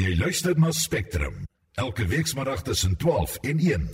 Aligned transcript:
Jy 0.00 0.14
luister 0.16 0.56
na 0.56 0.70
Spectrum 0.72 1.42
elke 1.76 2.06
weekmiddag 2.08 2.62
tussen 2.62 2.96
12 2.96 3.34
en 3.44 3.58
1. 3.58 3.88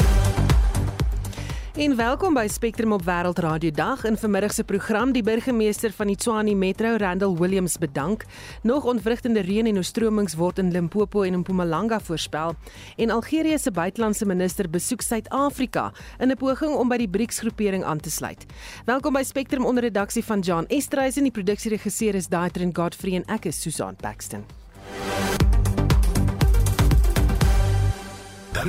En 1.75 1.97
welkom 1.97 2.35
by 2.35 2.45
Spectrum 2.47 2.93
op 2.95 3.03
Wêreldradio 3.03 3.71
Dag 3.75 4.05
in 4.05 4.17
vanmiddag 4.17 4.53
se 4.55 4.65
program 4.65 5.11
die 5.13 5.23
burgemeester 5.27 5.91
van 5.93 6.07
die 6.07 6.17
Tshwane 6.17 6.55
Metro 6.55 6.95
Randall 6.97 7.35
Williams 7.35 7.79
bedank. 7.79 8.23
Nog 8.63 8.85
ontwrigtende 8.85 9.41
reën 9.41 9.67
en 9.67 9.77
oorstromings 9.83 10.37
word 10.39 10.59
in 10.63 10.71
Limpopo 10.71 11.23
en 11.23 11.39
Mpumalanga 11.39 11.99
voorspel 12.01 12.55
en 12.97 13.11
Algerië 13.11 13.59
se 13.59 13.71
buitelandse 13.71 14.27
minister 14.27 14.71
besoek 14.71 15.03
Suid-Afrika 15.03 15.93
in 16.21 16.31
'n 16.31 16.37
poging 16.37 16.77
om 16.77 16.89
by 16.89 16.97
die 16.97 17.11
BRICS-groepering 17.11 17.85
aan 17.85 18.01
te 18.01 18.11
sluit. 18.11 18.47
Welkom 18.85 19.13
by 19.13 19.23
Spectrum 19.23 19.65
onder 19.65 19.83
redaksie 19.83 20.25
van 20.25 20.41
John 20.41 20.65
Estreisen, 20.69 21.23
die 21.23 21.33
produksieregisseur 21.33 22.15
is 22.15 22.29
Daitrin 22.29 22.77
Godfrey 22.77 23.15
en 23.15 23.25
ek 23.25 23.45
is 23.45 23.61
Susan 23.61 23.97
Paxton. 23.97 24.45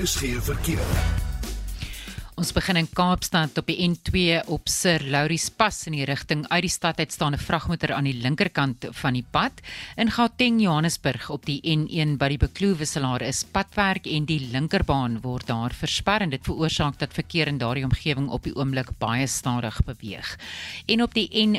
Geen 0.06 0.42
verkeer. 0.42 0.86
Ons 2.38 2.52
begin 2.54 2.78
in 2.78 2.88
Kaapstad 2.94 3.58
op 3.58 3.66
die 3.66 3.80
N2 3.82 4.44
op 4.54 4.70
Sir 4.70 5.02
Lauris 5.02 5.48
Pas 5.50 5.88
in 5.90 5.96
die 5.98 6.06
rigting 6.06 6.44
uit 6.52 6.68
die 6.68 6.70
stad 6.70 7.00
uit 7.02 7.12
staan 7.12 7.34
'n 7.34 7.42
vragmotor 7.42 7.94
aan 7.94 8.04
die 8.04 8.14
linkerkant 8.14 8.86
van 8.92 9.14
die 9.14 9.26
pad. 9.32 9.52
In 9.96 10.12
Gauteng 10.12 10.62
Johannesburg 10.62 11.30
op 11.30 11.46
die 11.46 11.62
N1 11.66 12.18
by 12.18 12.28
die 12.28 12.38
Beklooewisselaar 12.38 13.22
is 13.22 13.44
padwerk 13.44 14.06
en 14.06 14.26
die 14.26 14.50
linkerbaan 14.52 15.22
word 15.22 15.48
daar 15.48 15.74
versper 15.74 16.22
en 16.22 16.30
dit 16.30 16.46
veroorsaak 16.46 17.00
dat 17.00 17.14
verkeer 17.14 17.48
in 17.48 17.58
daardie 17.58 17.86
omgewing 17.86 18.30
op 18.30 18.44
die 18.44 18.56
oomblik 18.56 18.90
baie 19.00 19.28
stadig 19.28 19.84
beweeg. 19.84 20.38
En 20.86 21.02
op 21.02 21.14
die 21.14 21.30
N 21.34 21.58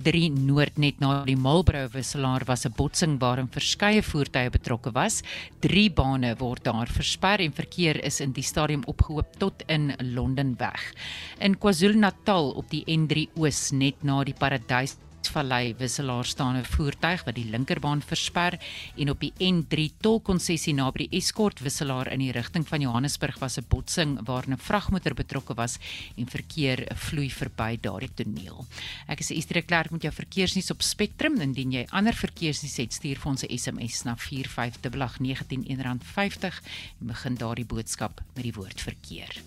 3 0.00 0.30
Noord 0.46 0.78
net 0.80 1.00
na 1.02 1.24
die 1.26 1.36
Marlborough 1.36 1.92
wisselaar 1.92 2.44
was 2.48 2.64
'n 2.66 2.72
botsing 2.76 3.18
waarin 3.20 3.48
verskeie 3.48 4.02
voertuie 4.02 4.50
betrokke 4.50 4.92
was. 4.92 5.22
3 5.60 5.90
bane 5.90 6.34
word 6.38 6.64
daar 6.64 6.88
versper 6.88 7.40
en 7.40 7.52
verkeer 7.52 8.04
is 8.04 8.20
in 8.20 8.32
die 8.32 8.42
stadium 8.42 8.82
opgehoop 8.86 9.38
tot 9.38 9.62
in 9.68 9.92
Londen 10.14 10.56
weg. 10.58 10.94
In 11.38 11.58
KwaZulu-Natal 11.58 12.50
op 12.50 12.70
die 12.70 12.84
N3 12.86 13.28
Oos 13.36 13.70
net 13.72 14.02
na 14.02 14.24
die 14.24 14.34
Paradys 14.34 14.96
Vallei 15.28 15.74
wisselaar 15.78 16.24
staan 16.24 16.56
'n 16.56 16.64
voertuig 16.64 17.24
wat 17.24 17.34
die 17.34 17.50
linkerbaan 17.50 18.02
versper 18.02 18.58
en 18.96 19.10
op 19.10 19.20
die 19.20 19.32
N3 19.38 19.90
tolkonsessie 20.00 20.74
naby 20.74 21.06
die 21.06 21.18
Escort 21.18 21.60
wisselaar 21.60 22.12
in 22.12 22.18
die 22.18 22.32
rigting 22.32 22.68
van 22.68 22.80
Johannesburg 22.80 23.38
was 23.38 23.58
'n 23.58 23.64
botsing 23.68 24.18
waar 24.24 24.48
'n 24.48 24.56
vragmotor 24.58 25.14
betrokke 25.14 25.54
was 25.54 25.78
en 26.16 26.26
verkeer 26.26 26.86
vloei 26.94 27.30
verby 27.30 27.78
daardie 27.80 28.14
toneel. 28.14 28.66
Ek 29.06 29.20
is 29.20 29.30
Estre 29.30 29.62
Klerk 29.62 29.90
met 29.90 30.02
jou 30.02 30.12
verkeersnuus 30.12 30.70
op 30.70 30.82
Spectrum. 30.82 31.40
Indien 31.40 31.72
jy 31.72 31.86
ander 31.90 32.14
verkeersnuus 32.14 32.76
het, 32.76 32.92
stuur 32.92 33.18
vir 33.18 33.30
ons 33.30 33.42
'n 33.42 33.58
SMS 33.58 34.02
na 34.04 34.16
4588919 34.16 36.00
R50 36.04 36.62
en 37.00 37.06
begin 37.06 37.34
daardie 37.34 37.66
boodskap 37.66 38.20
met 38.34 38.44
die 38.44 38.52
woord 38.52 38.80
verkeer. 38.80 39.42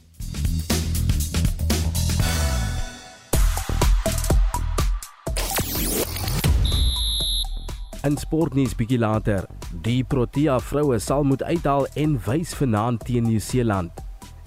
In 8.03 8.17
sportnuus 8.19 8.73
bietjie 8.75 8.97
later, 8.99 9.45
die 9.85 10.01
Protea 10.03 10.57
vroue 10.59 10.97
sal 10.99 11.23
moet 11.23 11.43
uithaal 11.47 11.85
en 11.95 12.17
wys 12.25 12.51
vanaand 12.59 13.05
teen 13.07 13.23
Nieu-Seeland. 13.29 14.01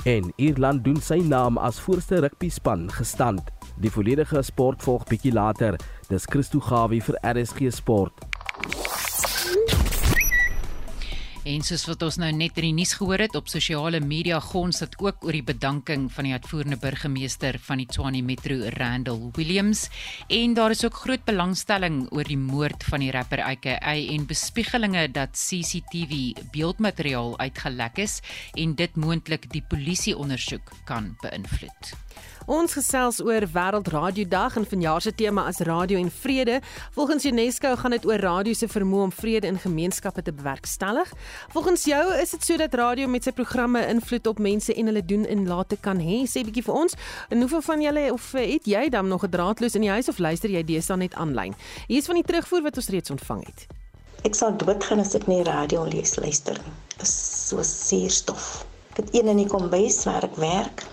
En 0.05 0.29
Ierland 0.37 0.85
doen 0.85 1.01
sy 1.01 1.23
naam 1.25 1.57
as 1.57 1.81
voorste 1.81 2.21
rugby 2.21 2.51
span 2.53 2.84
gestand. 2.93 3.49
Die 3.81 3.89
volledige 3.89 4.43
sport 4.45 4.84
volg 4.84 5.09
bietjie 5.09 5.33
later. 5.33 5.81
Dis 6.11 6.29
Christo 6.29 6.61
Gawie 6.61 7.01
vir 7.01 7.17
RSG 7.25 7.73
Sport. 7.73 8.36
En 11.47 11.62
soos 11.62 11.84
wat 11.86 12.00
ons 12.02 12.16
nou 12.19 12.33
net 12.34 12.56
in 12.58 12.64
die 12.66 12.75
nuus 12.75 12.97
gehoor 12.98 13.22
het 13.22 13.36
op 13.39 13.47
sosiale 13.47 14.00
media 14.02 14.41
gons 14.42 14.80
dit 14.83 14.97
ook 14.98 15.22
oor 15.22 15.36
die 15.36 15.44
bedanking 15.47 16.08
van 16.11 16.27
die 16.27 16.33
uitvoerende 16.34 16.78
burgemeester 16.83 17.55
van 17.62 17.78
die 17.78 17.86
Tshwane 17.86 18.19
Metro 18.27 18.56
Randall 18.75 19.28
Williams 19.37 19.84
en 20.26 20.56
daar 20.59 20.75
is 20.75 20.82
ook 20.82 20.98
groot 21.04 21.22
belangstelling 21.28 22.00
oor 22.10 22.26
die 22.26 22.41
moord 22.41 22.82
van 22.91 23.04
die 23.04 23.12
rapper 23.15 23.44
Ike 23.47 23.76
en 23.78 24.26
bespiegelinge 24.26 25.06
dat 25.15 25.38
CCTV 25.38 26.34
beeldmateriaal 26.50 27.38
uitgelek 27.38 28.03
is 28.03 28.19
en 28.59 28.75
dit 28.75 28.98
moontlik 28.98 29.47
die 29.54 29.62
polisie 29.62 30.16
ondersoek 30.19 30.75
kan 30.91 31.12
beïnvloed. 31.22 31.94
Ons 32.47 32.77
gesels 32.77 33.17
oor 33.27 33.43
Wêreldradio 33.51 34.23
Dag 34.31 34.55
en 34.55 34.62
vanjaar 34.71 35.03
se 35.03 35.11
tema 35.11 35.49
is 35.51 35.59
radio 35.67 35.99
en 35.99 36.11
vrede. 36.11 36.61
Volgens 36.95 37.25
UNESCO 37.25 37.73
gaan 37.77 37.91
dit 37.91 38.05
oor 38.07 38.23
radio 38.23 38.53
se 38.55 38.69
vermoë 38.71 39.07
om 39.09 39.12
vrede 39.12 39.49
in 39.51 39.57
gemeenskappe 39.59 40.23
te 40.23 40.33
bewerkstellig. 40.33 41.11
Volgens 41.51 41.84
jou 41.91 42.05
is 42.15 42.31
dit 42.31 42.45
sodat 42.45 42.75
radio 42.79 43.09
met 43.11 43.27
sy 43.27 43.33
programme 43.34 43.83
invloed 43.91 44.31
op 44.31 44.39
mense 44.39 44.75
en 44.75 44.87
hulle 44.87 45.03
doen 45.03 45.25
en 45.27 45.43
late 45.49 45.77
kan 45.83 45.99
hê. 45.99 46.21
Sê 46.31 46.45
bietjie 46.47 46.62
vir 46.69 46.79
ons, 46.84 46.95
en 47.34 47.43
hoeveel 47.43 47.65
van 47.67 47.83
julle 47.83 48.05
of 48.12 48.29
eh, 48.34 48.53
het 48.53 48.71
jy 48.71 48.84
dan 48.95 49.09
nog 49.11 49.27
'n 49.27 49.31
draadloos 49.31 49.75
in 49.75 49.83
die 49.83 49.91
huis 49.91 50.09
of 50.09 50.19
luister 50.19 50.51
jy 50.51 50.63
deesdae 50.63 50.97
net 50.97 51.15
aanlyn? 51.15 51.55
Hier 51.89 51.99
is 51.99 52.07
van 52.07 52.15
die 52.15 52.27
terugvoer 52.31 52.63
wat 52.63 52.77
ons 52.77 52.89
reeds 52.89 53.11
ontvang 53.11 53.43
het. 53.47 53.67
Ek 54.23 54.34
sal 54.34 54.55
doodgaan 54.57 55.01
as 55.03 55.15
ek 55.15 55.27
nie 55.27 55.43
radio 55.43 55.83
lees 55.84 56.15
luister 56.17 56.55
nie. 56.55 56.75
Dit 56.95 57.03
is 57.03 57.49
so 57.49 57.59
suurstof. 57.63 58.65
Ek 58.91 58.97
het 59.03 59.15
een 59.15 59.27
in 59.27 59.37
die 59.37 59.51
kombuis 59.51 60.05
waar 60.05 60.23
ek 60.23 60.37
werk 60.37 60.87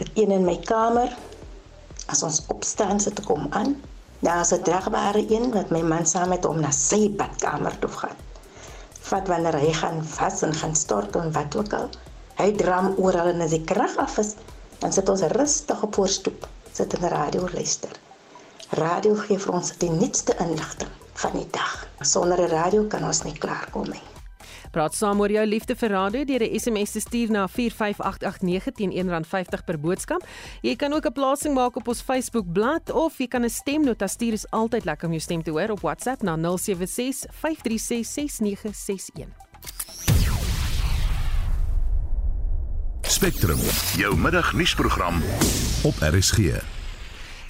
Ek 0.00 0.06
het 0.06 0.18
een 0.18 0.30
in 0.32 0.44
my 0.48 0.56
kamer. 0.64 1.10
As 2.08 2.22
ons 2.24 2.38
opstaan 2.48 3.02
sit 3.04 3.18
ek 3.20 3.26
hom 3.28 3.50
aan. 3.52 3.74
Daar 4.24 4.40
is 4.40 4.52
'n 4.56 4.62
dragbare 4.64 5.24
een 5.28 5.50
wat 5.52 5.70
my 5.70 5.82
man 5.82 6.06
saam 6.06 6.28
met 6.32 6.44
hom 6.44 6.60
na 6.60 6.70
sy 6.70 7.10
badkamer 7.18 7.78
toe 7.78 7.90
gaan. 7.90 8.16
Vat 9.08 9.28
wanneer 9.28 9.58
hy 9.60 9.72
gaan 9.72 10.00
vas 10.04 10.42
en 10.42 10.54
gaan 10.54 10.74
stort 10.74 11.16
en 11.16 11.32
wat 11.32 11.56
ook 11.56 11.72
al. 11.72 11.88
Hy 12.40 12.48
dram 12.62 12.94
oral 12.96 13.28
en 13.34 13.40
as 13.40 13.50
die 13.50 13.64
krag 13.64 13.96
af 13.96 14.18
is, 14.18 14.34
dan 14.78 14.92
sit 14.92 15.08
ons 15.08 15.26
rustig 15.36 15.82
op 15.82 15.94
voorstoep, 15.94 16.48
sit 16.72 16.94
in 16.94 17.00
die 17.00 17.12
radio 17.12 17.48
luister. 17.52 17.92
Radio 18.70 19.14
gee 19.14 19.38
vir 19.38 19.52
ons 19.52 19.76
die 19.78 19.90
nuutste 19.90 20.36
inligting 20.38 20.90
van 21.12 21.32
die 21.32 21.48
dag. 21.50 21.86
Sonder 22.00 22.40
'n 22.40 22.48
radio 22.48 22.84
kan 22.88 23.04
ons 23.04 23.22
nie 23.22 23.38
klaarkom 23.38 23.90
nie. 23.90 24.09
Praat 24.70 24.94
saam 24.94 25.18
oor 25.18 25.32
jou 25.34 25.42
liefde 25.46 25.74
vir 25.74 25.90
radio 25.90 26.24
deur 26.24 26.42
'n 26.42 26.58
SMS 26.58 26.92
te 26.92 27.00
stuur 27.00 27.30
na 27.30 27.48
45889 27.48 28.74
teen 28.74 28.92
R1.50 28.92 29.64
per 29.64 29.78
boodskap. 29.80 30.22
Jy 30.62 30.76
kan 30.76 30.92
ook 30.92 31.06
'n 31.06 31.12
plasing 31.12 31.54
maak 31.54 31.76
op 31.76 31.88
ons 31.88 32.02
Facebook 32.02 32.52
bladsy 32.52 32.92
of 32.92 33.18
jy 33.18 33.26
kan 33.26 33.44
'n 33.44 33.50
stemnota 33.50 34.06
stuur. 34.06 34.32
Is 34.32 34.50
altyd 34.50 34.84
lekker 34.84 35.06
om 35.06 35.12
jou 35.12 35.20
stem 35.22 35.42
te 35.42 35.50
hoor 35.50 35.70
op 35.70 35.80
WhatsApp 35.80 36.22
na 36.22 36.36
076 36.36 37.26
536 37.30 38.06
6961. 38.06 39.28
Spectrum, 43.02 43.58
jou 43.96 44.16
middagnuusprogram 44.16 45.22
op 45.82 45.94
RSG. 45.98 46.79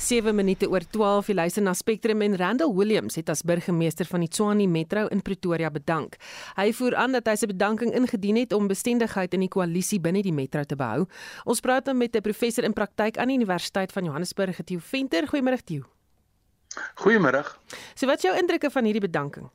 7 0.01 0.33
minute 0.33 0.65
oor 0.65 0.81
12 0.81 1.29
jy 1.29 1.35
luister 1.37 1.63
na 1.63 1.75
Spectrum 1.77 2.23
en 2.25 2.33
Randall 2.41 2.73
Williams 2.73 3.19
het 3.21 3.29
as 3.29 3.43
burgemeester 3.45 4.09
van 4.09 4.23
die 4.25 4.31
Tshwane 4.33 4.65
Metro 4.65 5.03
in 5.13 5.21
Pretoria 5.21 5.69
bedank. 5.71 6.17
Hy 6.57 6.71
voer 6.79 6.97
aan 6.97 7.13
dat 7.13 7.29
hy 7.29 7.35
sy 7.37 7.51
bedanking 7.51 7.93
ingedien 7.99 8.39
het 8.41 8.57
om 8.57 8.71
bestendigheid 8.71 9.37
in 9.37 9.45
die 9.45 9.51
koalisie 9.53 10.01
binne 10.01 10.23
die 10.25 10.33
metro 10.33 10.65
te 10.65 10.79
behou. 10.81 11.05
Ons 11.45 11.61
praat 11.61 11.85
dan 11.85 12.01
met 12.01 12.17
'n 12.17 12.25
professor 12.25 12.65
in 12.65 12.73
praktyk 12.73 13.19
aan 13.19 13.29
die 13.29 13.37
Universiteit 13.37 13.93
van 13.93 14.05
Johannesburg, 14.05 14.65
Theo 14.65 14.81
Venter. 14.81 15.29
Goeiemôre 15.29 15.61
Theo. 15.65 15.85
Goeiemôre. 17.05 17.45
So 17.95 18.07
wat 18.07 18.25
is 18.25 18.31
jou 18.31 18.35
indrukke 18.39 18.71
van 18.71 18.85
hierdie 18.85 19.05
bedanking? 19.05 19.51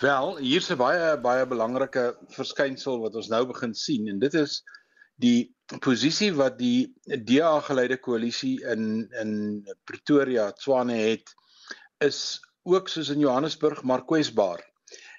Wel, 0.00 0.36
hier's 0.38 0.70
'n 0.70 0.76
baie 0.76 1.20
baie 1.20 1.46
belangrike 1.46 2.16
verskynsel 2.28 2.98
wat 3.00 3.14
ons 3.14 3.28
nou 3.28 3.46
begin 3.46 3.74
sien 3.74 4.08
en 4.08 4.18
dit 4.18 4.34
is 4.34 4.62
die 5.16 5.52
posisie 5.80 6.32
wat 6.36 6.58
die 6.58 6.92
DA 7.24 7.60
geleide 7.60 7.96
koalisie 7.96 8.58
in 8.72 9.08
in 9.20 9.32
Pretoria, 9.84 10.50
Tshwane 10.52 10.96
het 10.98 11.34
is 12.04 12.40
ook 12.62 12.88
soos 12.88 13.10
in 13.10 13.20
Johannesburg 13.20 13.82
maar 13.82 14.04
kwesbaar. 14.04 14.60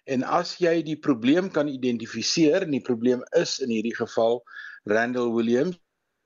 En 0.05 0.23
as 0.23 0.57
jy 0.59 0.81
die 0.83 0.99
probleem 0.99 1.49
kan 1.51 1.67
identifiseer 1.67 2.65
en 2.65 2.71
die 2.71 2.83
probleem 2.83 3.23
is 3.39 3.59
in 3.63 3.69
hierdie 3.69 3.95
geval 3.95 4.43
Randall 4.83 5.31
Williams 5.31 5.79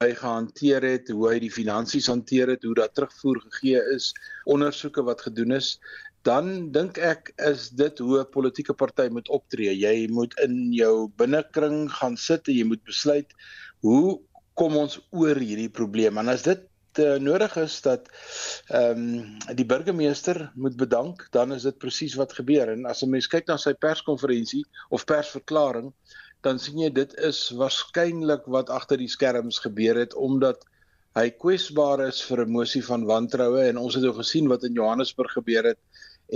hy 0.03 0.11
gehanteer 0.13 0.83
het, 0.85 1.07
hoe 1.09 1.23
hy 1.31 1.37
die 1.41 1.53
finansies 1.53 2.05
hanteer 2.11 2.51
het, 2.53 2.65
hoe 2.67 2.75
daar 2.77 2.91
terugvoer 2.93 3.39
gegee 3.47 3.79
is, 3.95 4.11
ondersoeke 4.45 5.01
wat 5.07 5.23
gedoen 5.25 5.55
is, 5.57 5.71
dan 6.27 6.69
dink 6.75 6.99
ek 7.01 7.31
is 7.47 7.69
dit 7.79 7.99
hoe 8.03 8.19
'n 8.21 8.29
politieke 8.29 8.75
party 8.77 9.07
moet 9.09 9.29
optree. 9.29 9.73
Jy 9.73 10.07
moet 10.11 10.33
in 10.43 10.73
jou 10.73 11.09
binnekring 11.17 11.89
gaan 11.89 12.17
sit 12.17 12.47
en 12.47 12.53
jy 12.53 12.65
moet 12.65 12.83
besluit 12.83 13.33
hoe 13.81 14.19
kom 14.57 14.77
ons 14.79 14.97
oor 15.13 15.37
hierdie 15.37 15.69
probleem? 15.69 16.17
En 16.17 16.33
as 16.33 16.43
dit 16.47 16.63
uh, 16.99 17.17
nodig 17.21 17.55
is 17.61 17.75
dat 17.85 18.07
ehm 18.73 19.03
um, 19.03 19.57
die 19.57 19.65
burgemeester 19.69 20.39
moet 20.55 20.77
bedank, 20.77 21.27
dan 21.31 21.53
is 21.53 21.67
dit 21.67 21.77
presies 21.77 22.17
wat 22.17 22.33
gebeur. 22.33 22.73
En 22.73 22.85
as 22.89 23.03
'n 23.03 23.09
mens 23.09 23.27
kyk 23.27 23.47
na 23.47 23.57
sy 23.57 23.73
perskonferensie 23.73 24.65
of 24.89 25.05
persverklaring, 25.05 25.93
dan 26.41 26.59
sien 26.59 26.79
jy 26.79 26.89
dit 26.93 27.13
is 27.29 27.49
waarskynlik 27.59 28.45
wat 28.45 28.69
agter 28.69 28.97
die 28.97 29.11
skerms 29.11 29.59
gebeur 29.59 29.97
het 29.97 30.13
omdat 30.13 30.65
hy 31.17 31.29
kwesbaar 31.33 32.03
is 32.07 32.21
vir 32.29 32.45
'n 32.45 32.51
mosie 32.51 32.83
van 32.85 33.05
wantroue 33.05 33.63
en 33.69 33.77
ons 33.77 33.95
het 33.95 34.05
ook 34.05 34.21
gesien 34.21 34.47
wat 34.47 34.63
in 34.63 34.73
Johannesburg 34.73 35.31
gebeur 35.33 35.63
het 35.73 35.79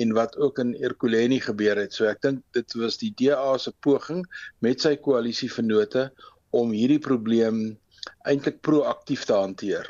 en 0.02 0.14
wat 0.14 0.38
ook 0.38 0.60
in 0.60 0.76
Erkoleni 0.82 1.40
gebeur 1.40 1.78
het. 1.78 1.94
So 1.94 2.06
ek 2.06 2.22
dink 2.22 2.42
dit 2.54 2.74
was 2.74 2.98
die 2.98 3.14
DA 3.18 3.58
se 3.58 3.72
poging 3.72 4.26
met 4.60 4.82
sy 4.82 4.96
koalisievennote 4.96 6.12
om 6.50 6.72
hierdie 6.72 7.00
probleem 7.00 7.78
eintlik 8.26 8.62
proaktief 8.62 9.26
te 9.26 9.34
hanteer. 9.34 9.88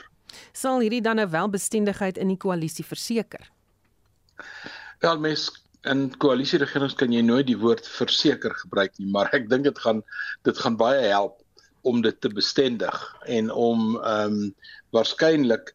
Sal 0.53 0.79
hierdie 0.79 1.01
dan 1.01 1.19
nou 1.19 1.27
wel 1.29 1.49
bestendigheid 1.49 2.17
in 2.17 2.31
die 2.31 2.39
koalisie 2.39 2.85
verseker? 2.85 3.51
Wel 4.99 5.19
mens 5.19 5.49
in 5.89 6.09
koalisieregerings 6.21 6.95
kan 6.97 7.13
jy 7.13 7.23
nooit 7.25 7.47
die 7.47 7.57
woord 7.57 7.87
verseker 7.87 8.53
gebruik 8.63 8.93
nie, 8.99 9.09
maar 9.11 9.31
ek 9.33 9.49
dink 9.49 9.65
dit 9.65 9.79
gaan 9.85 10.03
dit 10.47 10.57
gaan 10.57 10.77
baie 10.77 11.07
help 11.09 11.39
om 11.89 12.03
dit 12.05 12.17
te 12.21 12.29
bestendig 12.29 12.97
en 13.25 13.49
om 13.51 13.95
ehm 13.97 14.37
um, 14.37 14.43
waarskynlik 14.91 15.71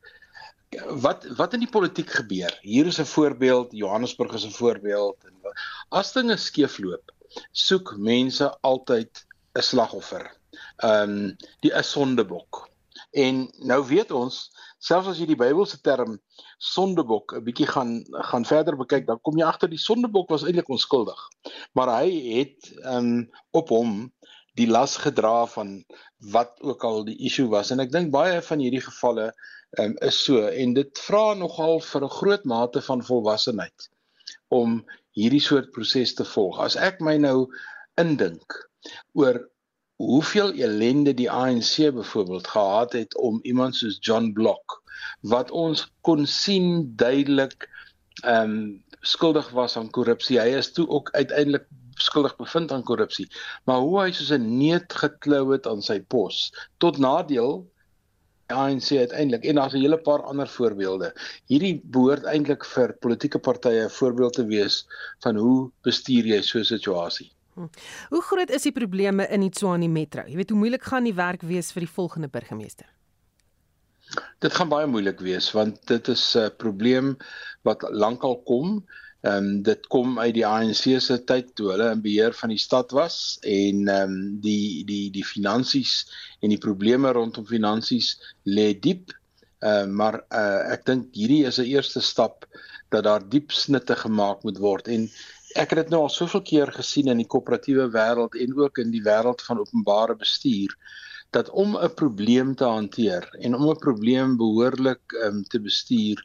wat 1.02 1.24
wat 1.38 1.54
in 1.56 1.62
die 1.64 1.72
politiek 1.72 2.10
gebeur. 2.10 2.52
Hier 2.62 2.86
is 2.86 3.00
'n 3.00 3.08
voorbeeld, 3.08 3.72
Johannesburg 3.72 4.34
is 4.34 4.46
'n 4.46 4.58
voorbeeld 4.58 5.16
en 5.24 5.52
as 5.88 6.12
dinge 6.12 6.36
skeefloop, 6.36 7.12
soek 7.52 7.96
mense 7.96 8.58
altyd 8.60 9.24
'n 9.54 9.62
slagoffer. 9.62 10.30
Ehm 10.76 11.10
um, 11.10 11.36
die 11.60 11.72
'n 11.72 11.82
sondebok. 11.82 12.68
En 13.10 13.48
nou 13.58 13.80
weet 13.86 14.10
ons, 14.10 14.50
selfs 14.78 15.08
as 15.08 15.18
jy 15.18 15.26
die 15.26 15.38
Bybelse 15.40 15.80
term 15.80 16.18
sondebok 16.58 17.34
'n 17.36 17.44
bietjie 17.44 17.66
gaan 17.66 18.04
gaan 18.30 18.44
verder 18.44 18.76
bekyk, 18.76 19.06
dan 19.06 19.20
kom 19.20 19.38
jy 19.38 19.44
agter 19.44 19.68
die 19.68 19.80
sondebok 19.80 20.28
was 20.28 20.44
eintlik 20.44 20.68
onskuldig. 20.68 21.20
Maar 21.72 22.00
hy 22.00 22.10
het 22.38 22.72
ehm 22.82 22.96
um, 22.96 23.30
op 23.50 23.68
hom 23.68 24.12
die 24.56 24.68
las 24.68 24.96
gedra 24.96 25.46
van 25.46 25.84
wat 26.32 26.60
ook 26.60 26.84
al 26.84 27.04
die 27.04 27.18
issue 27.28 27.48
was 27.52 27.70
en 27.70 27.80
ek 27.84 27.92
dink 27.92 28.10
baie 28.12 28.40
van 28.42 28.58
hierdie 28.58 28.84
gevalle 28.84 29.32
um, 29.78 29.96
is 30.00 30.18
so 30.24 30.46
en 30.46 30.72
dit 30.76 31.02
vra 31.08 31.34
nogal 31.34 31.80
vir 31.80 32.04
'n 32.04 32.16
groot 32.18 32.44
mate 32.44 32.82
van 32.88 33.04
volwassenheid 33.04 33.90
om 34.48 34.80
hierdie 35.16 35.40
soort 35.40 35.70
proses 35.72 36.14
te 36.14 36.24
volg. 36.24 36.58
As 36.60 36.76
ek 36.76 37.00
my 37.00 37.16
nou 37.16 37.48
indink 38.00 38.56
oor 39.14 39.40
hoeveel 39.96 40.52
ellende 40.52 41.14
die 41.14 41.30
ANC 41.30 41.76
byvoorbeeld 41.76 42.46
gehad 42.46 42.92
het 42.92 43.16
om 43.16 43.38
iemand 43.42 43.76
soos 43.76 43.98
John 44.00 44.32
Block 44.32 44.82
wat 45.20 45.50
ons 45.50 45.86
kon 46.00 46.26
sien 46.26 46.92
duidelik 46.96 47.68
ehm 48.22 48.50
um, 48.50 48.84
skuldig 49.06 49.50
was 49.54 49.76
aan 49.76 49.90
korrupsie. 49.90 50.40
Hy 50.40 50.56
is 50.58 50.72
toe 50.72 50.88
ook 50.88 51.10
uiteindelik 51.14 51.66
skuldig 51.94 52.36
bevind 52.36 52.72
aan 52.72 52.82
korrupsie. 52.82 53.28
Maar 53.64 53.78
hoe 53.78 54.00
hy 54.00 54.10
soos 54.12 54.32
'n 54.34 54.56
neet 54.58 54.92
geklou 54.92 55.52
het 55.52 55.66
aan 55.66 55.82
sy 55.82 56.00
pos 56.00 56.50
tot 56.78 56.98
nadeel 56.98 57.62
ANC 58.46 58.90
uiteindelik 58.90 59.44
en 59.44 59.54
daar's 59.54 59.74
'n 59.74 59.84
hele 59.84 59.98
paar 59.98 60.22
ander 60.22 60.48
voorbeelde. 60.48 61.12
Hierdie 61.46 61.80
behoort 61.84 62.24
eintlik 62.24 62.64
vir 62.64 62.96
politieke 63.00 63.38
partye 63.38 63.84
'n 63.84 63.90
voorbeeld 63.90 64.32
te 64.32 64.46
wees 64.46 64.86
van 65.20 65.36
hoe 65.36 65.70
bestuur 65.82 66.26
jy 66.26 66.42
so 66.42 66.58
'n 66.58 66.64
situasie. 66.64 67.35
Hm. 67.56 67.70
Hoe 68.12 68.22
groot 68.22 68.50
is 68.52 68.66
die 68.68 68.74
probleme 68.76 69.24
in 69.32 69.40
die 69.40 69.50
Tshwane 69.50 69.88
Metro? 69.88 70.26
Jy 70.28 70.36
weet 70.36 70.52
hoe 70.52 70.58
moeilik 70.60 70.84
gaan 70.84 71.08
die 71.08 71.16
werk 71.16 71.44
wees 71.48 71.70
vir 71.72 71.86
die 71.86 71.92
volgende 71.92 72.28
burgemeester? 72.28 72.88
Dit 74.44 74.52
gaan 74.54 74.68
baie 74.68 74.86
moeilik 74.86 75.22
wees 75.24 75.48
want 75.56 75.80
dit 75.88 76.08
is 76.12 76.24
'n 76.36 76.52
probleem 76.60 77.16
wat 77.64 77.82
lankal 77.90 78.36
kom. 78.50 78.84
Ehm 79.24 79.44
um, 79.44 79.62
dit 79.62 79.86
kom 79.86 80.18
uit 80.18 80.34
die 80.34 80.46
ANC 80.46 81.00
se 81.00 81.16
tyd 81.24 81.54
toe 81.56 81.70
hulle 81.72 81.88
in 81.94 82.02
beheer 82.04 82.36
van 82.40 82.52
die 82.52 82.60
stad 82.60 82.92
was 82.92 83.38
en 83.42 83.88
ehm 83.88 84.12
um, 84.12 84.40
die 84.44 84.84
die 84.84 85.10
die 85.10 85.24
finansies 85.24 85.94
en 86.42 86.52
die 86.52 86.60
probleme 86.68 87.12
rondom 87.16 87.46
finansies 87.46 88.18
lê 88.44 88.74
diep. 88.78 89.16
Ehm 89.64 89.88
uh, 89.88 89.96
maar 90.00 90.20
uh, 90.28 90.72
ek 90.76 90.84
dink 90.84 91.08
hierdie 91.16 91.46
is 91.48 91.58
'n 91.58 91.72
eerste 91.72 92.00
stap 92.00 92.44
dat 92.90 93.04
daar 93.04 93.28
diep 93.28 93.50
snitte 93.52 93.96
gemaak 93.96 94.44
moet 94.44 94.58
word 94.58 94.88
en 94.88 95.08
ek 95.56 95.72
het 95.72 95.78
dit 95.84 95.90
nou 95.92 96.02
al 96.04 96.12
soveel 96.12 96.42
keer 96.42 96.72
gesien 96.72 97.08
in 97.08 97.20
die 97.22 97.28
koöperatiewe 97.32 97.88
wêreld 97.94 98.36
en 98.44 98.56
ook 98.58 98.78
in 98.82 98.90
die 98.92 99.02
wêreld 99.04 99.42
van 99.48 99.60
openbare 99.62 100.16
bestuur 100.16 100.74
dat 101.36 101.50
om 101.50 101.76
'n 101.76 101.94
probleem 101.94 102.54
te 102.54 102.64
hanteer 102.64 103.28
en 103.40 103.54
om 103.54 103.68
'n 103.70 103.78
probleem 103.86 104.36
behoorlik 104.36 105.12
um, 105.24 105.42
te 105.44 105.60
bestuur, 105.60 106.24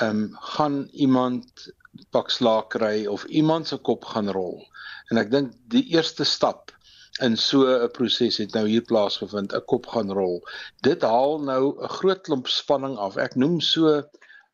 ehm 0.00 0.22
um, 0.22 0.36
gaan 0.54 0.88
iemand 0.92 1.72
pak 2.10 2.30
slaag 2.30 2.66
kry 2.66 3.06
of 3.06 3.24
iemand 3.24 3.66
se 3.66 3.76
kop 3.76 4.04
gaan 4.04 4.30
rol. 4.30 4.66
En 5.08 5.16
ek 5.16 5.30
dink 5.30 5.52
die 5.68 5.86
eerste 5.94 6.24
stap 6.24 6.74
in 7.22 7.36
so 7.36 7.64
'n 7.64 7.90
proses 7.90 8.36
het 8.36 8.52
nou 8.52 8.66
hier 8.68 8.82
plaasgevind, 8.82 9.54
'n 9.54 9.64
kop 9.64 9.86
gaan 9.86 10.12
rol. 10.12 10.42
Dit 10.82 11.02
haal 11.02 11.38
nou 11.40 11.62
'n 11.82 11.88
groot 11.88 12.22
klomp 12.22 12.48
spanning 12.48 12.96
af. 12.96 13.16
Ek 13.16 13.34
noem 13.34 13.60
so 13.60 14.02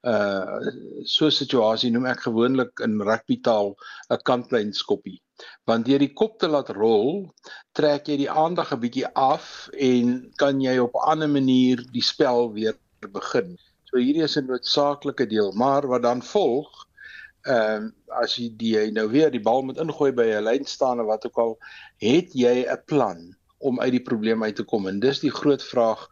uh 0.02 0.58
so 1.04 1.26
'n 1.26 1.34
situasie 1.34 1.90
noem 1.90 2.06
ek 2.10 2.24
gewoonlik 2.26 2.80
in 2.86 3.00
rugbytaal 3.08 3.74
'n 4.10 4.22
kantlyn 4.28 4.72
skoppie. 4.74 5.20
Want 5.66 5.86
deur 5.86 5.98
die 5.98 6.12
kop 6.20 6.38
te 6.38 6.48
laat 6.48 6.70
rol, 6.74 7.30
trek 7.78 8.08
jy 8.08 8.16
die 8.24 8.30
aandag 8.30 8.72
'n 8.72 8.80
bietjie 8.84 9.06
af 9.14 9.68
en 9.72 10.32
kan 10.36 10.60
jy 10.60 10.78
op 10.78 10.94
'n 10.94 11.08
ander 11.12 11.28
manier 11.28 11.84
die 11.92 12.02
spel 12.02 12.52
weer 12.52 12.74
begin. 13.12 13.58
So 13.90 13.98
hierdie 13.98 14.24
is 14.24 14.36
'n 14.36 14.46
noodsaaklike 14.46 15.26
deel, 15.26 15.52
maar 15.52 15.86
wat 15.86 16.02
dan 16.02 16.22
volg 16.22 16.86
ehm 17.42 17.76
um, 17.76 17.94
as 18.22 18.36
jy 18.38 18.48
die 18.56 18.90
nou 18.94 19.08
weer 19.10 19.30
die 19.30 19.42
bal 19.42 19.62
moet 19.66 19.78
ingooi 19.82 20.12
by 20.12 20.26
'n 20.30 20.44
lyn 20.44 20.64
staan 20.64 21.00
of 21.00 21.06
wat 21.06 21.26
ook 21.26 21.38
al, 21.38 21.58
het 21.98 22.34
jy 22.34 22.66
'n 22.66 22.82
plan 22.86 23.36
om 23.68 23.80
uit 23.80 23.92
die 23.94 24.02
probleem 24.02 24.42
uit 24.42 24.56
te 24.58 24.66
kom 24.68 24.86
en 24.90 25.00
dis 25.00 25.20
die 25.22 25.30
groot 25.30 25.62
vraag 25.62 26.04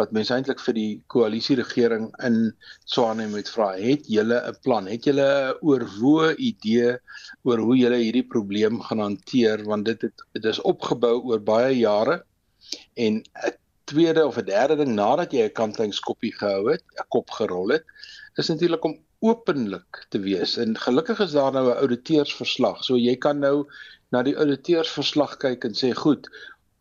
wat 0.00 0.12
mense 0.16 0.34
eintlik 0.34 0.60
vir 0.62 0.76
die 0.76 0.92
koalisieregering 1.14 2.08
in 2.28 2.38
Swane 2.84 3.26
moet 3.32 3.50
vra. 3.50 3.72
Het 3.76 4.06
julle 4.06 4.38
'n 4.50 4.58
plan? 4.62 4.86
Het 4.86 5.04
julle 5.10 5.28
'n 5.28 5.58
oorwoë 5.60 6.34
idee 6.36 6.98
oor 7.42 7.58
hoe 7.58 7.76
julle 7.76 7.98
hierdie 8.02 8.26
probleem 8.34 8.80
gaan 8.80 9.04
hanteer 9.06 9.64
want 9.64 9.84
dit 9.84 10.02
het 10.02 10.26
dit 10.32 10.44
is 10.44 10.60
opgebou 10.60 11.16
oor 11.22 11.40
baie 11.40 11.74
jare 11.78 12.22
en 12.94 13.22
'n 13.22 13.56
tweede 13.88 14.26
of 14.26 14.38
'n 14.38 14.44
derde 14.44 14.76
ding 14.76 14.94
nadat 14.94 15.32
jy 15.32 15.44
'n 15.48 15.58
kantlynskoppie 15.60 16.34
gehou 16.40 16.72
het, 16.72 16.84
'n 17.00 17.08
kop 17.08 17.30
gerol 17.30 17.68
het, 17.68 17.84
is 18.36 18.48
natuurlik 18.48 18.84
om 18.84 18.98
openlik 19.18 20.06
te 20.08 20.20
wees. 20.20 20.56
En 20.56 20.78
gelukkig 20.78 21.20
is 21.20 21.32
daar 21.32 21.52
nou 21.52 21.66
'n 21.70 21.80
ouditeursverslag. 21.82 22.84
So 22.84 22.96
jy 22.96 23.16
kan 23.16 23.38
nou 23.38 23.66
na 24.10 24.22
die 24.22 24.36
ouditeursverslag 24.36 25.36
kyk 25.36 25.64
en 25.64 25.74
sê, 25.74 25.92
"Goed, 25.94 26.28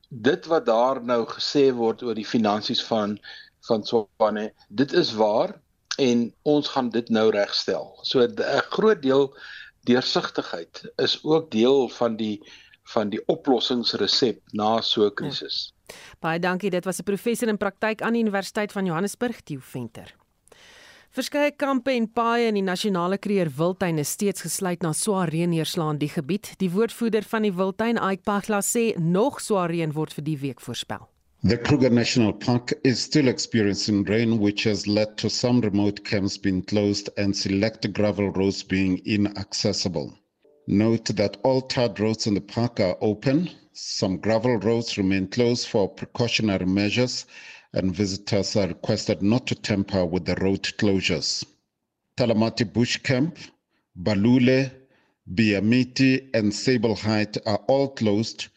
dit 0.07 0.45
wat 0.45 0.65
daar 0.65 1.03
nou 1.03 1.25
gesê 1.25 1.71
word 1.75 2.03
oor 2.03 2.15
die 2.15 2.25
finansies 2.25 2.83
van 2.83 3.19
van 3.67 3.83
Swane, 3.83 4.53
dit 4.69 4.93
is 4.93 5.13
waar 5.13 5.57
en 5.99 6.33
ons 6.43 6.67
gaan 6.67 6.89
dit 6.89 7.09
nou 7.09 7.29
regstel." 7.31 7.99
So 8.01 8.21
'n 8.21 8.61
groot 8.69 9.01
deel 9.01 9.37
deursigtigheid 9.83 10.91
is 10.95 11.19
ook 11.23 11.51
deel 11.51 11.89
van 11.89 12.15
die 12.15 12.41
van 12.87 13.09
die 13.09 13.21
oplossingsresep 13.25 14.41
na 14.51 14.81
so 14.81 15.05
'n 15.05 15.13
krisis. 15.13 15.73
Ja. 15.87 15.95
Baie 16.19 16.39
dankie. 16.39 16.69
Dit 16.69 16.85
was 16.85 16.99
'n 16.99 17.03
professor 17.03 17.47
in 17.47 17.57
praktyk 17.57 18.01
aan 18.01 18.13
die 18.13 18.21
Universiteit 18.21 18.71
van 18.71 18.85
Johannesburg, 18.85 19.41
Theo 19.41 19.59
Venter. 19.61 20.15
Verskeie 21.17 21.49
kampe 21.57 21.95
en 21.97 22.05
paaie 22.13 22.51
in 22.51 22.57
die 22.59 22.61
nasionale 22.61 23.17
kreer 23.17 23.49
Wildtuin 23.57 23.97
is 23.97 24.11
steeds 24.13 24.43
gesluit 24.45 24.83
na 24.85 24.91
swaar 24.93 25.31
reën 25.33 25.49
neerslaan 25.49 25.97
die 25.97 26.11
gebied. 26.13 26.51
Die 26.61 26.69
woordvoerder 26.69 27.25
van 27.31 27.47
die 27.47 27.53
Wildtuin, 27.57 27.97
Ike 27.97 28.21
Pagla, 28.29 28.59
sê 28.61 28.83
nog 29.01 29.39
swaar 29.41 29.73
reën 29.73 29.95
word 29.95 30.13
vir 30.13 30.25
die 30.27 30.35
week 30.43 30.61
voorspel. 30.61 31.07
The 31.41 31.57
Kruger 31.57 31.89
National 31.89 32.35
Park 32.45 32.75
is 32.83 33.01
still 33.01 33.33
experiencing 33.33 34.05
rain, 34.05 34.37
which 34.37 34.69
has 34.69 34.85
led 34.85 35.17
to 35.17 35.27
some 35.27 35.65
remote 35.65 36.03
camps 36.05 36.37
being 36.37 36.61
closed 36.61 37.09
and 37.17 37.33
select 37.33 37.91
gravel 37.97 38.29
roads 38.37 38.61
being 38.61 39.01
inaccessible. 39.03 40.13
Note 40.67 41.15
that 41.15 41.41
all 41.41 41.61
tarred 41.61 41.99
roads 41.99 42.27
in 42.27 42.35
the 42.35 42.45
park 42.45 42.79
are 42.79 42.95
open. 43.01 43.49
Some 43.73 44.17
gravel 44.17 44.57
roads 44.57 44.99
remain 44.99 45.29
closed 45.29 45.67
for 45.67 45.89
precautionary 45.89 46.67
measures 46.67 47.25
and 47.77 47.95
visitors 47.95 48.55
are 48.55 48.67
requested 48.67 49.21
not 49.21 49.45
to 49.45 49.53
tamper 49.53 50.03
with 50.03 50.25
the 50.25 50.35
road 50.35 50.63
closures. 50.79 51.45
Talamati 52.17 52.65
Bush 52.73 52.97
Camp, 52.97 53.37
Balule, 53.95 54.71
Biamiti, 55.31 56.29
and 56.33 56.53
Sable 56.53 56.95
Height 56.95 57.37
are 57.45 57.61
all 57.67 57.89
closed, 57.89 58.47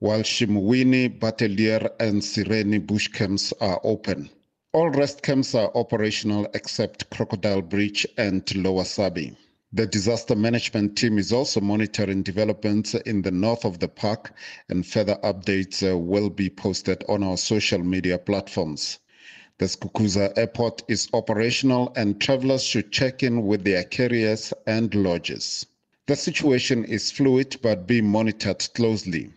while 0.00 0.22
Shimwini, 0.22 1.08
Batelier, 1.18 1.90
and 2.00 2.20
Sireni 2.20 2.84
bush 2.84 3.08
camps 3.08 3.52
are 3.60 3.80
open. 3.84 4.28
All 4.72 4.90
rest 4.90 5.22
camps 5.22 5.54
are 5.54 5.70
operational 5.74 6.48
except 6.52 7.08
Crocodile 7.10 7.62
Bridge 7.62 8.06
and 8.18 8.42
Lower 8.56 8.84
Sabi. 8.84 9.36
The 9.72 9.86
disaster 9.88 10.36
management 10.36 10.96
team 10.96 11.18
is 11.18 11.32
also 11.32 11.60
monitoring 11.60 12.22
developments 12.22 12.94
in 12.94 13.22
the 13.22 13.32
north 13.32 13.64
of 13.64 13.80
the 13.80 13.88
park, 13.88 14.32
and 14.68 14.86
further 14.86 15.18
updates 15.24 15.82
uh, 15.82 15.98
will 15.98 16.30
be 16.30 16.48
posted 16.48 17.02
on 17.08 17.24
our 17.24 17.36
social 17.36 17.80
media 17.82 18.16
platforms. 18.16 19.00
The 19.58 19.64
Skukuza 19.66 20.38
airport 20.38 20.84
is 20.86 21.08
operational, 21.12 21.92
and 21.96 22.20
travelers 22.20 22.62
should 22.62 22.92
check 22.92 23.24
in 23.24 23.44
with 23.44 23.64
their 23.64 23.82
carriers 23.82 24.52
and 24.68 24.94
lodges. 24.94 25.66
The 26.06 26.14
situation 26.14 26.84
is 26.84 27.10
fluid 27.10 27.56
but 27.60 27.88
being 27.88 28.06
monitored 28.06 28.68
closely. 28.72 29.32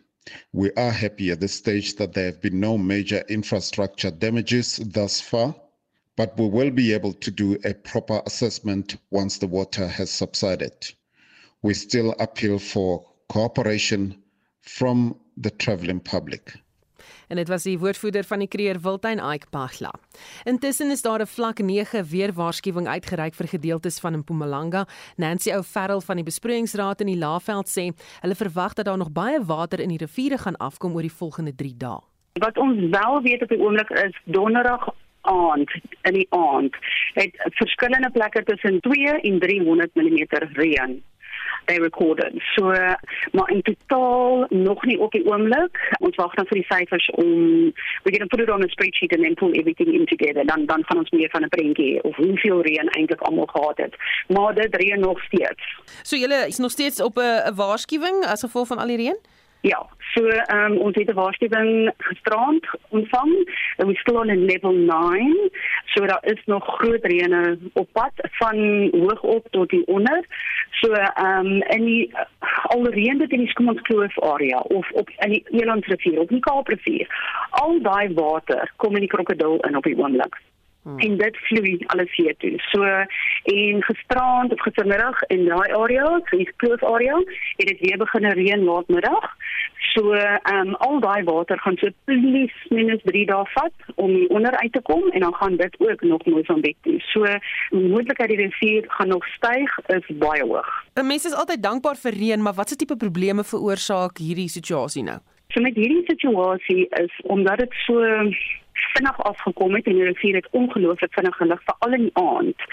We 0.54 0.72
are 0.74 0.92
happy 0.92 1.32
at 1.32 1.40
this 1.40 1.54
stage 1.54 1.96
that 1.96 2.14
there 2.14 2.26
have 2.26 2.40
been 2.40 2.60
no 2.60 2.78
major 2.78 3.24
infrastructure 3.30 4.12
damages 4.12 4.78
thus 4.78 5.20
far 5.22 5.56
but 6.20 6.36
we 6.36 6.50
will 6.50 6.72
be 6.72 6.94
able 6.94 7.14
to 7.14 7.32
do 7.32 7.58
a 7.64 7.74
proper 7.74 8.22
assessment 8.26 8.98
once 9.10 9.38
the 9.38 9.48
water 9.48 9.88
has 9.88 10.10
subsided. 10.12 10.94
We 11.62 11.74
still 11.74 12.14
appeal 12.20 12.60
for 12.60 13.06
cooperation 13.30 14.22
from 14.62 15.16
the 15.38 15.56
travelling 15.56 16.02
public. 16.02 16.56
en 17.30 17.36
dit 17.36 17.48
was 17.48 17.64
die 17.64 17.78
woordvoerder 17.80 18.24
van 18.24 18.42
die 18.42 18.48
Kreer 18.48 18.80
Wildtuin 18.82 19.20
Ike 19.34 19.48
Pagla. 19.50 19.92
Intussen 20.44 20.92
is 20.92 21.02
daar 21.02 21.22
'n 21.22 21.28
vlak 21.28 21.60
9 21.62 22.06
weerwaarskuwing 22.06 22.88
uitgereik 22.88 23.34
vir 23.34 23.48
gedeeltes 23.48 24.00
van 24.00 24.18
Mpumalanga. 24.18 24.88
Nancy 25.16 25.52
O'Farrell 25.52 26.02
van 26.02 26.16
die 26.16 26.26
besproeiingsraad 26.26 27.02
in 27.02 27.08
die 27.08 27.18
Laagveld 27.18 27.70
sê 27.70 27.92
hulle 28.22 28.36
verwag 28.36 28.74
dat 28.74 28.86
daar 28.86 28.98
nog 28.98 29.12
baie 29.12 29.46
water 29.46 29.80
in 29.80 29.90
die 29.90 29.98
riviere 29.98 30.38
gaan 30.38 30.58
afkom 30.58 30.94
oor 30.94 31.02
die 31.02 31.18
volgende 31.22 31.56
3 31.56 31.78
dae. 31.78 32.00
Wat 32.34 32.58
ons 32.58 32.90
wel 32.90 33.22
weet 33.22 33.42
op 33.42 33.50
die 33.50 33.60
oomblik 33.60 33.90
is 33.90 34.22
donderdag 34.26 34.90
aand 35.34 35.72
in 36.02 36.14
die 36.14 36.28
aand 36.30 36.76
het 37.14 37.36
verskillende 37.62 38.12
plekke 38.12 38.44
tussen 38.44 38.80
2 38.80 39.06
en 39.06 39.40
300 39.40 39.96
mm 39.96 40.26
reën 40.54 41.02
they 41.70 41.78
recorded. 41.78 42.34
So 42.56 42.64
maar 43.32 43.50
in 43.50 43.62
totaal 43.62 44.46
nog 44.50 44.86
nie 44.86 45.00
op 45.00 45.12
die 45.12 45.26
oomblik. 45.26 45.78
Ons 46.00 46.16
wag 46.16 46.34
dan 46.34 46.48
vir 46.50 46.62
die 46.62 46.68
syfers 46.70 47.10
om 47.22 47.30
we're 48.04 48.16
going 48.16 48.26
to 48.26 48.32
put 48.34 48.44
it 48.46 48.50
on 48.50 48.66
a 48.66 48.70
spreadsheet 48.76 49.14
and 49.16 49.24
then 49.24 49.38
pull 49.42 49.54
everything 49.60 49.94
in 49.94 50.06
together. 50.06 50.46
Dan 50.46 50.66
dan 50.66 50.84
van 50.88 50.98
ons 50.98 51.10
meer 51.10 51.30
van 51.30 51.46
'n 51.46 51.54
prentjie 51.56 52.04
of 52.04 52.16
hoeveel 52.16 52.62
reën 52.62 52.90
eintlik 52.90 53.22
almal 53.22 53.46
gehad 53.46 53.78
het. 53.78 53.94
Maar 54.28 54.56
dit 54.56 54.76
reën 54.76 55.00
nog 55.00 55.24
steeds. 55.24 55.64
So 56.04 56.16
julle 56.16 56.48
is 56.48 56.58
nog 56.58 56.72
steeds 56.72 57.02
op 57.02 57.18
'n 57.18 57.56
waarskuwing 57.56 58.26
as 58.26 58.42
gevolg 58.42 58.68
van 58.68 58.78
al 58.78 58.88
die 58.88 58.98
reën? 58.98 59.20
Ja, 59.62 59.86
so 60.16 60.24
um, 60.24 60.78
ons 60.78 60.96
het 60.96 61.10
'n 61.10 61.14
waarskuwing 61.14 61.92
gisterand 61.98 62.66
ontvang. 62.90 63.32
We 63.78 63.96
still 63.96 64.16
on 64.16 64.30
in 64.30 64.46
level 64.46 64.72
9. 64.72 65.50
So 65.86 66.06
daar 66.06 66.24
is 66.26 66.42
nog 66.46 66.66
groot 66.66 67.06
reëne 67.06 67.58
op 67.74 67.88
pad 67.92 68.12
van 68.16 68.58
hoog 68.92 69.22
op 69.22 69.48
tot 69.50 69.70
die 69.70 69.88
onder. 69.88 70.26
So 70.72 70.92
ehm 70.92 71.46
um, 71.46 71.62
in 71.62 71.86
die 71.86 72.12
al 72.64 72.88
reën 72.88 73.18
wat 73.18 73.32
in 73.32 73.40
die 73.40 73.50
Skomanskloof 73.50 74.20
area 74.20 74.58
of 74.60 74.92
op 74.92 75.10
in 75.18 75.30
die 75.30 75.46
Elandsrivier, 75.50 76.20
op 76.20 76.30
die 76.30 76.40
Kaaprivier. 76.40 77.08
Al 77.50 77.82
daai 77.82 78.14
water 78.14 78.72
kom 78.76 78.94
in 78.94 79.00
die 79.00 79.10
krokodil 79.10 79.60
in 79.60 79.76
op 79.76 79.84
die 79.84 79.98
oomblik. 79.98 80.36
Hmm. 80.90 81.00
En 81.06 81.18
dit 81.18 81.38
vloei 81.38 81.78
alles 81.86 82.16
hier 82.16 82.36
toe. 82.38 82.54
So 82.72 82.84
en 83.44 83.84
gisterand 83.84 84.54
of 84.54 84.62
gistermiddag 84.62 85.22
in 85.28 85.46
daai 85.46 85.74
area, 85.74 86.22
die 86.32 86.50
kloof 86.56 86.84
area, 86.84 87.18
het 87.58 87.68
dit 87.68 87.80
weer 87.80 87.98
begin 87.98 88.26
reën 88.26 88.64
laatmiddag. 88.64 89.36
So 89.94 90.14
ehm 90.14 90.68
um, 90.68 90.76
al 90.76 91.00
daai 91.00 91.24
water 91.24 91.60
gaan 91.60 91.78
so 91.78 91.88
plus 92.06 92.54
minus 92.70 93.02
3 93.04 93.26
dae 93.26 93.46
vat 93.54 93.96
om 93.96 94.26
onder 94.28 94.58
uit 94.58 94.74
te 94.74 94.82
kom 94.82 95.10
en 95.10 95.20
dan 95.20 95.34
gaan 95.36 95.56
dit 95.56 95.76
ook 95.80 96.02
nog 96.02 96.26
mooi 96.26 96.44
van 96.44 96.62
weg 96.62 96.76
toe. 96.82 97.00
So 97.00 97.26
die 97.70 97.88
moontlikheid 97.90 98.30
die 98.30 98.38
rivier 98.38 98.84
gaan 98.88 99.08
nog 99.08 99.26
styg 99.28 99.80
is 99.88 100.18
baie 100.18 100.44
hoog. 100.44 100.70
Mense 100.94 101.28
is 101.28 101.36
altyd 101.36 101.64
dankbaar 101.64 101.96
vir 101.96 102.14
reën, 102.14 102.42
maar 102.42 102.54
watse 102.54 102.76
tipe 102.76 102.96
probleme 102.96 103.44
veroorsaak 103.44 104.18
hierdie 104.18 104.50
situasie 104.50 105.04
nou? 105.04 105.20
So 105.54 105.62
met 105.62 105.76
hierdie 105.76 106.04
situasie 106.06 106.86
is 107.02 107.14
omdat 107.24 107.58
dit 107.58 107.74
so 107.86 108.04
vinnig 109.00 109.24
afgekom 109.24 109.76
het 109.76 109.86
en 109.86 109.96
die 109.96 110.04
rivier 110.04 110.36
het 110.36 110.48
ongelooflik 110.52 111.14
vinnig 111.14 111.36
gelig 111.36 111.62
veral 111.64 111.94
in 111.94 112.08
die 112.08 112.18
aand. 112.20 112.70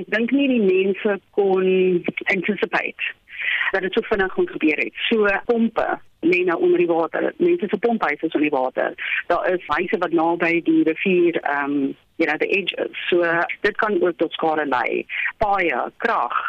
Ek 0.00 0.04
dink 0.14 0.32
nie 0.32 0.48
die 0.48 0.64
mense 0.64 1.20
kon 1.36 1.66
anticipate 2.32 3.14
dat 3.72 3.84
dit 3.84 3.92
so 3.92 4.02
vinnig 4.08 4.32
kon 4.34 4.48
gebeur 4.48 4.80
het. 4.80 4.94
So 5.08 5.28
pompe 5.46 5.86
lê 6.24 6.40
nou 6.44 6.56
onder 6.58 6.80
die 6.80 6.88
water. 6.88 7.32
Mense 7.36 7.68
se 7.68 7.78
pomphuise 7.78 8.26
is 8.26 8.32
onder 8.32 8.48
die 8.48 8.56
water. 8.56 8.94
Daar 9.28 9.50
is 9.52 9.66
huise 9.66 9.98
wat 9.98 10.16
naby 10.16 10.62
die 10.64 10.82
rivier 10.88 11.40
ehm 11.42 11.64
um, 11.64 11.96
you 12.18 12.26
know 12.26 12.38
the 12.40 12.48
edges. 12.48 13.04
So 13.10 13.22
dit 13.60 13.76
kan 13.76 14.00
ook 14.02 14.16
tot 14.16 14.32
skade 14.32 14.66
lei. 14.66 15.06
Baie 15.38 15.84
krag. 15.96 16.40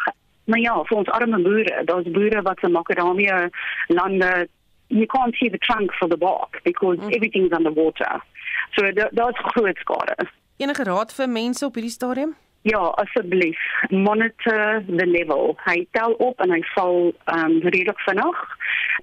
Maar 0.44 0.58
ja, 0.58 0.74
vir 0.84 0.96
ons 0.98 1.12
arme 1.14 1.38
boere, 1.42 1.84
daar's 1.84 2.10
boere 2.10 2.42
wat 2.42 2.58
se 2.58 2.68
makadamia 2.68 3.48
lande 3.86 4.48
you 4.90 5.06
can't 5.06 5.34
see 5.40 5.48
the 5.48 5.58
trunk 5.58 5.90
for 5.98 6.08
the 6.08 6.16
bark 6.16 6.60
because 6.64 6.98
mm. 6.98 7.14
everything's 7.14 7.52
underwater. 7.52 8.20
So 8.76 8.92
daar's 9.10 9.40
groot 9.52 9.78
skade. 9.78 10.16
Enige 10.56 10.84
raad 10.84 11.12
vir 11.12 11.28
mense 11.28 11.64
op 11.66 11.74
hierdie 11.74 11.92
stadium? 11.92 12.36
Ja, 12.62 12.78
asseblief, 12.78 13.58
monitor 13.88 14.84
the 14.86 15.06
level. 15.06 15.56
Hy 15.64 15.86
tel 15.96 16.12
op 16.20 16.42
en 16.44 16.50
hy 16.52 16.58
val 16.74 17.06
um 17.32 17.54
redelik 17.64 18.02
vinnig. 18.04 18.42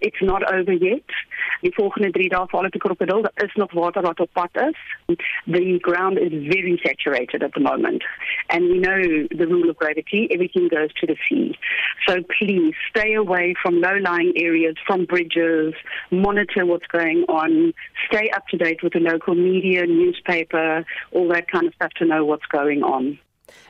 It's 0.05 0.21
not 0.21 0.45
over 0.51 0.77
yet. 0.77 1.15
Die 1.63 1.73
volgende 1.73 2.11
3 2.13 2.29
dae 2.29 2.45
val 2.51 2.67
dit 2.67 2.77
krokodil. 2.77 3.21
Daar 3.25 3.45
is 3.47 3.55
nog 3.57 3.73
water 3.73 4.05
wat 4.05 4.19
op 4.19 4.29
pad 4.37 4.61
is. 4.67 4.77
The 5.49 5.77
ground 5.81 6.19
is 6.19 6.37
very 6.53 6.77
saturated 6.83 7.43
at 7.43 7.53
the 7.53 7.59
moment. 7.59 8.05
And 8.53 8.69
we 8.69 8.77
know 8.77 9.01
the 9.41 9.47
rule 9.49 9.69
of 9.69 9.77
gravity, 9.77 10.27
everything 10.29 10.69
goes 10.69 10.93
to 11.01 11.07
the 11.07 11.17
sea. 11.25 11.57
So 12.05 12.21
please 12.37 12.77
stay 12.89 13.15
away 13.15 13.55
from 13.61 13.81
low-lying 13.81 14.37
areas, 14.37 14.77
from 14.85 15.05
bridges, 15.05 15.73
monitor 16.11 16.65
what's 16.65 16.87
going 16.87 17.25
on, 17.27 17.73
stay 18.05 18.29
up 18.35 18.47
to 18.49 18.57
date 18.57 18.83
with 18.83 18.93
the 18.93 18.99
local 18.99 19.33
media, 19.33 19.87
newspaper, 19.87 20.85
all 21.11 21.27
that 21.29 21.49
kind 21.49 21.65
of 21.65 21.73
stuff 21.73 21.93
to 21.97 22.05
know 22.05 22.23
what's 22.23 22.45
going 22.45 22.83
on. 22.83 23.17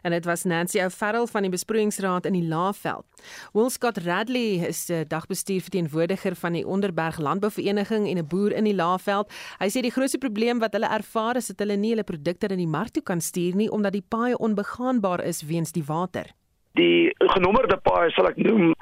En 0.02 0.12
dit 0.12 0.26
was 0.26 0.44
Nancy 0.44 0.80
O'Farrell 0.84 1.28
van 1.28 1.42
die 1.42 1.52
besproeiingsraad 1.52 2.26
in 2.26 2.34
die 2.34 2.48
Laagveld. 2.48 3.06
Will 3.54 3.70
Scott 3.70 3.98
Radley 3.98 4.68
is 4.68 4.86
die 4.86 5.04
dagbestuur 5.08 5.62
verteenwoordiger 5.62 6.36
van 6.36 6.54
die 6.54 6.66
Onderberg 6.68 7.18
Landbouvereniging 7.18 8.08
en 8.08 8.18
'n 8.18 8.28
boer 8.28 8.52
in 8.52 8.64
die 8.64 8.76
Laagveld. 8.76 9.32
Hy 9.60 9.70
sê 9.70 9.82
die 9.82 9.92
grootste 9.92 10.18
probleem 10.18 10.60
wat 10.60 10.74
hulle 10.74 10.90
ervaar 10.90 11.36
is 11.36 11.48
dat 11.48 11.60
hulle 11.60 11.78
nie 11.78 11.90
hulle 11.90 12.04
produkte 12.04 12.48
in 12.48 12.58
die 12.58 12.68
mark 12.68 12.90
toe 12.90 13.04
kan 13.04 13.22
stuur 13.22 13.56
nie 13.56 13.72
omdat 13.72 13.94
die 13.94 14.06
paaie 14.08 14.38
onbegaanbaar 14.38 15.24
is 15.24 15.42
weens 15.42 15.72
die 15.72 15.84
water 15.84 16.37
die 16.78 17.14
genommerde 17.34 17.78
paaie 17.84 18.12
sal 18.16 18.30
ek 18.30 18.38
noem 18.42 18.74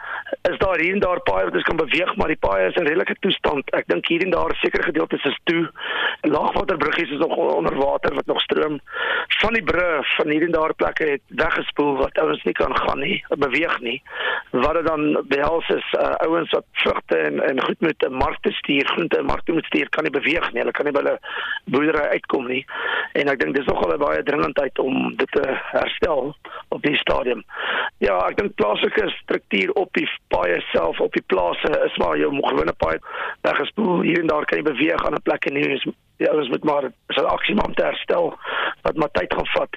is 0.50 0.58
daar 0.62 0.80
hier 0.80 0.94
en 0.94 1.02
daar 1.04 1.22
paaie 1.26 1.48
wat 1.48 1.58
ons 1.58 1.68
kan 1.68 1.80
beweeg 1.80 2.12
maar 2.20 2.32
die 2.32 2.42
paaie 2.48 2.68
is 2.70 2.78
in 2.80 2.88
redelike 2.88 3.16
toestand. 3.26 3.70
Ek 3.78 3.88
dink 3.92 4.08
hier 4.12 4.24
en 4.26 4.34
daar 4.34 4.54
seker 4.62 4.84
gedeeltes 4.84 5.24
is 5.30 5.38
toe. 5.50 5.64
Laagwaterbruggies 6.28 7.14
is 7.16 7.22
nog 7.22 7.36
onder 7.38 7.76
water 7.80 8.16
wat 8.16 8.26
nog 8.32 8.42
stroom. 8.42 8.80
Van 9.40 9.58
die 9.58 9.64
brug 9.64 10.16
van 10.16 10.32
hier 10.34 10.46
en 10.46 10.56
daar 10.56 10.74
plekke 10.74 11.10
het 11.16 11.24
weggespoel 11.42 11.96
wat 12.02 12.20
ouens 12.22 12.44
nie 12.44 12.56
kan 12.58 12.76
gaan 12.78 13.02
nie 13.04 13.18
beweeg 13.46 13.80
nie. 13.86 13.98
Wat 14.52 14.80
dit 14.80 14.88
dan 14.88 15.06
behels 15.32 15.70
is 15.76 15.88
uh, 16.00 16.14
ouens 16.28 16.52
wat 16.52 16.68
vrugte 16.84 17.18
en 17.18 17.42
en 17.46 17.64
goed 17.64 17.82
met 17.82 18.06
'n 18.08 18.14
mark 18.14 18.40
te 18.42 18.52
stuur 18.52 18.88
groente 18.94 19.18
en 19.18 19.26
mark 19.26 19.46
te 19.46 19.52
moet 19.52 19.66
stuur 19.66 19.90
kan 19.90 20.04
nie 20.04 20.16
beweeg 20.20 20.52
nie. 20.52 20.62
Hulle 20.62 20.72
kan 20.72 20.86
nie 20.86 20.94
by 20.94 21.04
hulle 21.04 21.20
boerdery 21.66 22.06
uitkom 22.16 22.48
nie. 22.48 22.66
En 23.14 23.30
ek 23.30 23.40
dink 23.40 23.56
dis 23.56 23.66
nogal 23.66 23.94
'n 23.94 24.06
baie 24.06 24.24
dringendheid 24.24 24.80
om 24.80 25.16
dit 25.16 25.32
te 25.32 25.44
herstel 25.72 26.36
op 26.70 26.82
die 26.82 26.98
stadium 26.98 27.44
Ja, 28.04 28.18
ek 28.28 28.38
dink 28.38 28.56
plaaslike 28.60 29.10
struktuur 29.10 29.72
op 29.80 29.94
die 29.98 30.08
paaie 30.34 30.60
self 30.72 31.00
op 31.00 31.14
die 31.14 31.24
plase 31.32 31.72
is 31.86 31.98
maar 32.02 32.18
jou 32.18 32.32
gewone 32.36 32.74
paai 32.84 32.98
weggespoel 33.48 34.02
hier 34.02 34.20
en 34.20 34.28
daar 34.28 34.46
kan 34.46 34.60
jy 34.62 34.68
beweeg 34.70 35.06
aan 35.06 35.16
'n 35.16 35.28
plek 35.28 35.46
en 35.46 35.56
hier 35.56 35.72
is 35.78 35.88
die 36.18 36.30
ouens 36.30 36.50
moet 36.50 36.64
maar 36.64 36.84
'n 36.86 37.26
aksie 37.26 37.56
maar 37.56 37.66
om 37.66 37.76
te 37.76 37.86
herstel 37.86 38.34
wat 38.82 38.96
maar 38.96 39.12
tyd 39.12 39.34
gaan 39.34 39.52
vat. 39.58 39.74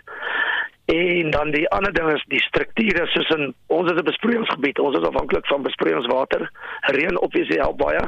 En 0.89 1.31
dan 1.31 1.51
die 1.51 1.69
ander 1.69 1.93
ding 1.93 2.13
is 2.13 2.23
die 2.33 2.41
strukture 2.41 3.07
soos 3.13 3.29
in 3.35 3.55
ons 3.67 3.91
is 3.93 3.99
'n 4.01 4.05
besproeiingsgebied. 4.05 4.79
Ons 4.79 4.97
is 4.99 5.09
afhanklik 5.09 5.47
van 5.47 5.63
besproeiingswater. 5.63 6.51
Reën 6.81 7.19
obviously 7.21 7.59
help 7.61 7.77
baie. 7.77 8.05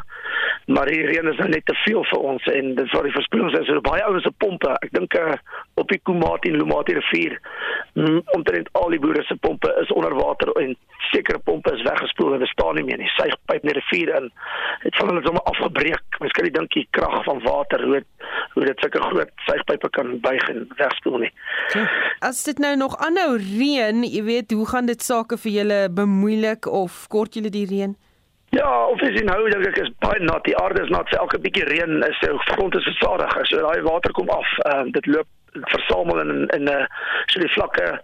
Maar 0.66 0.87
die 0.87 1.06
reën 1.06 1.28
is 1.28 1.37
nou 1.37 1.49
net 1.49 1.66
te 1.66 1.75
veel 1.75 2.04
vir 2.04 2.18
ons 2.18 2.46
en 2.46 2.75
dit 2.75 2.90
vir 2.90 3.02
die 3.02 3.12
verspoeling 3.12 3.58
is 3.58 3.66
so 3.66 3.80
baie 3.80 4.04
ouens 4.04 4.22
se 4.22 4.30
pompe. 4.30 4.70
Ek 4.70 4.92
dink 4.92 5.14
uh, 5.14 5.34
op 5.75 5.88
die 5.88 6.00
Komati 6.02 6.49
en 6.49 6.56
Lumati 6.56 6.92
rivier 6.92 7.40
mm, 7.94 8.20
omtrent 8.37 8.68
al 8.72 8.88
die 8.88 9.00
boere 9.02 9.22
se 9.22 9.37
pompe 9.37 9.75
is 9.82 9.92
onder 9.92 10.14
water 10.14 10.52
en 10.62 10.76
sekere 11.10 11.38
pompe 11.38 11.72
is 11.75 11.82
weggespoel 11.82 12.32
en 12.32 12.44
bestaan 12.44 12.75
nie 12.75 12.84
meer 12.84 12.99
nie. 12.99 13.12
Suigpyp 13.16 13.64
in 13.64 13.72
die 13.72 13.76
rivier 13.80 14.14
in. 14.16 14.30
Dit 14.82 14.96
van 14.96 15.08
hulle 15.12 15.25
sommer 15.26 15.42
afgebreek. 15.52 16.20
Mens 16.20 16.32
kan 16.37 16.44
nie 16.44 16.56
dink 16.56 16.72
die 16.72 16.87
krag 16.96 17.25
van 17.25 17.42
water 17.44 17.84
hoe 17.84 18.02
hoe 18.54 18.64
dit 18.64 18.80
sulke 18.82 19.00
groot 19.02 19.30
suigpype 19.46 19.90
kan 19.96 20.16
buig 20.20 20.49
en 20.49 20.64
wegspoel 20.78 21.18
nie. 21.25 21.32
As 22.26 22.42
dit 22.44 22.58
nou 22.62 22.69
nou 22.70 22.76
nog 22.86 22.94
aanhou 23.02 23.34
reën, 23.38 24.04
jy 24.06 24.22
weet, 24.22 24.52
hoe 24.54 24.66
gaan 24.68 24.86
dit 24.86 25.02
sake 25.02 25.38
vir 25.42 25.52
julle 25.52 25.80
bemoeilik 25.90 26.66
of 26.66 27.06
kort 27.10 27.34
julle 27.34 27.50
die 27.50 27.66
reën? 27.66 27.96
Ja, 28.50 28.86
of 28.86 29.02
is 29.06 29.22
nou 29.22 29.38
dink 29.50 29.66
ek 29.68 29.76
is 29.78 29.90
baie 30.02 30.18
nat. 30.22 30.42
Die 30.46 30.56
aarde 30.58 30.82
is 30.82 30.90
nat. 30.90 31.10
Elke 31.14 31.38
bietjie 31.38 31.66
reën 31.68 32.02
is 32.06 32.18
die 32.22 32.32
grond 32.50 32.74
is 32.74 32.86
versadig. 32.88 33.36
So 33.46 33.62
daai 33.62 33.82
water 33.86 34.14
kom 34.18 34.30
af. 34.34 34.54
Ehm 34.66 34.88
uh, 34.88 34.92
dit 34.96 35.06
loop 35.06 35.28
versamel 35.52 36.21
in 36.21 36.47
in 36.57 36.64
'n 36.64 36.69
uh, 36.69 36.87
so 37.26 37.40
die 37.40 37.52
vlakke 37.52 38.00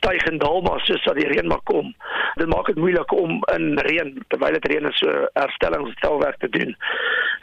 styg 0.00 0.24
en 0.30 0.38
daal 0.38 0.60
maar 0.64 0.80
soos 0.80 1.04
dat 1.04 1.18
die 1.18 1.28
reën 1.28 1.46
maar 1.46 1.62
kom. 1.68 1.94
Dit 2.40 2.48
maak 2.48 2.66
dit 2.70 2.78
moeilik 2.80 3.12
om 3.12 3.40
in 3.54 3.78
reën 3.86 4.12
terwyl 4.32 4.56
dit 4.58 4.68
reën 4.72 4.88
is 4.90 5.02
so 5.02 5.26
herstellingsstelwerk 5.32 6.38
te 6.38 6.48
doen. 6.56 6.76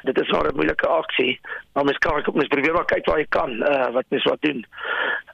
Dit 0.08 0.20
is 0.22 0.30
nou 0.30 0.48
'n 0.48 0.56
moeilike 0.56 0.88
aksie, 0.88 1.40
maar 1.74 1.84
mens 1.84 1.98
kan 1.98 2.18
ook 2.18 2.34
mens 2.34 2.48
probeer 2.48 2.74
maar 2.74 2.86
kyk 2.86 3.06
waar 3.06 3.20
jy 3.20 3.26
kan, 3.30 3.52
uh, 3.52 3.90
wat 3.92 4.06
mens 4.10 4.24
wat 4.24 4.42
doen. 4.42 4.66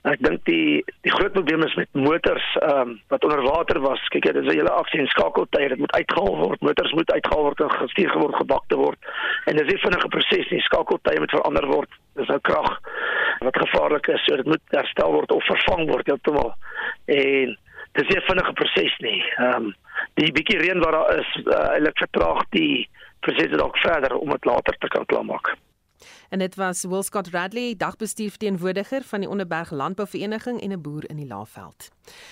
Ek 0.03 0.20
dink 0.20 0.46
die 0.46 0.84
die 1.01 1.12
groot 1.12 1.32
probleem 1.32 1.63
is 1.63 1.75
met 1.75 1.88
motors 1.92 2.58
ehm 2.60 2.80
um, 2.80 3.01
wat 3.08 3.24
onder 3.24 3.42
water 3.42 3.80
was. 3.80 4.08
Kyk 4.08 4.25
jy, 4.25 4.32
dis 4.32 4.46
'n 4.46 4.58
hele 4.58 4.72
aksie 4.72 5.00
en 5.00 5.08
skakeltye, 5.08 5.68
dit 5.68 5.77
moet 5.77 5.96
uitgehaal 5.96 6.38
word. 6.38 6.62
Motors 6.62 6.92
moet 6.92 7.12
uitgehaal 7.12 7.44
word 7.44 7.60
en 7.60 7.72
gestuur 7.72 8.13
word, 8.20 8.36
gebak 8.36 8.63
te 8.68 8.75
word. 8.75 9.00
En 9.46 9.56
dis 9.56 9.74
'n 9.74 9.77
vinnige 9.77 10.08
proses 10.08 10.50
nie. 10.50 10.62
Skakeltye 10.62 11.20
moet 11.20 11.32
verander 11.32 11.68
word. 11.68 11.89
Dis 12.15 12.27
nou 12.27 12.39
krag 12.39 12.80
wat 13.43 13.57
gevaarlik 13.57 14.07
is. 14.07 14.23
So 14.25 14.35
dit 14.35 14.45
moet 14.45 14.62
herstel 14.75 15.12
word 15.12 15.31
of 15.31 15.45
vervang 15.45 15.89
word 15.89 16.07
heeltemal. 16.07 16.53
En 17.05 17.57
dis 17.93 18.07
nie 18.07 18.17
'n 18.17 18.29
vinnige 18.29 18.53
proses 18.53 18.97
nie. 19.00 19.21
Ehm 19.38 19.55
um, 19.55 19.75
die 20.13 20.31
bietjie 20.31 20.57
reën 20.57 20.79
wat 20.79 20.91
daar 20.91 21.19
is, 21.19 21.29
uh, 21.45 21.69
eintlik 21.75 21.97
vertraag 21.97 22.43
die 22.50 22.89
proses 23.19 23.57
dalk 23.57 23.77
verder 23.77 24.17
om 24.17 24.29
dit 24.29 24.45
later 24.45 24.75
te 24.79 24.88
kan 24.88 25.05
klaarmaak. 25.05 25.55
En 26.34 26.40
dit 26.40 26.56
was 26.56 26.84
Will 26.84 27.02
Scott 27.02 27.28
Radley, 27.28 27.75
dagbestuurverteenwoordiger 27.78 29.02
van 29.02 29.20
die 29.20 29.30
Onderberg 29.30 29.72
Landbouvereniging 29.72 30.62
en 30.62 30.72
'n 30.72 30.82
boer 30.82 31.10
in 31.10 31.16
die 31.16 31.28
Laagveld. 31.28 31.92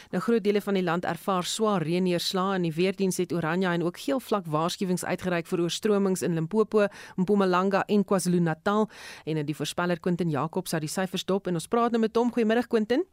Nou 0.10 0.24
groot 0.24 0.43
dele 0.43 0.62
van 0.62 0.74
die 0.74 0.84
land 0.84 1.05
ervaar 1.05 1.43
swaar 1.43 1.81
reënneerslae 1.81 2.55
en 2.55 2.62
die 2.62 2.74
weerdiens 2.74 3.17
het 3.17 3.34
oranje 3.34 3.67
en 3.67 3.84
ook 3.84 4.00
geel 4.00 4.20
vlak 4.20 4.46
waarskuwings 4.46 5.05
uitgereik 5.05 5.48
vir 5.48 5.60
oorstromings 5.60 6.22
in 6.22 6.34
Limpopo, 6.34 6.88
Mpumalanga 7.15 7.84
en 7.86 8.05
KwaZulu-Natal 8.05 8.89
en 9.25 9.46
die 9.46 9.55
voorspeller 9.55 10.00
Quentin 10.00 10.29
Jacobs 10.29 10.72
het 10.72 10.81
die 10.81 10.89
syfers 10.89 11.25
dop 11.25 11.48
en 11.48 11.53
ons 11.53 11.67
praat 11.67 11.91
nou 11.91 12.01
met 12.01 12.15
hom. 12.15 12.31
Goeiemiddag 12.31 12.67
Quentin. 12.67 13.05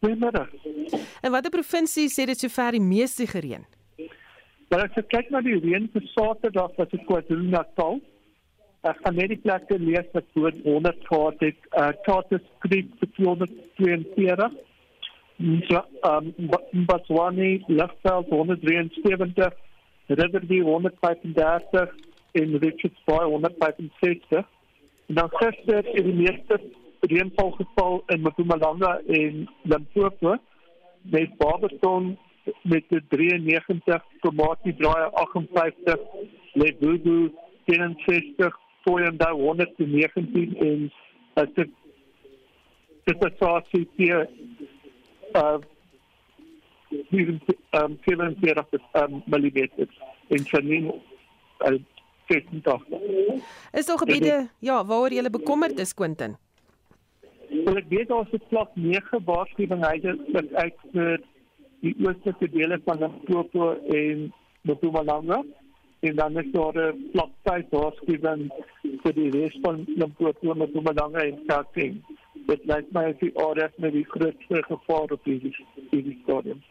Goeiemiddag. 0.00 0.48
En 1.20 1.30
watter 1.30 1.50
provinsie 1.50 2.08
sê 2.08 2.24
dit 2.24 2.38
sover 2.38 2.70
die 2.70 2.80
meeste 2.80 3.26
gereën? 3.26 3.64
Maar 4.68 4.80
as 4.80 4.94
jy 4.94 5.02
kyk 5.02 5.30
na 5.30 5.40
die 5.40 5.58
reën 5.58 5.88
vir 5.92 6.02
Saterdag 6.02 6.70
was 6.76 6.88
dit 6.88 7.04
KwaZulu-Natal 7.04 8.00
Ek 8.80 8.96
gaan 9.04 9.18
net 9.20 9.28
die 9.28 9.40
plekke 9.44 9.76
lees 9.76 10.06
wat 10.16 10.24
voor 10.32 10.54
100 10.64 11.00
gehad 11.08 11.42
het. 11.44 11.56
Uh 11.76 11.88
Charters 12.06 12.44
Creek 12.64 12.86
vir 13.00 13.08
242. 13.16 14.54
So, 15.68 15.82
um 16.08 16.30
Botswana, 16.88 17.50
Lagveld 17.68 18.30
173, 18.32 19.52
Riverview 20.06 20.64
135 20.64 21.92
en 22.40 22.56
Richards 22.64 23.02
Bay 23.04 23.24
165. 23.24 24.48
En 25.06 25.14
dan 25.14 25.28
gister 25.32 25.84
het 25.84 26.04
die 26.04 26.14
meeste 26.14 26.60
reënval 27.00 27.50
geval 27.50 28.02
in 28.06 28.24
Mpumalanga 28.24 29.00
en 29.06 29.48
Limpopo 29.62 30.36
met 31.02 31.36
Barberton 31.36 32.18
met 32.62 32.84
93, 33.08 34.02
Komati 34.20 34.74
Draai 34.76 35.10
58, 35.12 35.96
Lebodo 36.52 37.28
64 37.66 38.68
Toyanda 38.84 39.30
119 39.32 40.56
en 40.68 40.92
uh, 41.34 41.46
dit 41.54 41.70
dit 43.04 43.24
is 43.26 43.38
saasie 43.38 43.88
hier 43.96 44.28
uh 45.34 45.58
hier 47.10 47.28
um 47.78 47.98
47 48.04 48.80
um 49.02 49.22
millimeters 49.26 50.00
in 50.28 50.44
Chanin 50.44 50.92
uh, 51.66 51.78
Is 53.72 53.86
daar 53.86 53.98
gebiede 53.98 54.48
ja 54.58 54.84
waaroor 54.86 55.12
jy 55.12 55.30
bekommerd 55.30 55.78
is 55.78 55.94
Quentin? 55.94 56.36
Wel 57.50 57.80
ek 57.80 57.88
weet 57.90 58.08
daar 58.08 58.22
is 58.22 58.32
'n 58.38 58.46
vlak 58.48 58.70
9 58.74 59.24
waarskuwing 59.24 59.82
uit 59.84 60.04
uit 60.54 60.76
vir 60.92 61.18
die 61.80 61.94
oostelike 62.06 62.48
dele 62.54 62.78
van 62.84 62.98
Limpopo 62.98 63.72
en 63.98 64.32
Mpumalanga 64.62 65.42
en 66.00 66.16
dan 66.16 66.38
is 66.38 66.52
daar 66.52 66.76
'n 66.76 67.10
vlaktyd 67.12 67.66
waarskuwing 67.70 68.50
vir 69.02 69.12
die 69.12 69.30
res 69.30 69.58
van 69.62 69.84
Limpopo 69.86 70.54
met 70.54 70.72
Mpumalanga 70.72 71.20
en 71.20 71.38
Gauteng. 71.46 72.02
Dit 72.46 72.64
lyk 72.64 72.86
my 72.92 73.04
as 73.10 73.18
die 73.20 73.32
areas 73.38 73.72
met 73.76 73.92
die 73.92 74.04
grootste 74.04 74.62
gevaar 74.62 75.12
op 75.16 75.24
hierdie 75.24 75.54
hierdie 75.90 76.18
stadium. 76.22 76.62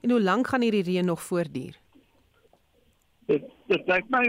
En 0.00 0.10
hoe 0.10 0.20
lank 0.20 0.46
gaan 0.46 0.60
hierdie 0.60 0.82
reën 0.82 1.04
nog 1.04 1.22
voortduur? 1.22 1.76
Dit 3.26 3.44
dit 3.66 3.86
lyk 3.86 4.04
my 4.08 4.24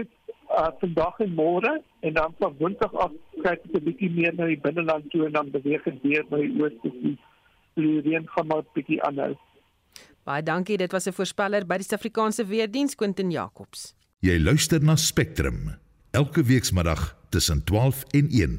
uh, 0.50 0.68
vandag 0.78 1.18
en 1.18 1.34
môre 1.34 1.82
en 2.00 2.12
dan 2.12 2.34
van 2.38 2.56
woensdag 2.58 2.94
af 2.94 3.12
kyk 3.42 3.62
dit 3.62 3.80
'n 3.80 3.84
bietjie 3.84 4.10
meer 4.10 4.34
na 4.34 4.46
die 4.46 4.60
binneland 4.60 5.10
toe 5.10 5.26
en 5.26 5.32
dan 5.32 5.50
beweeg 5.50 5.82
dit 5.82 6.02
weer 6.02 6.24
na 6.28 6.36
die 6.36 6.62
ooste 6.62 6.90
toe. 7.02 7.16
Die 7.74 8.00
reën 8.00 8.28
gaan 8.28 8.46
maar 8.46 8.62
'n 8.62 8.72
bietjie 8.72 9.02
aanhou. 9.02 9.36
Baie 10.24 10.42
dankie, 10.42 10.76
dit 10.76 10.92
was 10.92 11.06
'n 11.06 11.12
voorspeller 11.12 11.66
by 11.66 11.76
die 11.76 11.84
Suid-Afrikaanse 11.84 12.44
Weerdienste 12.46 12.96
Quentin 12.96 13.30
Jacobs. 13.30 13.99
Jy 14.20 14.34
luister 14.36 14.82
na 14.84 14.98
Spectrum 15.00 15.70
elke 16.12 16.42
weekmiddag 16.44 17.14
tussen 17.32 17.62
12 17.64 18.02
en 18.12 18.26
1. 18.28 18.58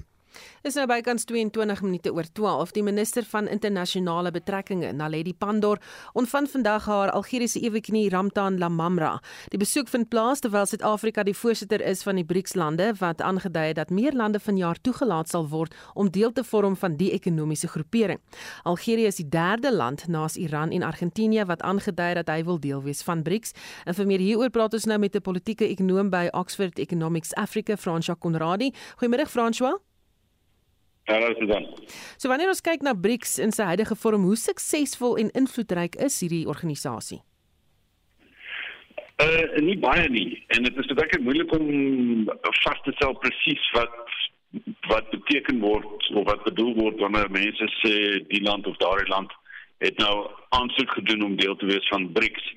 Is 0.63 0.75
nou 0.77 0.85
bykans 0.85 1.25
22 1.25 1.81
minute 1.81 2.13
oor 2.13 2.27
12. 2.31 2.71
Die 2.71 2.83
minister 2.83 3.23
van 3.23 3.47
internasionale 3.47 4.31
betrekkinge, 4.31 4.91
Naledi 4.93 5.33
Pandor, 5.33 5.79
ontvang 6.13 6.49
vandag 6.49 6.85
haar 6.85 7.11
Algeriese 7.11 7.59
eweknie 7.59 8.09
Ramtan 8.09 8.57
Lamamra. 8.57 9.19
Die 9.49 9.59
besoek 9.59 9.89
vind 9.89 10.09
plaas 10.09 10.39
terwyl 10.39 10.65
Suid-Afrika 10.65 11.23
die 11.23 11.35
voorsitter 11.37 11.81
is 11.81 12.03
van 12.03 12.15
die 12.15 12.25
BRICS-lande 12.25 12.93
wat 12.99 13.21
aangedui 13.21 13.67
het 13.67 13.75
dat 13.75 13.89
meer 13.89 14.13
lande 14.13 14.39
vanjaar 14.39 14.81
toegelaat 14.81 15.29
sal 15.29 15.47
word 15.49 15.75
om 15.93 16.09
deel 16.09 16.31
te 16.31 16.43
vorm 16.43 16.75
van 16.75 16.95
die 16.97 17.11
ekonomiese 17.11 17.67
groepering. 17.67 18.21
Algerië 18.63 19.09
is 19.09 19.21
die 19.21 19.29
derde 19.29 19.73
land 19.73 20.07
naas 20.07 20.37
Iran 20.37 20.71
en 20.71 20.83
Argentinië 20.83 21.45
wat 21.45 21.61
aangedui 21.61 22.07
het 22.13 22.21
dat 22.25 22.35
hy 22.35 22.43
wil 22.43 22.59
deel 22.59 22.81
wees 22.83 23.01
van 23.01 23.23
BRICS. 23.23 23.53
En 23.85 23.97
vir 23.97 24.05
meer 24.05 24.19
hieroor 24.19 24.49
praat 24.49 24.73
ons 24.73 24.85
nou 24.85 24.99
met 24.99 25.15
'n 25.15 25.21
politieke 25.21 25.67
ekonoom 25.67 26.09
by 26.09 26.27
Oxford 26.31 26.79
Economics 26.79 27.33
Africa, 27.33 27.77
François 27.77 28.19
Conradi. 28.19 28.73
Goeiemiddag 28.97 29.29
François. 29.29 29.90
Hallo 31.09 31.33
Susan. 31.39 31.65
So 32.17 32.29
wanneer 32.29 32.51
ons 32.51 32.61
kyk 32.61 32.83
na 32.85 32.93
BRICS 32.93 33.39
in 33.41 33.53
sy 33.55 33.65
huidige 33.71 33.97
vorm, 33.97 34.25
hoe 34.29 34.37
suksesvol 34.37 35.17
en 35.21 35.31
invloedryk 35.37 35.97
is 36.05 36.19
hierdie 36.21 36.45
organisasie? 36.49 37.21
Uh 39.21 39.61
nie 39.61 39.77
baie 39.81 40.07
nie 40.09 40.29
en 40.55 40.65
dit 40.65 40.77
is 40.81 40.93
baie 40.97 41.21
moeilik 41.21 41.51
om 41.57 41.65
vas 42.61 42.79
te 42.85 42.93
stel 42.97 43.17
presies 43.21 43.65
wat 43.77 43.97
wat 44.89 45.09
beteken 45.13 45.61
word 45.63 46.07
of 46.13 46.25
wat 46.29 46.41
bedoel 46.47 46.73
word 46.77 46.97
wanneer 47.03 47.29
mense 47.33 47.67
sê 47.79 47.93
die 48.31 48.41
land 48.45 48.67
of 48.67 48.79
daardie 48.81 49.09
land 49.11 49.33
het 49.81 49.97
nou 50.01 50.29
aansoek 50.57 50.97
gedoen 50.99 51.25
om 51.27 51.37
deel 51.37 51.55
te 51.57 51.69
wees 51.69 51.87
van 51.89 52.09
BRICS. 52.13 52.49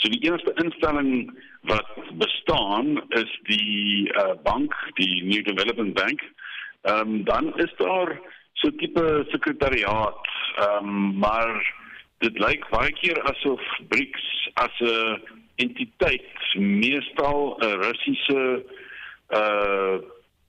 So 0.00 0.08
die 0.08 0.22
enigste 0.24 0.54
instelling 0.64 1.32
wat 1.68 1.88
bestaan 2.20 2.96
is 3.20 3.32
die 3.48 4.08
uh 4.24 4.32
bank, 4.48 4.72
die 5.00 5.22
New 5.28 5.44
Development 5.44 5.92
Bank 5.94 6.24
Ehm 6.82 6.98
um, 6.98 7.24
dan 7.24 7.58
is 7.58 7.72
daar 7.76 8.20
so 8.52 8.70
tipe 8.76 9.24
sekretariaat. 9.28 10.26
Ehm 10.56 10.88
um, 10.88 11.18
maar 11.18 11.74
dit 12.18 12.38
lyk 12.38 12.68
baie 12.70 12.92
keer 12.92 13.22
asof 13.22 13.62
BRICS 13.88 14.50
as 14.54 14.80
'n 14.80 15.20
entiteit 15.56 16.54
meestal 16.54 17.56
'n 17.60 17.78
Russiese 17.86 18.64
uh 19.30 19.96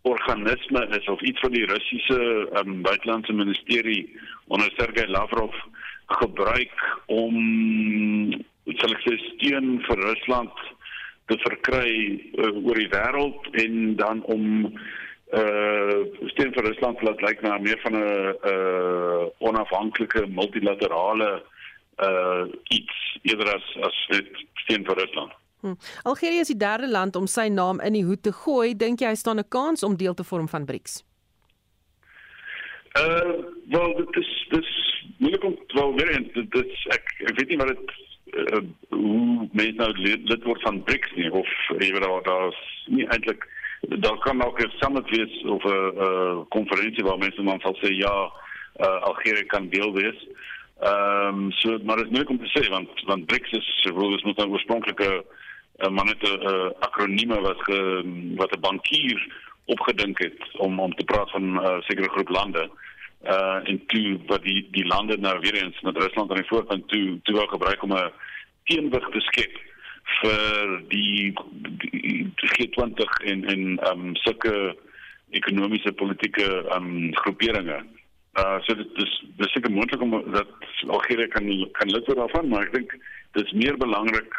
organisme 0.03 0.87
is 0.87 1.05
of 1.07 1.21
iets 1.21 1.39
van 1.39 1.51
die 1.51 1.65
Russiese 1.65 2.49
um, 2.59 2.81
buitelandse 2.81 3.33
ministerie 3.33 4.19
onder 4.47 4.71
Sergei 4.75 5.07
Lavrov 5.07 5.55
gebruik 6.05 6.75
om 7.05 7.35
sal 8.79 8.95
ek 8.95 9.05
sê 9.05 9.15
steun 9.27 9.77
vir 9.87 10.01
Rusland 10.09 10.65
te 11.31 11.37
verkry 11.45 11.93
uh, 12.35 12.51
oor 12.65 12.79
die 12.79 12.91
wêreld 12.91 13.47
en 13.63 13.95
dan 13.95 14.23
om 14.35 14.43
uh 15.33 16.29
steun 16.31 16.53
vir 16.53 16.67
Rusland 16.67 17.01
laat 17.01 17.21
lyk 17.21 17.41
na 17.41 17.57
meer 17.57 17.79
van 17.83 17.95
'n 17.97 18.35
uh 18.51 19.23
onafhanklike 19.49 20.27
multilaterale 20.27 21.31
uh 22.07 22.45
iets 22.69 23.17
eerder 23.21 23.55
as 23.55 23.65
as 23.87 23.97
dit 24.09 24.45
steun 24.63 24.85
vir 24.85 24.95
Rusland. 24.95 25.31
Hm. 25.61 25.73
Algerië 26.03 26.39
is 26.39 26.47
die 26.47 26.57
derde 26.57 26.89
land 26.89 27.15
om 27.15 27.27
sy 27.27 27.47
naam 27.47 27.79
in 27.79 27.93
die 27.93 28.03
hoed 28.03 28.23
te 28.23 28.31
gooi. 28.31 28.75
Dink 28.75 28.99
jy 28.99 29.07
hy 29.07 29.15
staan 29.15 29.39
'n 29.39 29.47
kans 29.49 29.83
om 29.83 29.95
deel 29.95 30.13
te 30.13 30.23
vorm 30.23 30.47
van 30.47 30.65
BRICS? 30.65 31.03
Uh 32.99 33.33
wel 33.69 33.95
dit 33.95 34.15
is 34.15 34.47
dis 34.49 34.69
moeilik 35.17 35.43
om 35.43 35.57
wel 35.67 35.93
weer 35.95 36.11
in 36.11 36.31
dit 36.33 36.71
ek 36.93 37.05
ek 37.29 37.35
weet 37.39 37.49
nie 37.49 37.57
wat 37.57 37.67
dit 37.67 37.91
uh, 38.33 38.61
hoe 38.89 39.49
mense 39.51 39.77
nou 39.77 39.91
lid, 39.97 40.29
lid 40.29 40.43
word 40.43 40.61
van 40.61 40.83
BRICS 40.83 41.15
nie 41.15 41.31
of 41.31 41.49
jy 41.79 41.91
weet 41.93 42.03
daar 42.03 42.23
daar's 42.23 42.61
nie 42.85 43.07
eintlik 43.07 43.47
daar 43.89 44.17
kan 44.17 44.43
ook 44.43 44.59
'n 44.59 44.71
summit 44.79 45.09
wees 45.09 45.43
of 45.43 45.63
'n 45.63 46.47
konferensie 46.49 47.03
waar 47.03 47.17
mense 47.17 47.43
dan 47.43 47.59
sal 47.59 47.77
sê 47.81 47.89
ja, 47.95 48.31
uh, 48.77 49.01
Algerië 49.01 49.45
kan 49.45 49.69
deel 49.69 49.93
wees. 49.93 50.27
Ehm 50.79 51.27
um, 51.27 51.51
so 51.51 51.77
maar 51.83 51.95
dit 51.95 52.05
is 52.05 52.11
moeilik 52.11 52.29
om 52.29 52.39
te 52.39 52.59
sê 52.59 52.69
want 52.69 52.89
want 53.05 53.25
BRICS 53.25 53.51
is 53.51 53.91
wel 53.95 54.15
is 54.15 54.23
moet 54.23 54.37
nou 54.37 54.49
oorspronklike 54.49 55.25
uh, 55.77 55.89
maar 55.89 56.05
net 56.05 56.21
'n 56.21 56.47
uh, 56.47 56.69
akronieme 56.79 57.41
wat 57.41 57.61
ge, 57.63 57.79
wat 58.35 58.51
'n 58.55 58.59
bankier 58.59 59.33
opgedink 59.65 60.19
het 60.19 60.57
om 60.57 60.79
om 60.79 60.95
te 60.95 61.03
praat 61.03 61.31
van 61.31 61.43
'n 61.43 61.57
uh, 61.57 61.81
sekere 61.81 62.09
groep 62.09 62.29
lande 62.29 62.69
uh 63.23 63.59
en 63.63 63.85
toe 63.85 64.19
wat 64.27 64.43
die 64.43 64.67
die 64.71 64.85
lande 64.85 65.17
nou 65.17 65.39
weer 65.39 65.63
eens 65.63 65.81
met 65.81 65.97
Rusland 65.97 66.29
aan 66.29 66.35
die 66.37 66.47
voorkant 66.47 66.87
toe 66.87 67.19
toe 67.23 67.35
wil 67.35 67.47
gebruik 67.47 67.83
om 67.83 67.93
'n 67.93 68.11
teenwig 68.63 69.09
te 69.09 69.19
skep 69.19 69.59
vir 70.03 70.81
die, 70.91 71.33
die 71.91 72.31
G20 72.55 73.19
en 73.31 73.43
en 73.53 73.63
ehm 73.79 74.07
um, 74.07 74.15
sulke 74.23 74.75
ekonomiese 75.29 75.93
politieke 75.93 76.47
ehm 76.63 76.89
um, 76.89 77.11
groeperinge. 77.23 77.83
Uh 78.39 78.57
so 78.65 78.75
dit 78.75 79.03
is 79.05 79.13
dis 79.37 79.51
seker 79.53 79.71
moontlik 79.71 80.01
om 80.01 80.17
dat 80.33 80.49
Algerië 80.87 81.27
kan 81.35 81.47
kan 81.79 81.93
lid 81.93 82.07
word 82.07 82.19
daarvan, 82.21 82.49
maar 82.49 82.67
ek 82.67 82.73
dink 82.73 82.97
dis 83.37 83.55
meer 83.63 83.77
belangrik 83.77 84.35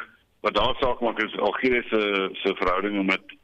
wat 0.46 0.54
daar 0.54 0.76
saak 0.80 1.00
maak 1.00 1.22
is 1.22 1.38
Algerië 1.38 1.82
se 1.88 2.02
se 2.42 2.54
verhoudinge 2.60 3.04
met 3.04 3.36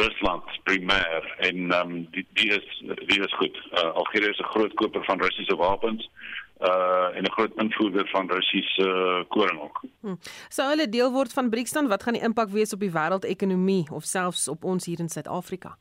Rusland 0.00 0.44
primêr 0.64 1.28
en 1.48 1.70
ehm 1.70 1.90
um, 1.90 2.06
die 2.10 2.26
die 2.40 2.50
is 2.58 2.68
die 3.12 3.20
is 3.28 3.34
goed. 3.42 3.60
Uh, 3.72 3.92
Algerië 4.02 4.32
is 4.34 4.40
'n 4.40 4.52
groot 4.54 4.74
koper 4.74 5.04
van 5.04 5.20
Russiese 5.20 5.56
wapens 5.56 6.10
uh 6.60 7.16
en 7.16 7.24
'n 7.24 7.30
groot 7.30 7.52
invoerder 7.56 8.08
van 8.08 8.30
Russiese 8.30 8.86
uh, 8.86 9.24
koring 9.28 9.60
ook. 9.60 9.80
Hm. 10.00 10.14
Sou 10.48 10.68
hulle 10.68 10.88
deel 10.88 11.12
word 11.12 11.32
van 11.32 11.50
BRICS 11.50 11.72
dan 11.72 11.88
wat 11.88 12.02
gaan 12.02 12.12
die 12.12 12.22
impak 12.22 12.48
wees 12.48 12.72
op 12.72 12.80
die 12.80 12.92
wêreldekonomie 12.92 13.90
of 13.90 14.04
selfs 14.04 14.48
op 14.48 14.64
ons 14.64 14.86
hier 14.86 14.98
in 14.98 15.08
Suid-Afrika? 15.08 15.76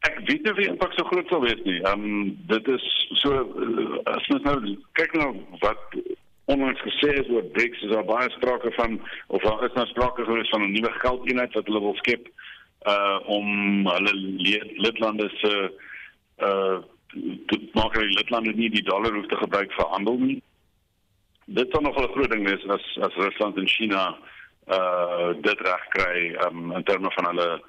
Ek 0.00 0.18
weet 0.24 0.42
nie 0.42 0.50
of 0.50 0.56
die 0.56 0.68
impak 0.68 0.92
so 0.92 1.04
groot 1.04 1.28
sal 1.28 1.40
wees 1.40 1.62
nie. 1.64 1.80
Ehm 1.82 2.04
um, 2.04 2.38
dit 2.46 2.68
is 2.68 2.84
so 3.22 3.32
uh, 3.32 3.98
as 4.04 4.28
ons 4.28 4.42
nou 4.42 4.76
kyk 4.92 5.12
na 5.12 5.32
wat 5.60 5.98
onlangs 6.44 6.80
gesê 6.80 7.10
is 7.20 7.28
oor 7.28 7.44
BRICS 7.56 7.82
is 7.82 7.92
daar 7.94 8.04
baie 8.04 8.30
sprake 8.30 8.72
van 8.78 9.00
of 9.26 9.42
daar 9.42 9.66
is 9.66 9.74
nou 9.74 9.86
sprake 9.86 10.24
gewees 10.24 10.48
van 10.48 10.62
'n 10.62 10.72
nuwe 10.72 10.92
geldeenheid 10.92 11.52
wat 11.54 11.66
hulle 11.66 11.80
wil 11.80 11.98
skep 12.02 12.28
uh 12.86 13.18
om 13.26 13.46
hulle 13.86 14.14
lidlande 14.86 15.28
se 15.42 15.52
uh 16.38 16.78
dit 17.12 17.74
maak 17.74 17.94
hulle 17.94 18.12
lidlande 18.14 18.52
nie 18.54 18.70
die 18.70 18.82
dollar 18.82 19.14
hoef 19.14 19.26
te 19.26 19.36
gebruik 19.36 19.72
vir 19.72 19.88
handel 19.94 20.18
nie. 20.18 20.42
Dit 21.44 21.72
sal 21.72 21.82
nog 21.82 21.98
'n 21.98 22.12
groot 22.12 22.30
ding 22.30 22.44
wees 22.46 22.66
as 22.68 22.84
as 23.02 23.14
Rusland 23.14 23.56
en 23.56 23.66
China 23.66 24.16
uh 24.68 25.32
dit 25.42 25.60
reg 25.60 25.84
kry 25.88 26.36
um, 26.46 26.72
in 26.72 26.84
terme 26.84 27.10
van 27.10 27.26
hulle 27.26 27.62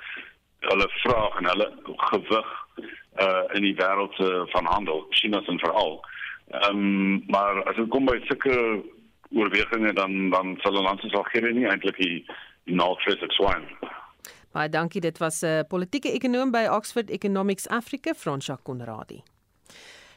hulle 0.60 0.88
vraag 1.04 1.38
en 1.38 1.46
hulle 1.46 1.70
gewig 1.86 2.50
uh 3.22 3.44
in 3.54 3.62
die 3.62 3.76
wêreld 3.76 4.20
uh, 4.20 4.42
van 4.54 4.66
handel, 4.66 5.06
China 5.10 5.42
se 5.42 5.58
veral. 5.58 6.06
Ehm 6.48 6.78
um, 6.78 7.24
maar 7.28 7.64
as 7.64 7.76
dit 7.76 7.90
kom 7.90 8.06
by 8.06 8.20
sulke 8.24 8.84
oorwegings 9.32 9.94
dan 9.94 10.30
dan 10.30 10.58
sal 10.62 10.78
'n 10.78 10.84
land 10.84 11.00
soos 11.00 11.14
Algerië 11.14 11.54
nie 11.54 11.68
eintlik 11.68 11.98
die 11.98 12.26
die 12.64 12.76
naaldvis 12.76 13.24
swyn. 13.28 13.66
Baie 14.52 14.70
dankie, 14.70 15.02
dit 15.02 15.18
was 15.18 15.42
'n 15.42 15.46
uh, 15.48 15.60
politieke 15.68 16.12
ekonom 16.12 16.52
by 16.52 16.68
Oxford 16.70 17.10
Economics 17.10 17.68
Africa, 17.68 18.14
Fransja 18.14 18.58
Konradi. 18.64 19.24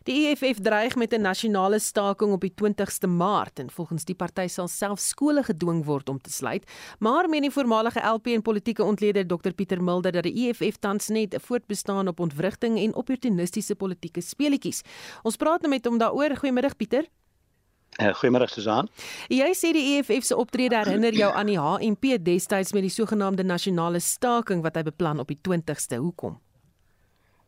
Die 0.05 0.27
EFF 0.29 0.59
dreig 0.61 0.97
met 1.01 1.15
'n 1.15 1.21
nasionale 1.21 1.79
staking 1.79 2.33
op 2.33 2.41
die 2.41 2.53
20ste 2.55 3.07
Maart 3.09 3.59
en 3.59 3.71
volgens 3.71 4.05
die 4.05 4.15
party 4.15 4.47
sal 4.47 4.69
self 4.69 4.99
skole 4.99 5.43
gedwing 5.43 5.85
word 5.85 6.09
om 6.09 6.21
te 6.21 6.31
sluit. 6.31 6.71
Maar 6.99 7.29
meen 7.29 7.41
die 7.41 7.51
voormalige 7.51 8.01
LP 8.01 8.27
en 8.27 8.43
politieke 8.43 8.85
ontleder 8.85 9.27
Dr 9.27 9.53
Pieter 9.53 9.83
Mulder 9.83 10.13
dat 10.13 10.23
die 10.23 10.49
EFF 10.49 10.77
tans 10.79 11.09
net 11.09 11.37
voortbestaan 11.41 12.09
op 12.09 12.21
ontwrigting 12.21 12.79
en 12.79 12.95
opportunistiese 12.95 13.75
politieke 13.75 14.21
speletjies. 14.21 14.83
Ons 15.23 15.37
praat 15.37 15.61
nou 15.61 15.71
met 15.71 15.85
hom 15.85 15.99
daaroor. 15.99 16.37
Goeiemiddag 16.37 16.77
Pieter. 16.77 17.05
Uh, 18.01 18.15
Goeiemôre 18.15 18.49
Susan. 18.51 18.89
Jy 19.29 19.53
sê 19.55 19.73
die 19.73 19.97
EFF 19.97 20.25
se 20.25 20.37
optrede 20.37 20.77
herinner 20.77 21.15
jou 21.15 21.33
aan 21.33 21.47
die 21.47 21.59
HNP 21.59 22.19
destyds 22.27 22.73
met 22.75 22.83
die 22.83 22.91
sogenaamde 22.91 23.45
nasionale 23.47 24.01
staking 24.01 24.63
wat 24.63 24.77
hy 24.77 24.83
beplan 24.83 25.23
op 25.23 25.31
die 25.31 25.39
20ste. 25.49 25.97
Hoekom? 25.97 26.44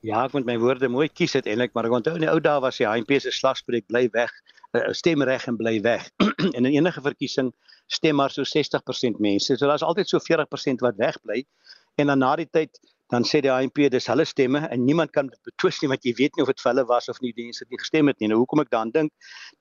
Ja, 0.07 0.21
ek 0.23 0.37
moet 0.37 0.47
my 0.47 0.55
woorde 0.63 0.87
mooi 0.93 1.09
kies 1.11 1.35
uiteindelik, 1.35 1.73
maar 1.75 1.89
ek 1.89 1.95
onthou 1.97 2.13
in 2.15 2.23
die 2.23 2.31
ou 2.31 2.39
dae 2.43 2.61
was 2.63 2.77
die 2.79 2.87
HNP 2.87 3.17
se 3.25 3.33
slagspreuk 3.35 3.89
bly 3.91 4.05
weg, 4.15 4.31
uh, 4.79 4.85
stemreg 4.95 5.49
en 5.51 5.57
bly 5.59 5.81
weg. 5.83 6.05
en 6.57 6.61
in 6.61 6.69
enige 6.77 7.03
verkiesing 7.03 7.51
stem 7.91 8.21
maar 8.21 8.31
so 8.31 8.47
60% 8.47 9.19
mense. 9.23 9.57
So 9.57 9.67
daar's 9.67 9.83
altyd 9.83 10.13
so 10.13 10.23
40% 10.23 10.85
wat 10.87 11.01
wegbly 11.01 11.43
en 11.99 12.13
dan 12.13 12.23
na 12.23 12.37
die 12.39 12.47
tyd 12.47 12.79
dan 13.13 13.25
sê 13.25 13.41
die 13.45 13.51
ANC 13.53 13.79
dis 13.93 14.09
hulle 14.11 14.25
stemme 14.27 14.65
en 14.67 14.85
niemand 14.85 15.13
kan 15.15 15.29
dit 15.31 15.39
betwis 15.47 15.79
nie 15.83 15.91
want 15.93 16.07
jy 16.07 16.13
weet 16.19 16.37
nie 16.37 16.43
of 16.43 16.51
dit 16.51 16.63
hulle 16.67 16.85
was 16.89 17.09
of 17.13 17.21
nie 17.23 17.33
die 17.37 17.47
mense 17.47 17.63
het 17.63 17.71
nie 17.71 17.79
gestem 17.79 18.11
het 18.11 18.19
nie. 18.21 18.31
Nou 18.33 18.41
hoekom 18.43 18.63
ek 18.65 18.73
dan 18.75 18.91
dink 18.95 19.13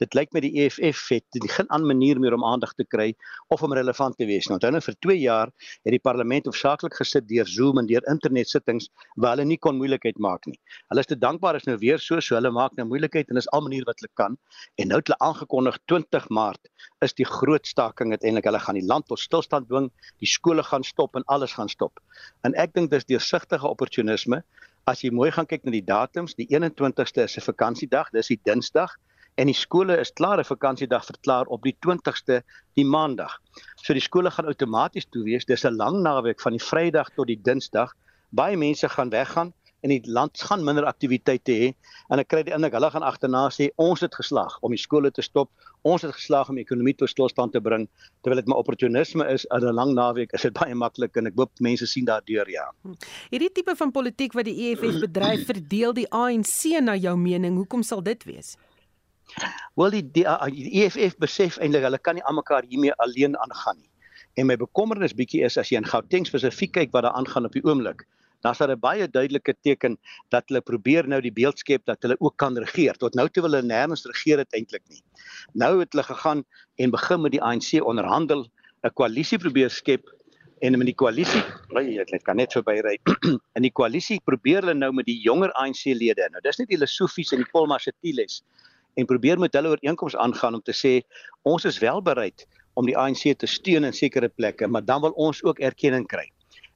dit 0.01 0.17
lyk 0.17 0.33
met 0.33 0.45
die 0.47 0.53
EFF 0.63 1.03
het 1.13 1.39
geen 1.55 1.69
ander 1.69 1.91
manier 1.93 2.19
meer 2.21 2.33
om 2.37 2.45
aandag 2.47 2.73
te 2.73 2.85
kry 2.89 3.11
of 3.53 3.63
om 3.65 3.75
relevant 3.77 4.17
te 4.17 4.25
wees. 4.25 4.49
Nou 4.49 4.57
dan 4.61 4.79
vir 4.81 4.97
2 5.07 5.17
jaar 5.21 5.51
het 5.85 5.93
die 5.93 6.01
parlement 6.01 6.49
hoofsaaklik 6.49 6.97
gesit 6.97 7.27
deur 7.29 7.45
Zoom 7.45 7.79
en 7.81 7.89
deur 7.89 8.05
internetsittings 8.11 8.89
waar 9.15 9.35
hulle 9.35 9.45
nie 9.45 9.59
kon 9.61 9.77
moeilikheid 9.77 10.17
maak 10.17 10.49
nie. 10.49 10.57
Hulle 10.89 11.05
is 11.05 11.11
te 11.11 11.19
dankbaar 11.19 11.61
is 11.61 11.69
nou 11.69 11.77
weer 11.81 12.01
so 12.01 12.19
so 12.19 12.39
hulle 12.39 12.51
maak 12.51 12.73
nou 12.79 12.87
moeilikheid 12.89 13.29
en 13.29 13.37
is 13.41 13.49
al 13.53 13.65
manier 13.67 13.85
wat 13.85 14.01
hulle 14.01 14.13
kan 14.17 14.39
en 14.81 14.89
nou 14.89 15.01
het 15.01 15.11
hulle 15.11 15.21
aangekondig 15.21 15.77
20 15.91 16.29
Maart 16.33 16.71
is 17.05 17.13
die 17.13 17.27
groot 17.27 17.67
staking 17.67 18.13
uiteindelik 18.13 18.47
hulle 18.49 18.61
gaan 18.63 18.79
die 18.79 18.85
land 18.85 19.07
tot 19.09 19.21
stilstand 19.21 19.69
dwing, 19.69 19.89
die 20.23 20.29
skole 20.29 20.63
gaan 20.65 20.83
stop 20.83 21.15
en 21.15 21.25
alles 21.31 21.53
gaan 21.57 21.69
stop. 21.71 22.01
En 22.47 22.55
ek 22.61 22.73
dink 22.77 22.91
dis 22.91 23.05
deur 23.09 23.23
versigtige 23.35 23.67
opportunisme. 23.67 24.43
As 24.87 25.01
jy 25.03 25.11
mooi 25.11 25.31
gaan 25.33 25.47
kyk 25.49 25.65
na 25.65 25.73
die 25.73 25.83
datums, 25.83 26.35
die 26.37 26.47
21ste 26.47 27.25
is 27.25 27.37
'n 27.37 27.43
vakansiedag, 27.43 28.11
dis 28.13 28.27
die 28.27 28.39
Dinsdag 28.45 28.95
en 29.37 29.47
die 29.47 29.53
skole 29.53 29.97
is 29.99 30.13
klaar 30.13 30.39
'n 30.39 30.45
vakansiedag 30.45 31.05
verklaar 31.05 31.45
op 31.47 31.63
die 31.63 31.75
20ste, 31.85 32.43
die 32.75 32.85
Maandag. 32.85 33.41
So 33.83 33.93
die 33.93 34.01
skole 34.01 34.31
gaan 34.31 34.45
outomaties 34.45 35.05
toe 35.11 35.23
wees. 35.23 35.45
Dis 35.45 35.65
'n 35.65 35.75
lang 35.75 36.01
naweek 36.01 36.39
van 36.39 36.51
die 36.53 36.63
Vrydag 36.63 37.09
tot 37.15 37.27
die 37.27 37.41
Dinsdag. 37.41 37.93
Baie 38.31 38.57
mense 38.57 38.89
gaan 38.89 39.09
weggaan 39.09 39.53
en 39.85 39.93
die 39.93 40.01
land 40.09 40.41
gaan 40.41 40.63
minder 40.65 40.87
aktiwiteite 40.89 41.55
hê 41.61 41.69
en 42.09 42.21
ek 42.21 42.31
kry 42.33 42.41
die 42.47 42.53
indruk 42.55 42.73
hulle 42.77 42.89
gaan 42.93 43.05
agterna 43.05 43.45
sê 43.53 43.69
ons 43.81 44.01
het 44.05 44.15
geslaag 44.17 44.57
om 44.65 44.73
die 44.73 44.81
skole 44.81 45.11
te 45.13 45.25
stop 45.25 45.51
ons 45.85 46.05
het 46.05 46.15
geslaag 46.17 46.49
om 46.49 46.57
die 46.57 46.65
ekonomie 46.65 46.95
tot 46.97 47.11
stilstand 47.11 47.53
te 47.53 47.61
bring 47.67 47.85
terwyl 48.25 48.41
dit 48.41 48.49
maar 48.49 48.63
opportunisme 48.63 49.27
is 49.33 49.45
in 49.53 49.67
'n 49.69 49.77
lang 49.79 49.93
naweek 49.99 50.33
is 50.33 50.47
dit 50.47 50.57
baie 50.61 50.75
maklik 50.75 51.17
en 51.21 51.29
ek 51.31 51.37
hoop 51.37 51.51
mense 51.61 51.87
sien 51.87 52.05
daardeur 52.09 52.49
ja. 52.49 52.65
Hierdie 53.31 53.51
tipe 53.53 53.75
van 53.75 53.91
politiek 53.91 54.33
wat 54.33 54.49
die 54.49 54.71
EFF 54.71 55.01
bedryf 55.05 55.45
verdeel 55.51 55.93
die 55.93 56.09
ANC 56.09 56.81
na 56.81 56.95
jou 56.95 57.17
mening 57.17 57.57
hoekom 57.61 57.83
sal 57.83 58.01
dit 58.01 58.23
wees? 58.25 58.55
Wel 59.75 59.91
die, 59.91 60.05
die, 60.17 60.25
die 60.53 60.69
EFF 60.81 61.17
besef 61.17 61.57
eintlik 61.57 61.85
hulle 61.85 61.99
kan 61.99 62.15
nie 62.15 62.23
almekaar 62.23 62.65
hiermee 62.69 62.93
alleen 63.05 63.37
aangaan 63.37 63.77
nie. 63.77 63.89
En 64.35 64.47
my 64.47 64.57
bekommernis 64.57 65.13
bietjie 65.13 65.45
is 65.45 65.57
as 65.57 65.69
jy 65.69 65.77
in 65.77 65.87
Gauteng 65.87 66.25
spesifiek 66.25 66.73
kyk 66.73 66.93
wat 66.93 67.05
daar 67.05 67.17
aangaan 67.17 67.45
op 67.45 67.53
die 67.53 67.63
oomblik 67.63 68.05
dan 68.45 68.55
sal 68.57 68.71
'n 68.71 68.79
baie 68.79 69.07
duidelike 69.09 69.53
teken 69.67 69.97
dat 70.29 70.43
hulle 70.49 70.61
probeer 70.61 71.07
nou 71.07 71.21
die 71.21 71.33
beeld 71.33 71.59
skep 71.59 71.85
dat 71.85 72.01
hulle 72.05 72.17
ook 72.19 72.37
kan 72.37 72.57
regeer. 72.57 72.93
Tot 72.93 73.15
nou 73.15 73.27
toe 73.29 73.43
wil 73.43 73.57
hulle 73.57 73.67
nêrens 73.67 74.05
regeer 74.05 74.37
dit 74.43 74.59
eintlik 74.59 74.83
nie. 74.89 75.01
Nou 75.53 75.79
het 75.79 75.93
hulle 75.93 76.05
gegaan 76.05 76.43
en 76.77 76.91
begin 76.91 77.21
met 77.21 77.31
die 77.31 77.41
ANC 77.41 77.81
onderhandel, 77.81 78.45
'n 78.83 78.93
koalisie 78.93 79.39
probeer 79.39 79.69
skep 79.69 80.05
en 80.61 80.77
met 80.77 80.87
die 80.87 80.95
koalisie, 80.95 81.41
bly 81.69 81.97
ek 81.99 82.11
net 82.11 82.23
kan 82.23 82.37
net 82.37 82.53
verby 82.53 82.79
ry. 82.81 82.95
in 83.57 83.63
die 83.65 83.73
koalisie 83.73 84.19
probeer 84.23 84.61
hulle 84.61 84.77
nou 84.77 84.91
met 84.93 85.05
die 85.05 85.19
jonger 85.21 85.51
ANC-lede. 85.53 86.29
Nou 86.31 86.41
dis 86.41 86.59
net 86.59 86.69
die 86.69 86.77
Lesofies 86.77 87.33
en 87.33 87.41
die 87.43 87.51
Polmasetiles 87.51 88.43
en 88.95 89.05
probeer 89.05 89.39
met 89.39 89.53
hulle 89.53 89.73
ooreenkomste 89.75 90.19
aangaan 90.19 90.55
om 90.55 90.61
te 90.61 90.71
sê 90.71 91.01
ons 91.43 91.65
is 91.65 91.79
wel 91.79 92.01
bereid 92.01 92.45
om 92.75 92.85
die 92.85 92.97
ANC 92.97 93.35
te 93.39 93.47
steun 93.47 93.83
in 93.83 93.93
sekere 93.93 94.29
plekke, 94.29 94.67
maar 94.67 94.85
dan 94.85 95.01
wil 95.01 95.11
ons 95.11 95.43
ook 95.43 95.59
erkenning 95.59 96.07
kry. 96.07 96.29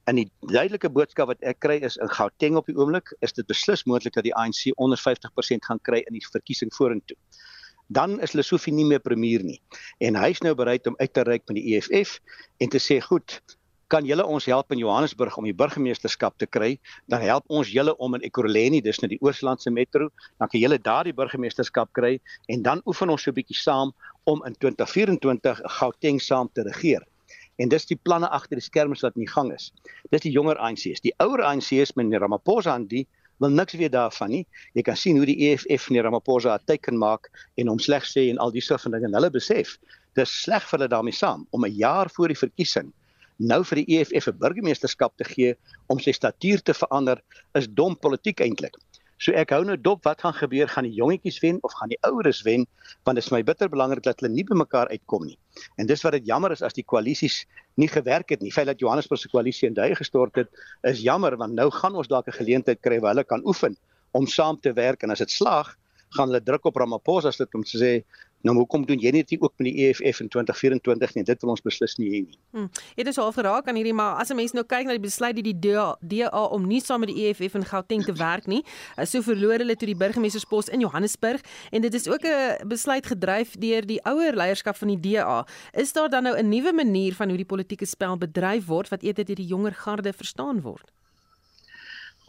En 0.10 0.18
die 0.18 0.30
duidelike 0.50 0.90
boodskap 0.90 1.30
wat 1.30 1.44
ek 1.46 1.60
kry 1.62 1.76
is 1.86 2.00
in 2.02 2.10
Gauteng 2.10 2.56
op 2.58 2.70
die 2.70 2.74
oomblik 2.80 3.12
is 3.26 3.36
dit 3.38 3.46
beslis 3.50 3.84
moontlik 3.86 4.16
dat 4.16 4.26
die 4.26 4.34
ANC 4.34 4.72
onder 4.82 4.98
50% 4.98 5.68
gaan 5.70 5.82
kry 5.86 6.00
in 6.08 6.16
die 6.18 6.24
verkiesing 6.26 6.72
vorentoe. 6.74 7.18
Dan 7.94 8.16
is 8.26 8.34
Lesofie 8.34 8.74
nie 8.74 8.88
meer 8.90 9.04
premier 9.06 9.46
nie 9.46 9.60
en 10.08 10.18
hy's 10.18 10.42
nou 10.46 10.56
bereid 10.58 10.90
om 10.90 10.98
uit 10.98 11.14
te 11.14 11.26
reik 11.28 11.46
met 11.52 11.60
die 11.60 11.76
EFF 11.76 12.16
en 12.58 12.74
te 12.74 12.82
sê 12.82 12.98
goed, 13.06 13.38
kan 13.90 14.06
julle 14.06 14.26
ons 14.26 14.46
help 14.50 14.74
in 14.74 14.82
Johannesburg 14.82 15.38
om 15.38 15.46
die 15.50 15.56
burgemeesterskap 15.58 16.38
te 16.42 16.46
kry, 16.46 16.72
dan 17.10 17.22
help 17.26 17.46
ons 17.50 17.70
julle 17.74 17.96
om 17.98 18.18
in 18.18 18.26
Ekurhuleni, 18.26 18.82
dis 18.86 19.02
nou 19.02 19.10
die 19.10 19.18
Oos-Landse 19.26 19.74
metro, 19.74 20.10
dan 20.38 20.50
kan 20.50 20.62
julle 20.62 20.78
daar 20.90 21.10
die 21.10 21.16
burgemeesterskap 21.18 21.94
kry 21.98 22.16
en 22.54 22.66
dan 22.66 22.82
oefen 22.90 23.14
ons 23.14 23.26
so 23.26 23.34
'n 23.34 23.38
bietjie 23.42 23.62
saam 23.62 23.94
om 24.26 24.42
in 24.46 24.58
2024 24.58 25.62
Gauteng 25.78 26.22
saam 26.22 26.50
te 26.54 26.66
regeer. 26.66 27.06
En 27.60 27.70
dis 27.70 27.86
die 27.90 27.98
planne 28.08 28.30
agter 28.36 28.60
die 28.60 28.66
skerms 28.66 29.04
wat 29.06 29.18
in 29.20 29.26
die 29.26 29.32
gang 29.32 29.52
is. 29.54 29.72
Dis 30.14 30.24
die 30.24 30.32
jonger 30.32 30.58
ANC's. 30.58 31.04
Die 31.04 31.14
ouer 31.20 31.44
ANC's 31.44 31.96
met 32.00 32.14
Ramaphosa 32.14 32.76
en 32.80 32.88
die 32.88 33.06
wil 33.40 33.52
niks 33.56 33.76
weet 33.80 33.92
daarvan 33.96 34.32
nie. 34.34 34.46
Jy 34.76 34.84
kan 34.88 34.98
sien 35.00 35.18
hoe 35.20 35.28
die 35.28 35.38
EFF 35.50 35.90
en 35.90 36.02
Ramaphosa 36.04 36.56
'n 36.56 36.66
teken 36.66 36.98
maak 36.98 37.30
en 37.58 37.68
hom 37.68 37.80
sleg 37.80 38.04
sê 38.04 38.30
en 38.30 38.38
al 38.38 38.52
die 38.52 38.62
soort 38.62 38.82
van 38.82 38.92
dinge. 38.92 39.12
Hulle 39.14 39.32
besef 39.32 39.78
dis 40.16 40.32
sleg 40.44 40.64
vir 40.64 40.80
hulle 40.80 40.90
daarmee 40.90 41.14
saam 41.14 41.48
om 41.52 41.66
'n 41.66 41.76
jaar 41.76 42.10
voor 42.10 42.28
die 42.28 42.42
verkiesing 42.46 42.94
nou 43.40 43.64
vir 43.64 43.82
die 43.82 43.98
EFF 43.98 44.28
'n 44.28 44.38
burgemeesterskap 44.40 45.16
te 45.18 45.24
gee 45.24 45.56
om 45.88 46.00
sy 46.00 46.12
statuur 46.12 46.62
te 46.62 46.74
verander 46.74 47.22
is 47.56 47.68
dom 47.68 47.96
politiek 47.96 48.40
eintlik. 48.40 48.76
So 49.20 49.36
ek 49.36 49.52
hou 49.52 49.66
nou 49.68 49.76
dop 49.76 50.06
wat 50.08 50.22
gaan 50.24 50.36
gebeur 50.36 50.70
gaan 50.72 50.88
die 50.88 50.96
jongetjies 50.96 51.42
wen 51.44 51.58
of 51.68 51.74
gaan 51.76 51.92
die 51.92 52.00
oueres 52.08 52.40
wen 52.48 52.64
want 53.08 53.20
dit 53.20 53.26
is 53.26 53.32
my 53.36 53.42
bitter 53.44 53.68
belangrik 53.72 54.06
dat 54.06 54.22
hulle 54.22 54.32
nie 54.32 54.46
by 54.48 54.56
mekaar 54.56 54.88
uitkom 54.94 55.26
nie. 55.28 55.36
En 55.76 55.90
dis 55.90 56.04
wat 56.06 56.16
dit 56.16 56.30
jammer 56.30 56.56
is 56.56 56.64
as 56.64 56.78
die 56.78 56.86
koalisies 56.88 57.42
nie 57.76 57.90
gewerk 57.92 58.32
het 58.32 58.42
nie. 58.42 58.54
Feit 58.56 58.70
dat 58.72 58.80
Johannesburg 58.80 59.20
se 59.20 59.32
koalisie 59.32 59.68
in 59.68 59.76
duie 59.76 59.98
gestort 60.00 60.40
het 60.40 60.48
is 60.88 61.04
jammer 61.04 61.36
want 61.38 61.58
nou 61.60 61.68
gaan 61.82 62.00
ons 62.00 62.08
dalk 62.08 62.32
'n 62.32 62.40
geleentheid 62.40 62.80
kry 62.82 63.00
waar 63.00 63.16
hulle 63.16 63.28
kan 63.28 63.44
oefen 63.46 63.76
om 64.12 64.28
saam 64.28 64.58
te 64.58 64.74
werk 64.74 65.04
en 65.04 65.12
as 65.12 65.20
dit 65.20 65.32
slaag 65.32 65.76
gaan 66.16 66.32
hulle 66.32 66.42
druk 66.42 66.66
op 66.66 66.80
Ramaphosa 66.80 67.32
sit 67.32 67.54
om 67.56 67.64
te 67.64 67.78
sê 67.78 67.92
Nou 68.42 68.56
hoekom 68.56 68.86
doen 68.88 69.02
jy 69.04 69.12
net 69.12 69.34
nie 69.34 69.40
ook 69.42 69.52
met 69.60 69.68
die 69.68 69.88
EFF 69.88 70.22
in 70.24 70.30
2024 70.32 71.16
nie? 71.18 71.24
Dit 71.28 71.42
wil 71.44 71.52
ons 71.52 71.64
beslis 71.64 71.98
nie 72.00 72.08
hê 72.08 72.22
nie. 72.24 72.38
Hm. 72.56 72.70
Dit 72.96 73.10
is 73.12 73.18
al 73.20 73.34
geraak 73.36 73.68
aan 73.68 73.76
hierdie 73.76 73.96
maar 73.96 74.16
as 74.22 74.32
'n 74.32 74.36
mens 74.36 74.54
nou 74.54 74.64
kyk 74.64 74.86
na 74.86 74.96
die 74.96 75.04
besluit 75.04 75.36
die 75.36 75.60
DA, 75.60 75.98
DA 76.02 76.44
om 76.44 76.68
nie 76.68 76.80
saam 76.80 77.00
met 77.00 77.10
die 77.10 77.28
EFF 77.28 77.56
in 77.56 77.66
Gauteng 77.66 78.04
te 78.06 78.14
werk 78.14 78.48
nie, 78.48 78.64
eh, 78.96 79.06
so 79.06 79.22
verloor 79.22 79.60
hulle 79.60 79.76
toe 79.76 79.88
die 79.88 79.96
burgemeesterspos 79.96 80.70
in 80.70 80.80
Johannesburg 80.80 81.42
en 81.72 81.82
dit 81.82 81.94
is 81.94 82.08
ook 82.08 82.24
'n 82.24 82.68
besluit 82.68 83.06
gedryf 83.06 83.58
deur 83.58 83.86
die 83.86 84.00
ouer 84.06 84.36
leierskap 84.36 84.78
van 84.78 84.88
die 84.88 85.00
DA. 85.00 85.46
Is 85.74 85.94
daar 85.94 86.10
dan 86.10 86.24
nou 86.24 86.38
'n 86.38 86.50
nuwe 86.50 86.74
manier 86.74 87.14
van 87.14 87.28
hoe 87.28 87.38
die 87.38 87.46
politieke 87.46 87.86
spel 87.86 88.18
bedryf 88.18 88.66
word 88.66 88.90
wat 88.90 89.04
eerder 89.04 89.26
deur 89.26 89.36
die 89.36 89.48
jonger 89.48 89.74
garde 89.74 90.14
verstaan 90.14 90.62
word? 90.62 90.92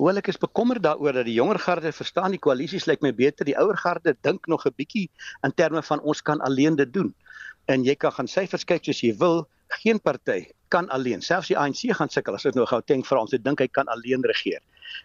Hoewel 0.01 0.17
ek 0.17 0.31
is 0.33 0.39
bekommerd 0.41 0.81
daaroor 0.81 1.13
dat 1.13 1.27
die 1.29 1.35
jonger 1.37 1.59
garde 1.61 1.91
verstaan 1.93 2.33
die 2.33 2.41
koalisies 2.41 2.87
lyk 2.89 3.03
my 3.05 3.11
beter, 3.13 3.45
die 3.45 3.57
ouer 3.61 3.77
garde 3.77 4.15
dink 4.25 4.47
nog 4.49 4.63
'n 4.65 4.73
bietjie 4.73 5.11
in 5.45 5.53
terme 5.53 5.83
van 5.85 6.01
ons 6.01 6.23
kan 6.23 6.41
alleen 6.41 6.77
dit 6.77 6.89
doen. 6.93 7.13
En 7.69 7.85
jy 7.85 7.95
kan 7.95 8.13
gaan 8.13 8.29
syfers 8.29 8.65
kyk 8.65 8.85
soos 8.85 9.03
jy 9.05 9.13
wil, 9.21 9.45
geen 9.83 10.01
party 10.01 10.49
kan 10.69 10.89
alleen. 10.89 11.21
Selfs 11.21 11.49
die 11.53 11.59
ANC 11.59 11.93
gaan 11.93 12.09
sukkel 12.09 12.35
as 12.35 12.49
dit 12.49 12.55
nou 12.55 12.65
gou 12.67 12.81
dink 12.87 13.05
vir 13.07 13.19
ons, 13.19 13.31
dit 13.31 13.45
dink 13.45 13.61
hy 13.61 13.69
kan 13.69 13.87
alleen 13.89 14.25
regeer. 14.25 14.63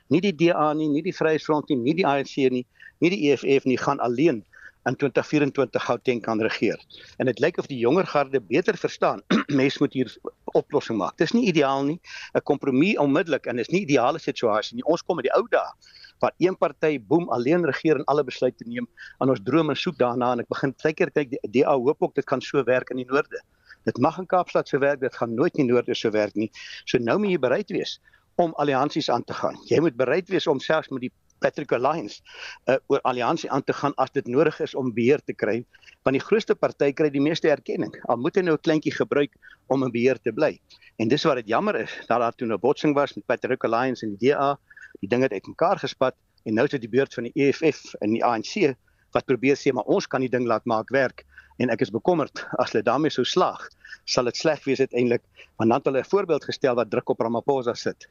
Nie 0.07 0.21
die 0.21 0.31
DA 0.31 0.73
nie, 0.73 0.87
nie 0.87 1.03
die 1.03 1.13
Vryheidsfront 1.13 1.69
nie, 1.69 1.77
nie 1.77 1.93
die 1.93 2.07
ANC 2.07 2.37
nie, 2.37 2.65
nie 2.99 3.09
die 3.09 3.31
EFF 3.31 3.65
nie 3.65 3.77
gaan 3.77 3.99
alleen 3.99 4.45
in 4.85 4.95
2024 4.95 5.83
Gauteng 5.83 6.21
kan 6.21 6.41
regeer. 6.41 6.79
En 7.17 7.25
dit 7.25 7.39
lyk 7.39 7.57
of 7.57 7.67
die 7.67 7.77
jonger 7.77 8.05
garde 8.07 8.41
beter 8.41 8.77
verstaan 8.77 9.21
mens 9.59 9.77
moet 9.81 9.93
hier 9.93 10.17
oplossing 10.53 10.97
maak. 10.97 11.17
Dis 11.17 11.33
nie 11.33 11.47
ideaal 11.49 11.83
nie, 11.83 11.99
'n 12.33 12.43
kompromie 12.43 12.95
onmiddellik 13.01 13.45
en 13.45 13.59
is 13.59 13.69
nie 13.73 13.81
ideale 13.81 14.19
situasie 14.19 14.75
nie. 14.75 14.85
Ons 14.85 15.03
kom 15.03 15.15
met 15.15 15.25
die 15.25 15.35
ou 15.35 15.45
dae 15.49 15.71
waar 16.19 16.31
een 16.37 16.57
party 16.57 16.99
boem 17.07 17.29
alleen 17.29 17.65
regeer 17.65 17.95
en 17.95 18.05
alle 18.05 18.23
besluite 18.23 18.63
neem 18.67 18.87
aan 19.17 19.29
ons 19.29 19.41
droom 19.43 19.69
en 19.69 19.75
soek 19.75 19.97
daarna 19.97 20.31
en 20.31 20.39
ek 20.39 20.47
begin 20.47 20.73
tydker 20.73 21.11
kyk 21.11 21.33
die 21.33 21.39
DA 21.59 21.75
hoop 21.75 22.01
ook 22.01 22.15
dit 22.15 22.25
kan 22.25 22.41
so 22.41 22.63
werk 22.63 22.89
in 22.89 22.97
die 22.97 23.09
noorde. 23.09 23.41
Dit 23.85 23.97
mag 23.97 24.17
in 24.17 24.25
Kaapstad 24.25 24.67
so 24.67 24.79
werk, 24.79 25.01
dit 25.01 25.15
gaan 25.15 25.35
nooit 25.35 25.57
in 25.57 25.67
die 25.67 25.73
noorde 25.73 25.95
so 25.95 26.11
werk 26.11 26.35
nie. 26.35 26.51
So 26.85 26.97
nou 26.97 27.17
moet 27.19 27.35
jy 27.35 27.39
bereid 27.39 27.69
wees 27.69 27.99
om 28.41 28.53
alliansies 28.57 29.09
aan 29.09 29.23
te 29.23 29.33
gaan. 29.33 29.55
Jy 29.69 29.79
moet 29.79 29.95
bereid 29.95 30.29
wees 30.29 30.47
om 30.47 30.59
selfs 30.59 30.89
met 30.89 31.05
die 31.05 31.11
Patrick 31.39 31.71
Alliance 31.71 32.21
uh, 32.65 32.77
oor 32.87 33.01
alliansie 33.03 33.49
aan 33.51 33.63
te 33.63 33.73
gaan 33.73 33.93
as 34.01 34.11
dit 34.11 34.27
nodig 34.27 34.59
is 34.63 34.75
om 34.75 34.93
beheer 34.93 35.21
te 35.25 35.33
kry. 35.33 35.63
Want 36.03 36.17
die 36.17 36.23
grootste 36.23 36.55
party 36.55 36.91
kry 36.93 37.09
die 37.13 37.23
meeste 37.23 37.49
erkenning. 37.51 37.93
Al 38.09 38.17
moet 38.21 38.37
hy 38.39 38.45
nou 38.45 38.55
'n 38.55 38.63
kleintjie 38.67 38.93
gebruik 38.95 39.35
om 39.67 39.83
in 39.83 39.91
beheer 39.91 40.19
te 40.21 40.31
bly. 40.31 40.59
En 40.97 41.07
dis 41.07 41.23
wat 41.23 41.35
dit 41.41 41.47
jammer 41.47 41.75
is 41.75 41.91
dat 42.07 42.19
daar 42.19 42.35
toe 42.35 42.47
'n 42.47 42.59
botsing 42.59 42.95
was 42.95 43.15
met 43.15 43.25
Patrick 43.25 43.63
Alliance 43.63 44.05
en 44.05 44.15
die 44.15 44.29
DA 44.29 44.57
die 45.01 45.09
ding 45.09 45.21
het 45.21 45.31
uitmekaar 45.31 45.79
gespat 45.79 46.15
en 46.45 46.53
nou 46.53 46.65
is 46.65 46.71
dit 46.71 46.81
die 46.81 46.89
beurt 46.89 47.13
van 47.13 47.23
die 47.23 47.33
EFF 47.35 47.93
en 48.01 48.11
die 48.11 48.23
ANC 48.23 48.75
wat 49.11 49.25
probeer 49.25 49.55
sê 49.55 49.73
maar 49.73 49.87
ons 49.87 50.07
kan 50.07 50.21
die 50.21 50.29
ding 50.29 50.45
laat 50.45 50.65
maak 50.65 50.89
werk 50.89 51.25
en 51.57 51.69
ek 51.69 51.81
is 51.81 51.91
bekommerd. 51.91 52.45
As 52.59 52.71
hulle 52.71 52.83
daarmee 52.83 53.11
sou 53.11 53.25
slaag 53.25 53.69
sal 54.05 54.25
dit 54.25 54.37
sleg 54.37 54.63
wees 54.65 54.79
uiteindelik. 54.79 55.23
Want 55.57 55.69
dan 55.69 55.77
het 55.77 55.85
hulle 55.85 55.99
'n 55.99 56.11
voorbeeld 56.11 56.43
gestel 56.43 56.75
wat 56.75 56.89
druk 56.89 57.09
op 57.09 57.19
Ramaphosa 57.19 57.73
sit 57.73 58.07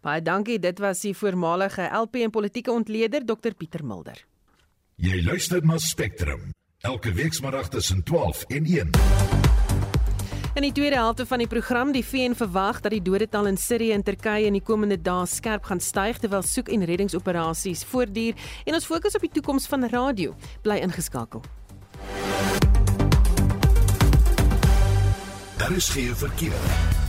Baie 0.00 0.22
dankie. 0.22 0.58
Dit 0.58 0.78
was 0.78 1.00
die 1.00 1.14
voormalige 1.16 1.88
LP 1.92 2.22
en 2.26 2.30
politieke 2.30 2.72
ontleder 2.72 3.24
Dr 3.24 3.54
Pieter 3.54 3.84
Mulder. 3.84 4.24
Jy 4.96 5.22
luister 5.24 5.64
na 5.64 5.78
Spectrum 5.78 6.50
elke 6.82 7.12
weekmiddag 7.12 7.68
tussen 7.68 8.02
12 8.02 8.44
en 8.48 8.64
1. 8.64 8.90
In 10.54 10.62
die 10.62 10.72
tweede 10.72 10.96
helfte 10.96 11.26
van 11.26 11.38
die 11.38 11.46
program, 11.48 11.92
die 11.92 12.04
VN 12.04 12.34
verwag 12.36 12.82
dat 12.84 12.92
die 12.92 13.02
dodetal 13.02 13.46
in 13.48 13.56
Sirië 13.56 13.92
en 13.92 14.02
Turkye 14.04 14.44
in 14.46 14.58
die 14.58 14.62
komende 14.62 14.98
dae 15.00 15.26
skerp 15.26 15.64
gaan 15.64 15.80
styg 15.80 16.18
terwyl 16.20 16.42
soek- 16.44 16.68
en 16.68 16.84
reddingsoperasies 16.84 17.84
voortduur 17.88 18.34
en 18.66 18.74
ons 18.76 18.86
fokus 18.86 19.16
op 19.16 19.24
die 19.24 19.32
toekoms 19.32 19.66
van 19.66 19.88
radio. 19.88 20.34
Bly 20.62 20.82
ingeskakel. 20.84 21.40
Daar 25.56 25.72
is 25.72 25.88
geen 25.88 26.16
verkeer. 26.16 27.01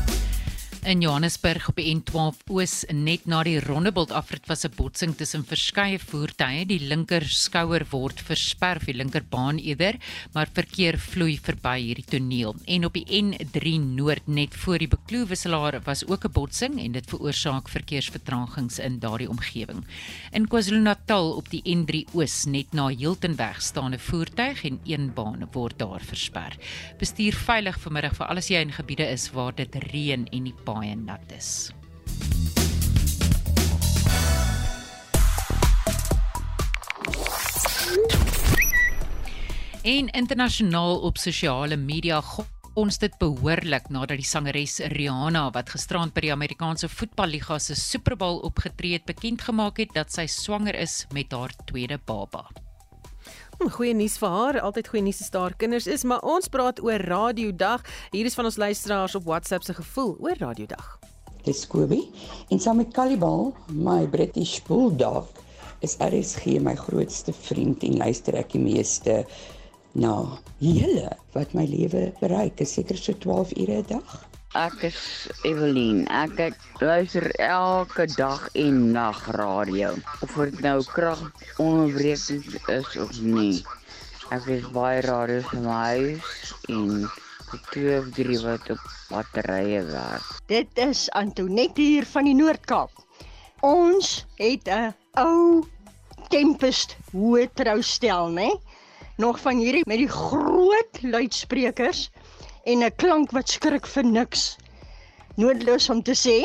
In 0.83 0.99
Johannesburg 0.99 1.69
op 1.69 1.77
die 1.79 1.93
N12 1.95 2.41
Oos 2.51 2.73
net 2.91 3.23
na 3.31 3.37
die 3.47 3.55
Rondebult 3.63 4.11
afrit 4.11 4.49
was 4.51 4.65
'n 4.65 4.73
botsing 4.75 5.13
tussen 5.15 5.45
verskeie 5.47 5.97
voertuie. 5.99 6.65
Die 6.65 6.79
linker 6.79 7.23
skouer 7.23 7.85
word 7.89 8.19
versper 8.19 8.81
vir 8.83 8.93
linkerbaan 8.93 9.59
eerder, 9.59 9.95
maar 10.33 10.49
verkeer 10.53 10.97
vloei 10.97 11.39
verby 11.39 11.79
hierdie 11.79 12.05
toneel. 12.05 12.55
En 12.67 12.85
op 12.85 12.93
die 12.93 13.05
N3 13.05 13.79
Noord 13.79 14.27
net 14.27 14.53
voor 14.53 14.77
die 14.77 14.87
Beklooewisselaar 14.87 15.79
was 15.85 16.05
ook 16.05 16.25
'n 16.25 16.31
botsing 16.31 16.79
en 16.79 16.91
dit 16.91 17.09
veroorsaak 17.09 17.69
verkeersvertragings 17.69 18.79
in 18.79 18.99
daardie 18.99 19.29
omgewing. 19.29 19.85
In 20.33 20.47
KwaZulu-Natal 20.47 21.31
op 21.31 21.49
die 21.49 21.61
N3 21.63 22.05
Oos 22.13 22.45
net 22.45 22.73
na 22.73 22.87
Hiltonweg 22.87 23.61
staan 23.61 23.93
'n 23.93 23.99
voertuig 23.99 24.65
en 24.65 24.79
een 24.83 25.13
baan 25.13 25.47
word 25.53 25.79
daar 25.79 26.01
versper. 26.01 26.57
Bestuur 26.99 27.33
veilig 27.33 27.79
vanmiddag 27.79 28.15
vir 28.15 28.27
alles 28.27 28.47
jy 28.47 28.59
in 28.59 28.71
gebiede 28.71 29.07
is 29.09 29.31
waar 29.31 29.55
dit 29.55 29.75
reën 29.75 30.27
en 30.27 30.43
die 30.43 30.53
baie 30.73 30.95
nat 30.97 31.33
is. 31.37 31.69
En 39.83 40.07
internasionaal 40.09 41.01
op 41.03 41.17
sosiale 41.19 41.75
media 41.77 42.21
ons 42.73 42.97
dit 42.97 43.17
behoorlik 43.21 43.89
nadat 43.93 44.17
die 44.17 44.25
sangeres 44.25 44.79
Rihanna 44.95 45.43
wat 45.53 45.69
gisterand 45.75 46.15
by 46.15 46.23
die 46.25 46.33
Amerikaanse 46.33 46.89
voetballiga 46.89 47.59
se 47.61 47.77
Super 47.77 48.17
Bowl 48.17 48.41
opgetree 48.47 48.97
het 48.97 49.05
bekend 49.05 49.45
gemaak 49.45 49.83
het 49.83 49.93
dat 49.93 50.15
sy 50.15 50.25
swanger 50.25 50.79
is 50.81 51.03
met 51.13 51.35
haar 51.35 51.53
tweede 51.67 51.99
baba. 52.07 52.47
Hm, 53.53 53.69
goeie 53.69 53.93
nuus 53.93 54.15
vir 54.17 54.31
haar, 54.33 54.57
altyd 54.65 54.87
goeie 54.89 55.03
nuus 55.05 55.19
as 55.21 55.29
daar 55.33 55.53
kinders 55.61 55.85
is, 55.85 56.01
maar 56.09 56.23
ons 56.25 56.49
praat 56.49 56.79
oor 56.81 57.03
Radiodag. 57.05 57.83
Hier 58.09 58.25
is 58.25 58.33
van 58.33 58.49
ons 58.49 58.57
luisteraars 58.57 59.13
op 59.19 59.27
WhatsApp 59.29 59.67
se 59.67 59.75
gevoel 59.77 60.15
oor 60.25 60.39
Radiodag. 60.39 60.87
Dis 61.45 61.61
Kobe 61.69 61.99
en 62.49 62.59
saam 62.59 62.79
met 62.81 62.93
Cannibal, 62.95 63.51
my 63.69 64.07
British 64.09 64.57
Bulldog, 64.65 65.29
is 65.85 65.99
RSG 66.01 66.57
my 66.65 66.73
grootste 66.79 67.33
vriend 67.43 67.83
en 67.85 67.99
luister 68.01 68.39
ek 68.41 68.55
die 68.55 68.63
meeste 68.63 69.21
na 69.93 70.15
hele 70.57 71.11
wat 71.37 71.53
my 71.53 71.67
lewe 71.69 72.07
bereik. 72.23 72.63
Is 72.63 72.73
seker 72.79 72.97
so 72.97 73.13
12 73.13 73.53
ure 73.59 73.83
'n 73.83 73.89
dag. 73.91 74.32
Ek 74.53 74.83
is 74.85 74.97
Evelien. 75.49 76.03
Ek 76.13 76.37
ek 76.37 76.57
luister 76.77 77.25
elke 77.41 78.05
dag 78.13 78.43
en 78.53 78.91
nag 78.93 79.17
radio. 79.33 79.95
Of 80.21 80.35
dit 80.37 80.59
nou 80.61 80.75
krag 80.85 81.23
onderbrekend 81.57 82.69
is 82.69 82.91
of 83.01 83.17
nie. 83.17 83.63
Ek 84.29 84.45
is 84.53 84.67
baie 84.75 85.01
radio 85.01 85.41
vir 85.47 85.63
my 85.65 85.79
huis 85.97 86.53
en 86.69 87.09
twee 87.71 87.97
of 87.97 88.13
drie 88.13 88.37
wat 88.45 88.69
op 88.75 88.85
batterye 89.09 89.81
werk. 89.89 90.29
Dit 90.53 90.69
is 90.85 91.07
Antoinette 91.17 91.81
hier 91.81 92.05
van 92.13 92.29
die 92.29 92.37
Noord-Kaap. 92.37 92.93
Ons 93.65 94.19
het 94.37 94.69
'n 94.69 94.93
ou 95.17 95.65
Tempest 96.29 96.93
hoë 97.09 97.49
troustel, 97.57 98.29
né? 98.37 98.53
Nog 99.17 99.41
van 99.41 99.57
hierdie 99.57 99.87
met 99.89 99.97
die 99.97 100.13
groot 100.13 101.01
luidsprekers 101.01 102.11
en 102.63 102.83
'n 102.83 102.95
klank 102.95 103.31
wat 103.31 103.49
skrik 103.49 103.87
vir 103.87 104.05
niks. 104.05 104.57
Noodloos 105.35 105.89
om 105.89 106.03
te 106.03 106.15
sê, 106.15 106.37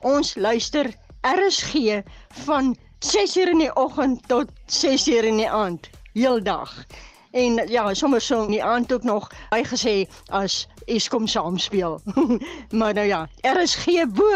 ons 0.00 0.34
luister 0.34 0.94
RSG 1.22 2.02
van 2.44 2.76
6:00 2.98 3.48
in 3.50 3.58
die 3.58 3.76
oggend 3.76 4.28
tot 4.28 4.48
6:00 4.66 5.24
in 5.24 5.36
die 5.36 5.50
aand, 5.50 5.90
heeldag. 6.12 6.84
En 7.32 7.68
ja, 7.68 7.94
sommer 7.94 8.20
so 8.20 8.44
in 8.44 8.50
die 8.50 8.64
aand 8.64 8.92
ook 8.92 9.02
nog 9.02 9.30
hy 9.50 9.62
gesê 9.64 10.10
as 10.28 10.68
Eskom 10.84 11.26
saam 11.26 11.58
speel. 11.58 12.00
maar 12.78 12.94
nou 12.94 13.06
ja, 13.06 13.28
RSG 13.40 14.06
bo. 14.08 14.30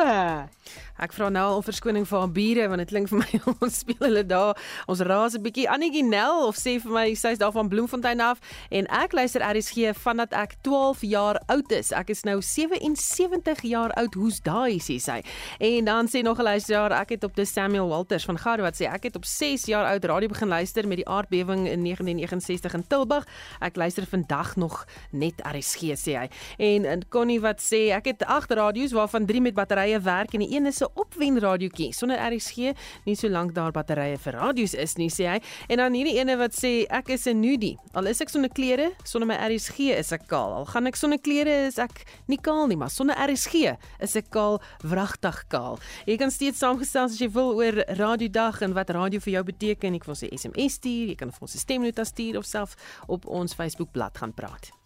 Ek 0.98 1.12
vra 1.12 1.28
nou 1.28 1.44
al 1.58 1.62
verskoning 1.62 2.06
vir 2.08 2.18
haar 2.18 2.32
bure 2.32 2.68
want 2.72 2.80
dit 2.80 2.88
klink 2.88 3.10
vir 3.10 3.20
my 3.20 3.40
ons 3.64 3.80
speel 3.82 4.00
hulle 4.00 4.24
daar. 4.24 4.56
Ons 4.88 5.02
raas 5.04 5.36
'n 5.36 5.42
bietjie 5.44 5.68
Annetjie 5.68 6.04
Nel 6.04 6.46
of 6.46 6.56
sê 6.56 6.78
vir 6.80 6.92
my 6.92 7.06
sy's 7.14 7.38
daar 7.38 7.52
van 7.52 7.68
Bloemfontein 7.68 8.20
af 8.20 8.40
en 8.70 8.88
ek 8.88 9.12
luister 9.12 9.44
RSG 9.44 9.92
vandat 10.00 10.32
ek 10.32 10.56
12 10.62 11.04
jaar 11.04 11.40
oud 11.52 11.72
is. 11.72 11.92
Ek 11.92 12.10
is 12.10 12.24
nou 12.24 12.40
77 12.40 13.62
jaar 13.62 13.92
oud. 14.00 14.14
Hoe's 14.14 14.40
daai 14.40 14.80
sê 14.80 14.96
sy. 14.98 15.20
En 15.60 15.84
dan 15.84 16.08
sê 16.08 16.22
nog 16.22 16.38
'n 16.38 16.48
luisteraar 16.48 16.92
ek 17.02 17.10
het 17.10 17.24
op 17.24 17.36
die 17.36 17.44
Samuel 17.44 17.88
Walters 17.88 18.24
van 18.24 18.38
Garo 18.38 18.62
wat 18.62 18.80
sê 18.80 18.88
ek 18.88 19.02
het 19.04 19.16
op 19.16 19.24
6 19.24 19.66
jaar 19.66 19.86
oud 19.92 20.04
radio 20.04 20.28
begin 20.28 20.48
luister 20.48 20.88
met 20.88 20.96
die 20.96 21.08
aardbewing 21.08 21.68
in 21.68 21.84
1969 21.84 22.74
in 22.74 22.86
Tilburg. 22.86 23.26
Ek 23.60 23.76
luister 23.76 24.06
vandag 24.06 24.56
nog 24.56 24.86
net 25.10 25.34
RSG 25.44 25.92
sê 25.96 26.16
hy. 26.16 26.28
En 26.58 26.84
en 26.84 27.08
Connie 27.08 27.40
wat 27.40 27.60
sê 27.60 27.92
ek 27.92 28.04
het 28.06 28.24
8 28.24 28.50
radio's 28.50 28.92
waarvan 28.92 29.26
3 29.26 29.40
met 29.40 29.54
batterye 29.54 30.00
werk 30.00 30.34
en 30.34 30.40
die 30.40 30.56
een 30.56 30.66
is 30.66 30.85
'n 30.86 30.96
'n 30.96 31.00
opwen 31.00 31.38
radiootjie 31.40 31.92
sonder 31.94 32.18
RSG, 32.18 32.72
nie 33.06 33.16
solank 33.18 33.54
daar 33.54 33.72
batterye 33.74 34.18
vir 34.18 34.38
radio's 34.38 34.74
is 34.74 34.96
nie, 34.96 35.08
sê 35.10 35.28
hy. 35.30 35.40
En 35.68 35.78
dan 35.82 35.96
hierdie 35.96 36.16
ene 36.18 36.36
wat 36.38 36.54
sê 36.56 36.86
ek 36.90 37.10
is 37.10 37.26
'n 37.26 37.40
nudie. 37.40 37.76
Al 37.94 38.06
is 38.06 38.20
ek 38.20 38.28
sonder 38.28 38.50
klere, 38.50 38.92
sonder 39.04 39.26
my 39.26 39.34
RSG 39.34 39.92
is 39.96 40.12
ek 40.12 40.26
kaal. 40.28 40.52
Al 40.52 40.66
gaan 40.66 40.86
ek 40.86 40.96
sonder 40.96 41.18
klere 41.18 41.66
is 41.66 41.78
ek 41.78 42.04
nie 42.28 42.38
kaal 42.38 42.66
nie, 42.66 42.76
maar 42.76 42.90
sonder 42.90 43.16
RSG 43.16 43.76
is 44.00 44.16
ek 44.16 44.30
kaal, 44.30 44.60
wragtig 44.82 45.44
kaal. 45.48 45.78
Jy 46.06 46.16
kan 46.16 46.30
steeds 46.30 46.58
saamgestel 46.58 47.04
as 47.04 47.18
jy 47.18 47.28
wil 47.28 47.54
oor 47.56 47.84
radiodag 47.96 48.62
en 48.62 48.74
wat 48.74 48.90
radio 48.90 49.20
vir 49.20 49.32
jou 49.32 49.44
beteken. 49.44 49.98
Kan 49.98 50.10
ons 50.10 50.22
'n 50.22 50.36
SMS 50.36 50.74
stuur, 50.74 51.08
jy 51.08 51.14
kan 51.16 51.30
vir 51.30 51.40
ons 51.40 51.54
'n 51.54 51.58
stemnota 51.58 52.04
stuur 52.04 52.38
of 52.38 52.44
self 52.44 52.76
op 53.08 53.26
ons 53.26 53.54
Facebookblad 53.54 54.18
gaan 54.18 54.34
praat. 54.34 54.85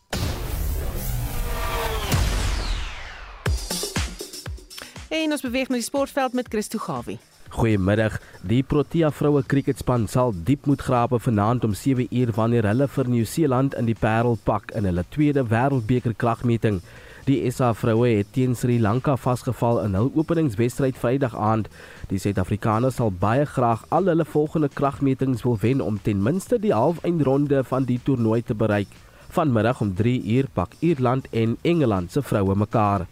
En 5.10 5.32
ons 5.34 5.42
beweeg 5.42 5.66
na 5.66 5.74
die 5.74 5.82
sportveld 5.82 6.36
met 6.38 6.46
Christo 6.48 6.78
Gawie. 6.78 7.16
Goeiemiddag. 7.50 8.20
Die 8.46 8.62
Protea 8.62 9.08
vroue 9.10 9.42
kriketspan 9.42 10.04
sal 10.06 10.30
diep 10.46 10.68
moet 10.70 10.84
grawe 10.86 11.18
vanaand 11.18 11.66
om 11.66 11.74
7 11.74 12.06
uur 12.14 12.30
wanneer 12.36 12.68
hulle 12.70 12.86
vir 12.88 13.10
Nieu-Seeland 13.10 13.74
in 13.74 13.90
die 13.90 13.96
Parel 13.98 14.38
pak 14.44 14.70
in 14.78 14.86
hulle 14.86 15.04
tweede 15.10 15.42
Wêreldbeker 15.50 16.14
kragmeting. 16.14 16.78
Die 17.26 17.42
SA 17.50 17.72
vroue 17.74 18.06
het 18.20 18.30
teen 18.38 18.54
Sri 18.54 18.78
Lanka 18.78 19.16
vasgeval 19.18 19.82
in 19.82 19.98
hul 19.98 20.12
openingswedstryd 20.14 21.02
Vrydag 21.02 21.34
aand. 21.34 21.66
Die 22.06 22.22
Suid-Afrikaners 22.22 23.02
sal 23.02 23.10
baie 23.10 23.50
graag 23.50 23.82
al 23.90 24.06
hulle 24.14 24.24
volgende 24.24 24.70
kragmetings 24.70 25.42
wil 25.42 25.58
wen 25.58 25.82
om 25.82 25.98
ten 25.98 26.22
minste 26.22 26.62
die 26.62 26.74
halfeindronde 26.74 27.64
van 27.66 27.90
die 27.90 27.98
toernooi 27.98 28.44
te 28.46 28.54
bereik. 28.54 28.94
Vanmiddag 29.34 29.80
om 29.82 29.90
3 29.94 30.20
uur 30.38 30.54
pak 30.54 30.78
Ierland 30.78 31.26
en 31.34 31.58
Engeland 31.62 32.12
se 32.12 32.22
vroue 32.22 32.54
mekaar. 32.54 33.10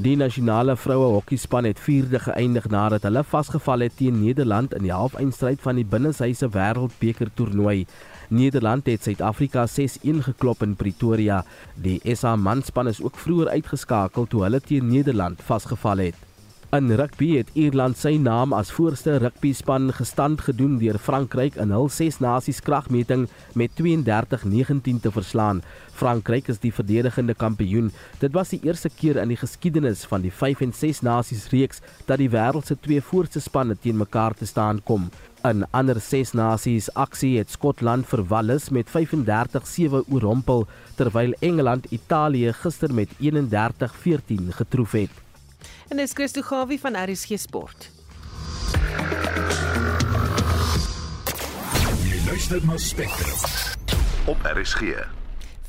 Die 0.00 0.14
nasionale 0.16 0.78
vroue 0.80 1.10
hokkiespan 1.12 1.66
het 1.68 1.80
vierde 1.84 2.16
geëindig 2.24 2.70
nadat 2.72 3.02
hulle 3.04 3.20
vasgeval 3.32 3.82
het 3.84 3.98
teen 3.98 4.22
Nederland 4.22 4.72
in 4.78 4.86
die 4.86 4.94
halfeindstryd 4.96 5.60
van 5.60 5.76
die 5.76 5.84
binneshuise 5.84 6.48
wêreldbeker 6.54 7.28
toernooi. 7.36 7.84
Nederland 8.32 8.88
het 8.88 9.04
Suid-Afrika 9.04 9.66
6-1 9.68 10.24
geklop 10.30 10.64
in 10.64 10.72
Pretoria. 10.80 11.42
Die 11.74 12.00
SA 12.16 12.32
manspan 12.36 12.88
is 12.88 13.02
ook 13.04 13.20
vroeër 13.20 13.52
uitgeskakel 13.58 14.24
toe 14.24 14.42
hulle 14.46 14.64
teen 14.64 14.88
Nederland 14.88 15.44
vasgeval 15.44 16.06
het. 16.08 16.29
In 16.70 16.86
rugby 16.94 17.32
het 17.34 17.48
Ierland 17.58 17.96
sy 17.98 18.12
naam 18.22 18.52
as 18.54 18.68
voorste 18.70 19.16
rugbyspan 19.18 19.88
gestand 19.96 20.44
gedoen 20.46 20.76
deur 20.78 21.00
Frankryk 21.02 21.56
in 21.58 21.72
hul 21.74 21.88
6 21.90 22.20
nasies 22.22 22.60
kragmeting 22.62 23.24
met 23.58 23.72
32-19 23.80 25.00
te 25.02 25.10
verslaan. 25.10 25.64
Frankryk 25.98 26.46
is 26.52 26.60
die 26.62 26.70
verdedigende 26.70 27.34
kampioen. 27.34 27.88
Dit 28.22 28.36
was 28.38 28.52
die 28.54 28.60
eerste 28.62 28.86
keer 28.86 29.18
in 29.18 29.32
die 29.34 29.38
geskiedenis 29.40 30.04
van 30.06 30.22
die 30.22 30.30
5 30.30 30.62
en 30.68 30.74
6 30.78 31.00
nasies 31.02 31.48
reeks 31.50 31.82
dat 32.06 32.22
die 32.22 32.30
wêreld 32.30 32.70
se 32.70 32.76
twee 32.78 33.02
voorste 33.02 33.42
spanne 33.42 33.74
teen 33.74 33.98
mekaar 33.98 34.36
te 34.38 34.46
staan 34.46 34.78
kom. 34.86 35.08
In 35.42 35.64
ander 35.74 35.98
6 35.98 36.36
nasies 36.38 36.86
aksie 36.94 37.32
het 37.40 37.50
Skotland 37.50 38.06
vir 38.12 38.22
Wallis 38.30 38.68
met 38.70 38.86
35-7 38.94 40.06
oorrompel 40.06 40.68
terwyl 40.94 41.34
Engeland 41.40 41.90
Italië 41.90 42.54
gister 42.62 42.94
met 42.94 43.18
31-14 43.18 44.54
getroof 44.60 44.94
het. 45.00 45.18
En 45.90 45.96
dis 45.96 46.12
Christo 46.14 46.42
Gawie 46.42 46.78
van 46.80 46.94
RSG 46.94 47.38
Sport. 47.38 47.90
Jy 52.06 52.20
luister 52.26 52.62
na 52.66 52.78
Spectrum 52.78 53.34
op 54.30 54.38
RSG. 54.54 55.19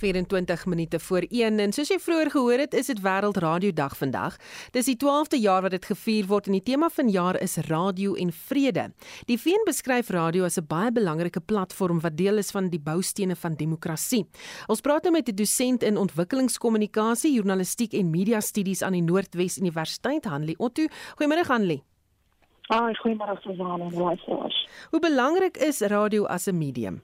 24 0.02 0.66
minute 0.66 1.00
voor 1.00 1.26
1 1.30 1.60
en 1.60 1.74
soos 1.76 1.92
jy 1.94 2.00
vroeër 2.02 2.32
gehoor 2.34 2.62
het, 2.64 2.74
is 2.74 2.88
dit 2.90 3.02
Wêreld 3.06 3.38
Radio 3.44 3.70
Dag 3.78 3.94
vandag. 4.00 4.40
Dis 4.74 4.88
die 4.90 4.96
12de 4.98 5.38
jaar 5.38 5.62
wat 5.62 5.76
dit 5.76 5.86
gevier 5.86 6.26
word 6.26 6.50
en 6.50 6.56
die 6.58 6.64
tema 6.66 6.90
van 6.90 7.12
jaar 7.14 7.38
is 7.38 7.60
radio 7.68 8.16
en 8.18 8.32
vrede. 8.34 8.88
Die 9.30 9.38
VN 9.38 9.62
beskryf 9.68 10.10
radio 10.10 10.48
as 10.50 10.58
'n 10.58 10.66
baie 10.66 10.92
belangrike 10.92 11.42
platform 11.42 12.00
wat 12.02 12.18
deel 12.18 12.38
is 12.38 12.50
van 12.52 12.70
die 12.70 12.80
boustene 12.80 13.36
van 13.36 13.54
demokrasie. 13.54 14.26
Ons 14.68 14.82
praat 14.82 15.04
nou 15.04 15.14
met 15.14 15.30
'n 15.30 15.36
dosent 15.36 15.84
in 15.84 15.98
ontwikkelingskommunikasie, 15.98 17.34
journalistiek 17.34 17.94
en 17.94 18.10
media 18.10 18.40
studies 18.40 18.82
aan 18.82 18.94
die 18.94 19.04
Noordwes 19.04 19.58
Universiteit, 19.58 20.26
Hanlie 20.26 20.58
Otto. 20.58 20.88
Goeiemôre 21.16 21.46
Hanlie. 21.48 21.84
Ah, 22.70 22.90
goeiemôre 23.04 23.42
Susan 23.42 23.82
en 23.82 23.94
luisteraars. 23.94 24.68
Hoe 24.90 25.00
belangrik 25.00 25.58
is 25.58 25.80
radio 25.80 26.26
as 26.26 26.48
'n 26.48 26.58
medium? 26.58 27.02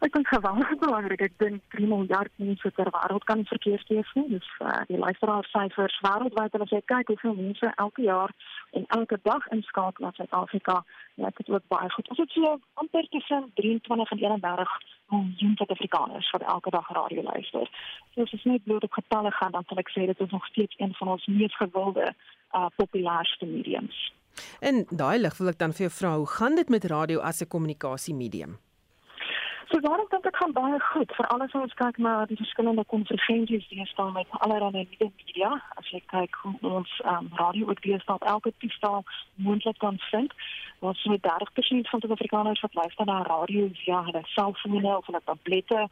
Ek 0.00 0.14
dink 0.16 0.28
geweldig 0.32 0.78
belangrik. 0.80 1.20
Ek 1.20 1.34
dink 1.36 1.60
3 1.76 1.86
miljard 1.88 2.32
mense 2.40 2.70
ter 2.76 2.88
wêreld 2.94 3.24
kan 3.28 3.42
verkeer 3.44 3.80
steeds 3.84 4.12
nie. 4.16 4.28
Dis 4.30 4.46
uh, 4.64 4.78
die 4.88 4.96
luisteraarssyfers 4.96 5.98
wêreldwyd 6.06 6.54
as 6.56 6.72
jy 6.72 6.80
kyk 6.92 7.10
hoeveel 7.12 7.34
mense 7.36 7.72
elke 7.84 8.06
jaar 8.06 8.32
en 8.78 8.86
elke 8.96 9.18
dag 9.28 9.44
inskakel 9.56 10.06
na 10.06 10.12
Suid-Afrika. 10.16 10.78
Ja, 11.20 11.28
dit 11.28 11.42
is 11.44 11.52
ook 11.52 11.66
baie 11.74 11.90
goed. 11.92 12.08
Ons 12.14 12.22
het 12.22 12.32
so 12.32 12.54
amper 12.80 13.08
tussen 13.12 13.50
23 13.60 14.14
en 14.16 14.22
31 14.22 14.72
miljoen 15.12 15.52
Suid-Afrikaners 15.60 16.32
wat 16.32 16.48
elke 16.54 16.72
dag 16.78 16.88
radio 17.00 17.26
luister. 17.28 17.68
So 18.14 18.24
as 18.24 18.32
jy 18.32 18.40
net 18.54 18.64
bloot 18.64 18.88
op 18.88 18.96
getalle 19.02 19.34
gaan, 19.36 19.52
dan 19.52 19.68
sal 19.68 19.84
ek 19.84 19.92
sê 19.92 20.08
dit 20.08 20.24
is 20.24 20.32
nog 20.32 20.48
steeds 20.48 20.80
een 20.80 20.96
van 21.02 21.12
ons 21.18 21.28
mees 21.28 21.60
gewilde 21.60 22.08
uh 22.56 22.72
populairste 22.80 23.44
mediums. 23.52 24.00
En 24.64 24.86
daai 24.88 25.20
lig 25.20 25.36
wil 25.36 25.52
ek 25.52 25.60
dan 25.60 25.76
vir 25.76 25.90
jou 25.90 25.94
vra, 26.00 26.16
hoe 26.16 26.34
gaan 26.38 26.56
dit 26.56 26.72
met 26.72 26.88
radio 26.88 27.20
as 27.20 27.44
'n 27.44 27.52
kommunikasiemedium? 27.52 28.56
So 29.68 29.80
daarom 29.80 30.06
dink 30.08 30.26
ek 30.26 30.36
gaan 30.36 30.52
baie 30.52 30.78
goed 30.80 31.12
vir 31.16 31.26
alles 31.26 31.52
wat 31.52 31.62
ons 31.62 31.74
kyk 31.80 31.98
na 31.98 32.12
die 32.26 32.36
verskillende 32.36 32.84
konferensies 32.92 33.66
wat 33.68 33.90
staan 33.92 34.12
met 34.12 34.38
allerlei 34.46 34.86
media. 34.98 35.50
As 35.76 35.90
jy 35.92 36.00
kyk 36.12 36.38
hoe 36.42 36.54
ons 36.78 36.94
um, 37.04 37.28
radio 37.42 37.68
ook 37.68 37.84
weer 37.84 38.00
staan 38.00 38.24
elke 38.32 38.52
toestel 38.58 39.04
moontlik 39.34 39.78
kan 39.78 39.98
vind. 40.10 40.32
Wat 40.78 40.96
so 40.96 41.16
30% 41.28 41.92
van 41.92 42.00
die 42.00 42.10
Afrikaners 42.10 42.60
wat 42.60 42.74
luister 42.74 43.06
na 43.06 43.22
radio 43.22 43.68
via 43.84 44.02
hulle 44.08 44.24
selfone 44.24 44.96
of 44.96 45.06
hulle 45.06 45.22
tablette. 45.24 45.88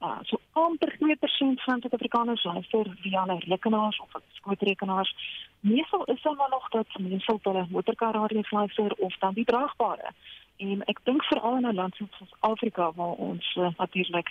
Uh, 0.00 0.18
so 0.24 0.40
amper 0.52 0.96
2% 0.96 1.64
van 1.66 1.80
die 1.80 1.92
Afrikaners 1.92 2.44
luister 2.44 2.86
via 3.04 3.24
hulle 3.26 3.38
rekenaars 3.46 4.00
of 4.00 4.22
skootrekenaars. 4.40 5.14
Meestal 5.60 6.04
is 6.04 6.22
maar 6.22 6.50
nog 6.50 6.68
dat 6.68 6.98
mense 6.98 7.32
op 7.32 7.44
hulle 7.44 7.66
motorkar 7.70 8.14
radio 8.14 8.42
luister 8.50 8.92
of 8.96 9.16
dan 9.18 9.34
die 9.34 9.44
draagbare. 9.44 10.14
En 10.60 10.82
ek 10.92 10.98
dink 11.08 11.24
veral 11.24 11.56
in 11.56 11.66
'n 11.66 11.74
land 11.74 11.94
soos 11.94 12.34
Afrika 12.40 12.92
waar 12.92 13.16
ons 13.28 13.54
uh, 13.56 13.68
natuurlik 13.76 14.28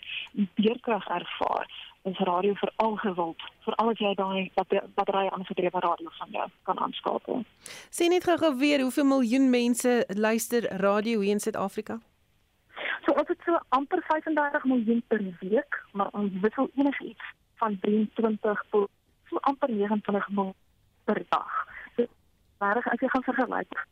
beerkrag 0.55 1.07
ervaar, 1.07 1.65
is 2.03 2.17
radio 2.17 2.53
veral 2.53 2.95
gewild, 2.95 3.41
veral 3.59 3.89
as 3.89 3.97
jy 3.97 4.13
daai 4.15 4.51
batterye 4.95 5.31
aangedrewe 5.31 5.79
radio 5.79 6.09
van 6.19 6.29
jou 6.31 6.47
kan 6.63 6.79
aanskakel. 6.79 7.43
Sien 7.89 8.09
net 8.09 8.23
gou-gou 8.23 8.53
weer 8.57 8.81
hoeveel 8.81 9.05
miljoen 9.05 9.49
mense 9.49 10.05
luister 10.07 10.69
radio 10.77 11.19
hier 11.19 11.31
in 11.31 11.39
Suid-Afrika? 11.39 11.99
So 13.05 13.13
ons 13.17 13.27
het 13.27 13.41
so 13.45 13.57
amper 13.69 14.01
35 14.07 14.63
miljoen 14.63 15.03
per 15.07 15.21
week, 15.39 15.83
maar 15.91 16.09
ons 16.11 16.31
wissel 16.41 16.69
enigiets 16.75 17.33
van 17.55 17.79
23 17.79 18.65
tot 18.69 18.89
so 19.29 19.37
amper 19.41 19.69
29 19.69 20.29
miljoen 20.29 20.55
per 21.03 21.23
dag. 21.29 21.65
So, 21.95 22.05
maar 22.57 22.77
as 22.77 22.99
jy 23.01 23.09
gaan 23.09 23.23
vergelyk 23.23 23.87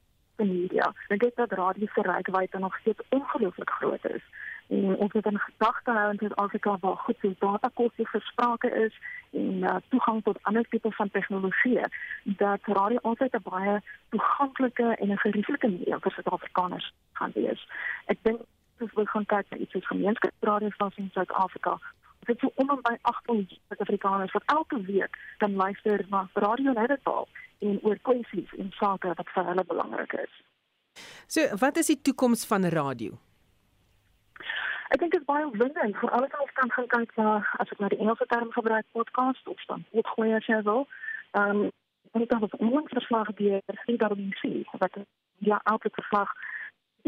media. 0.46 0.94
Dink 1.08 1.24
ek 1.24 1.36
dat 1.36 1.52
radio 1.52 1.88
se 1.94 2.02
reikwydte 2.02 2.60
nog 2.60 2.78
steeds 2.78 3.02
ongelooflik 3.10 3.70
groot 3.70 4.06
is. 4.06 4.24
En 4.68 4.96
ons 4.96 5.14
moet 5.14 5.26
in 5.26 5.40
gedagte 5.40 5.92
hou 5.92 6.12
in 6.12 6.18
Suid-Afrika 6.18 6.78
waar 6.80 6.96
goed 6.96 7.20
veel 7.20 7.36
datakosse 7.40 8.06
versprake 8.06 8.70
is 8.86 9.00
en 9.32 9.64
uh, 9.64 9.76
toegang 9.90 10.24
tot 10.24 10.40
ander 10.42 10.66
tipe 10.70 10.92
van 10.92 11.10
tegnologie 11.10 11.80
dat 12.24 12.60
radio 12.64 12.98
altyd 13.02 13.34
'n 13.34 13.50
baie 13.50 13.82
toeganklike 14.10 14.96
en 14.96 15.12
'n 15.12 15.18
gerieflike 15.18 15.68
medium 15.68 16.02
vir 16.02 16.12
Suid-Afrikaners 16.12 16.94
gaan 17.14 17.32
wees. 17.34 17.68
Ek 18.06 18.18
dink 18.22 18.42
as 18.80 18.94
ons 18.94 19.10
gaan 19.10 19.26
kyk 19.26 19.46
na 19.50 19.58
iets 19.58 19.72
soos 19.72 19.88
gemeenskapsradiostasies 19.88 20.98
in 20.98 21.10
Suid-Afrika, 21.14 21.80
dit 22.28 22.36
is 22.36 22.42
so 22.44 22.52
om 22.62 22.70
en 22.70 22.82
by 22.82 22.96
800 23.02 23.60
Suid-Afrikaners 23.68 24.36
wat 24.36 24.44
elke 24.46 24.82
week 24.88 25.18
kan 25.44 25.56
luister 25.56 26.06
na 26.10 26.28
radio 26.34 26.74
hierdetaal 26.80 27.28
en 27.60 27.80
oor 27.84 28.00
kwessies 28.02 28.52
en 28.58 28.72
sake 28.80 29.14
wat 29.20 29.32
vir 29.36 29.50
hulle 29.52 29.66
belangrik 29.72 30.14
is. 30.14 30.36
So, 31.28 31.48
wat 31.62 31.78
is 31.78 31.92
die 31.94 32.02
toekoms 32.02 32.46
van 32.50 32.68
radio? 32.74 33.18
Ek 34.88 35.02
dink 35.02 35.12
dit 35.12 35.22
is 35.22 35.28
baie 35.28 35.46
opwindend 35.46 35.98
vir 36.00 36.14
alles 36.16 36.32
wat 36.32 36.44
ons 36.46 36.56
kan 36.60 36.72
gaan 36.76 36.88
kyk 36.94 37.16
na 37.20 37.32
as 37.64 37.72
ek 37.74 37.82
nou 37.84 37.90
die 37.92 38.00
Engelse 38.00 38.28
term 38.32 38.52
gebruik 38.56 38.86
podcast 38.96 39.52
of 39.52 39.66
dan 39.72 39.84
potgooi 39.92 40.32
as 40.38 40.48
jy 40.48 40.62
wil. 40.70 40.88
Ehm 41.40 41.68
um, 41.68 41.72
en 42.16 42.24
ek 42.24 42.32
het 42.32 42.54
'n 42.56 42.64
onlangs 42.66 42.94
verslag 42.96 43.28
deur 43.36 43.62
CWC 43.86 44.44
wat 44.80 44.96
ja, 45.38 45.60
elke 45.64 45.90
verslag 45.92 46.32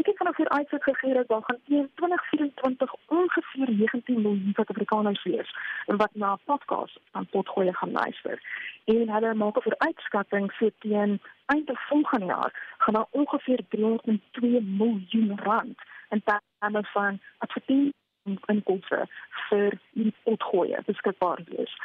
Ek 0.00 0.06
het 0.06 0.16
vanoggend 0.16 0.48
uitsit 0.48 0.82
gegee 0.82 1.14
dat 1.14 1.28
daar 1.28 1.42
gaan 1.42 1.58
teen 1.64 1.90
2024 1.94 2.94
ongeveer 3.06 3.70
19 3.70 4.22
miljoen 4.22 4.52
Suid-Afrikaners 4.54 5.22
wees 5.22 5.56
wat 5.86 6.10
na 6.12 6.38
podcasts 6.44 6.98
van 7.12 7.26
potgoeie 7.26 7.74
gaan 7.76 7.92
luister. 7.92 8.42
En 8.84 9.08
hulle 9.08 9.34
maak 9.34 9.56
'n 9.56 9.62
vooruitskatting 9.62 10.52
vir 10.52 10.72
teen 10.78 11.20
einde 11.46 11.74
volgende 11.74 12.26
jaar 12.26 12.74
gaan 12.78 12.94
daar 12.94 13.06
ongeveer 13.10 13.60
302 13.68 14.60
miljoen 14.62 15.38
rand 15.38 15.78
in 16.08 16.22
terme 16.24 16.82
van 16.82 17.20
advertensies 17.38 17.92
en 18.24 18.38
inkomste 18.46 19.06
vir 19.48 19.78
die 19.92 20.14
potgoeie 20.22 20.82
beskikbaar 20.86 21.40
wees. 21.44 21.76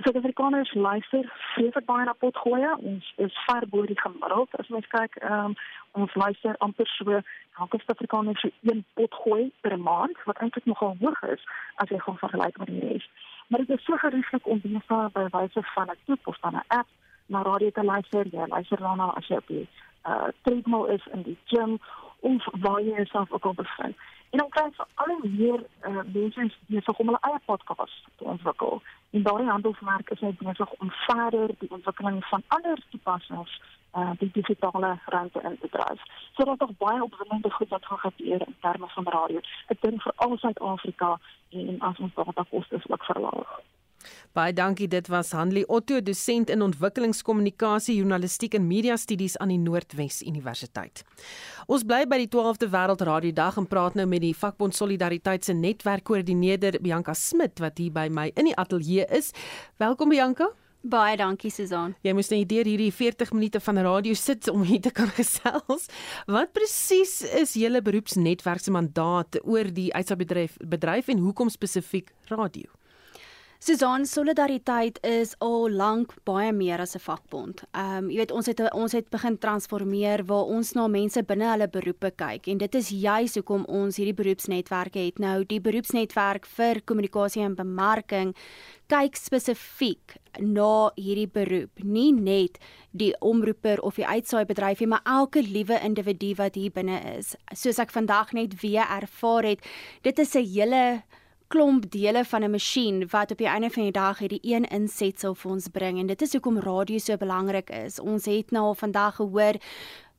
Suid-Afrikaners 0.00 0.72
luister 0.74 1.32
vreeslik 1.54 1.84
baie 1.84 2.04
na 2.04 2.14
potgoeie. 2.16 2.70
Ons 2.80 3.12
is 3.16 3.34
ver 3.44 3.66
bo 3.68 3.84
die 3.84 3.98
gemiddeld. 4.00 4.54
As 4.56 4.68
mens 4.72 4.88
kyk, 4.88 5.18
ehm 5.20 5.52
um, 5.52 5.56
ons 5.92 6.14
luister 6.16 6.56
amper 6.64 6.88
so 6.88 7.18
elke 7.60 7.80
Suid-Afrikaner 7.82 8.38
so 8.40 8.48
een 8.62 8.80
potgooi 8.96 9.50
per 9.60 9.76
maand, 9.78 10.16
wat 10.24 10.40
eintlik 10.40 10.64
nogal 10.64 10.96
hoog 11.00 11.20
is 11.34 11.44
as 11.84 11.92
jy 11.92 11.98
gaan 12.00 12.16
vergelyk 12.24 12.56
met 12.62 12.72
die 12.72 12.80
res. 12.88 13.08
Maar 13.48 13.66
dit 13.66 13.76
is 13.76 13.84
so 13.84 14.00
gerieflik 14.00 14.48
om 14.48 14.64
besig 14.64 15.12
by 15.18 15.26
wyse 15.36 15.62
van 15.74 15.92
'n 15.92 16.00
toep 16.06 16.26
of 16.26 16.38
van 16.40 16.56
'n 16.56 16.64
app 16.80 16.88
na 17.26 17.42
radio 17.42 17.70
te 17.70 17.84
luister. 17.84 18.26
Jy 18.32 18.46
luister 18.48 18.78
daarna 18.78 19.12
as 19.16 19.28
jy 19.28 19.36
op 19.36 19.46
die 19.46 19.68
uh 20.04 20.28
treadmill 20.42 20.86
is 20.96 21.04
in 21.12 21.22
die 21.22 21.38
gym 21.44 21.78
of 22.22 22.48
waar 22.64 22.80
jy 22.80 22.94
jouself 22.94 23.32
ook 23.32 23.44
al 23.44 23.54
bevind. 23.54 23.96
En 24.32 24.38
dan 24.38 24.48
kry 24.48 24.64
jy 24.64 24.84
al 24.94 25.10
hoe 25.20 25.28
meer 25.28 25.60
uh, 25.88 26.02
mense 26.12 26.48
besig 26.66 26.98
om 26.98 27.10
hulle 27.10 27.20
eie 27.28 27.40
podcast 27.44 28.06
te 28.16 28.24
ontwikkel. 28.24 28.82
En 29.10 29.22
daardie 29.22 29.50
handelsmerk 29.50 30.10
is 30.10 30.20
net 30.20 30.38
besig 30.38 30.72
om 30.72 30.90
verder 30.90 31.50
die 31.58 31.70
ontwikkeling 31.70 32.24
van 32.24 32.42
ander 32.48 32.78
toepassings 32.90 33.60
uh 33.92 34.10
die 34.18 34.30
digitale 34.32 34.98
ruimte 35.04 35.40
in 35.48 35.58
te 35.60 35.68
dryf. 35.68 36.00
So 36.36 36.44
dat 36.44 36.58
tog 36.58 36.70
baie 36.78 37.02
opwindende 37.02 37.50
goed 37.50 37.68
wat 37.68 37.86
gaan 37.86 37.98
gebeur 37.98 38.40
in 38.46 38.56
terme 38.60 38.88
van 38.88 39.08
radio. 39.08 39.40
Ek 39.66 39.80
dink 39.80 40.02
vir 40.02 40.12
al 40.16 40.36
Suid-Afrika 40.36 41.18
en 41.50 41.80
as 41.80 41.98
ons 41.98 42.14
datakoste 42.14 42.80
ook 42.86 43.04
verlaag. 43.04 43.60
Baie 44.32 44.52
dankie. 44.52 44.88
Dit 44.88 45.08
was 45.12 45.32
Hanlie 45.32 45.66
Otto, 45.68 46.00
dosent 46.00 46.50
in 46.50 46.62
ontwikkelingskommunikasie, 46.62 47.96
journalistiek 47.96 48.54
en 48.54 48.66
media 48.66 48.96
studies 48.96 49.36
aan 49.38 49.52
die 49.54 49.60
Noordwes 49.60 50.22
Universiteit. 50.22 51.04
Ons 51.66 51.84
bly 51.84 52.04
by 52.08 52.22
die 52.24 52.30
12de 52.32 52.70
Wêreldradio 52.72 53.32
Dag 53.36 53.60
en 53.60 53.68
praat 53.68 53.94
nou 53.98 54.06
met 54.06 54.24
die 54.24 54.34
vakbond 54.36 54.76
Solidariteit 54.76 55.44
se 55.44 55.54
netwerkkoördineerder 55.54 56.80
Bianca 56.82 57.14
Smit 57.14 57.62
wat 57.62 57.78
hier 57.78 57.92
by 57.92 58.08
my 58.10 58.30
in 58.34 58.50
die 58.50 58.56
ateljee 58.56 59.06
is. 59.12 59.32
Welkom 59.82 60.12
Bianca. 60.12 60.52
Baie 60.82 61.14
dankie 61.14 61.50
Susan. 61.54 61.92
Jy 62.02 62.10
moes 62.18 62.32
net 62.32 62.48
deur 62.50 62.66
hierdie 62.66 62.90
40 62.90 63.30
minute 63.36 63.60
van 63.62 63.78
radio 63.86 64.18
sit 64.18 64.48
om 64.50 64.64
hier 64.66 64.82
te 64.82 64.90
kan 64.90 65.12
gesels. 65.18 65.86
Wat 66.26 66.50
presies 66.56 67.20
is 67.38 67.54
julle 67.54 67.84
beroepsnetwerk 67.86 68.64
se 68.64 68.74
mandaat 68.74 69.38
oor 69.44 69.70
die 69.70 69.92
uitsaaiebedryf 69.94 70.58
bedryf 70.74 71.12
en 71.14 71.22
hoekom 71.22 71.54
spesifiek 71.54 72.10
radio? 72.34 72.66
Susan 73.62 74.02
solidariteit 74.06 74.96
is 75.06 75.36
al 75.38 75.68
lank 75.70 76.16
baie 76.26 76.50
meer 76.52 76.80
as 76.82 76.96
'n 76.96 76.98
vakbond. 76.98 77.62
Ehm 77.70 77.96
um, 77.96 78.10
jy 78.10 78.16
weet 78.16 78.32
ons 78.32 78.46
het 78.46 78.60
ons 78.74 78.92
het 78.92 79.08
begin 79.10 79.38
transformeer 79.38 80.24
waar 80.26 80.50
ons 80.50 80.72
na 80.72 80.88
mense 80.88 81.22
binne 81.22 81.46
hulle 81.46 81.68
beroepe 81.68 82.10
kyk 82.10 82.48
en 82.48 82.58
dit 82.58 82.74
is 82.74 82.88
juis 82.88 83.34
hoekom 83.34 83.64
ons 83.64 83.96
hierdie 83.96 84.14
beroepsnetwerke 84.14 84.98
het. 84.98 85.18
Nou 85.18 85.44
die 85.44 85.60
beroepsnetwerk 85.60 86.46
vir 86.46 86.82
kommunikasie 86.84 87.42
en 87.42 87.54
bemarking 87.54 88.34
kyk 88.88 89.16
spesifiek 89.16 90.16
na 90.40 90.90
hierdie 90.96 91.30
beroep, 91.30 91.70
nie 91.84 92.12
net 92.12 92.58
die 92.90 93.14
omroeper 93.20 93.80
of 93.80 93.94
die 93.94 94.06
uitsaai 94.06 94.44
bedryf 94.44 94.80
nie, 94.80 94.88
maar 94.88 95.04
elke 95.04 95.40
liewe 95.40 95.78
individu 95.84 96.34
wat 96.34 96.54
hier 96.54 96.70
binne 96.70 96.98
is. 97.16 97.36
Soos 97.54 97.78
ek 97.78 97.90
vandag 97.90 98.32
net 98.32 98.60
weer 98.60 98.86
ervaar 98.90 99.44
het, 99.44 99.60
dit 100.02 100.18
is 100.18 100.34
'n 100.34 100.46
hele 100.46 101.02
klomp 101.52 101.90
dele 101.90 102.24
van 102.24 102.44
'n 102.44 102.50
masjien 102.50 103.08
wat 103.10 103.30
op 103.30 103.38
die 103.38 103.46
einde 103.46 103.70
van 103.70 103.82
die 103.82 103.92
dag 103.92 104.18
hierdie 104.18 104.40
een 104.42 104.64
insetsel 104.64 105.34
vir 105.34 105.50
ons 105.50 105.68
bring 105.68 105.98
en 105.98 106.06
dit 106.06 106.22
is 106.22 106.32
hoekom 106.32 106.58
radio 106.58 106.98
so 106.98 107.16
belangrik 107.16 107.70
is. 107.70 108.00
Ons 108.00 108.24
het 108.24 108.50
nou 108.50 108.74
vandag 108.74 109.14
gehoor 109.14 109.56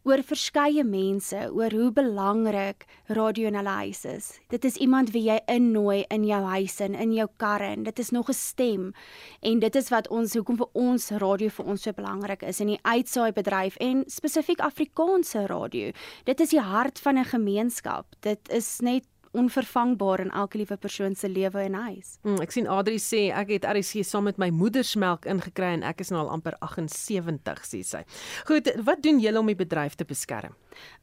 oor 0.03 0.19
verskeie 0.23 0.83
mense 0.83 1.37
oor 1.55 1.71
hoe 1.71 1.91
belangrik 1.91 2.85
radio 3.07 3.47
in 3.47 3.55
hulle 3.55 3.69
huis 3.69 4.05
is. 4.05 4.39
Dit 4.51 4.65
is 4.65 4.75
iemand 4.75 5.11
wie 5.11 5.23
jy 5.23 5.39
innooi 5.47 6.03
in 6.09 6.25
jou 6.27 6.41
huis 6.43 6.79
en 6.79 6.95
in 6.95 7.13
jou 7.13 7.27
karre 7.37 7.69
en 7.71 7.83
dit 7.83 7.99
is 7.99 8.11
nog 8.11 8.29
'n 8.29 8.33
stem. 8.33 8.93
En 9.41 9.59
dit 9.59 9.75
is 9.75 9.89
wat 9.89 10.07
ons 10.07 10.33
hoekom 10.33 10.57
vir 10.57 10.69
ons 10.73 11.09
radio 11.09 11.49
vir 11.49 11.65
ons 11.65 11.81
so 11.81 11.91
belangrik 11.91 12.43
is 12.43 12.59
in 12.59 12.67
die 12.67 12.79
uitsaai 12.83 13.31
bedryf 13.31 13.75
en 13.75 14.03
spesifiek 14.07 14.59
Afrikaanse 14.59 15.47
radio. 15.47 15.91
Dit 16.23 16.39
is 16.39 16.49
die 16.49 16.61
hart 16.61 16.99
van 16.99 17.17
'n 17.17 17.25
gemeenskap. 17.25 18.05
Dit 18.19 18.49
is 18.49 18.79
net 18.79 19.03
onvervangbaar 19.33 20.19
in 20.19 20.31
elke 20.31 20.57
liewe 20.61 20.77
persoon 20.77 21.15
se 21.15 21.29
lewe 21.29 21.59
en 21.65 21.73
huis. 21.73 22.17
Hmm, 22.21 22.39
ek 22.43 22.53
sien 22.53 22.69
Adri 22.69 22.99
sê 23.01 23.25
ek 23.33 23.55
het 23.55 23.67
RC 23.69 24.05
saam 24.05 24.27
met 24.29 24.37
my 24.41 24.51
moedersmelk 24.53 25.25
ingekry 25.29 25.73
en 25.79 25.85
ek 25.89 26.03
is 26.05 26.13
nou 26.13 26.21
al 26.23 26.33
amper 26.35 26.57
78 26.61 27.65
sê 27.67 27.81
sy. 27.87 28.03
Goed, 28.49 28.69
wat 28.85 29.01
doen 29.05 29.21
julle 29.23 29.41
om 29.41 29.49
die 29.49 29.57
bedryf 29.57 29.97
te 29.97 30.05
beskerm? 30.05 30.53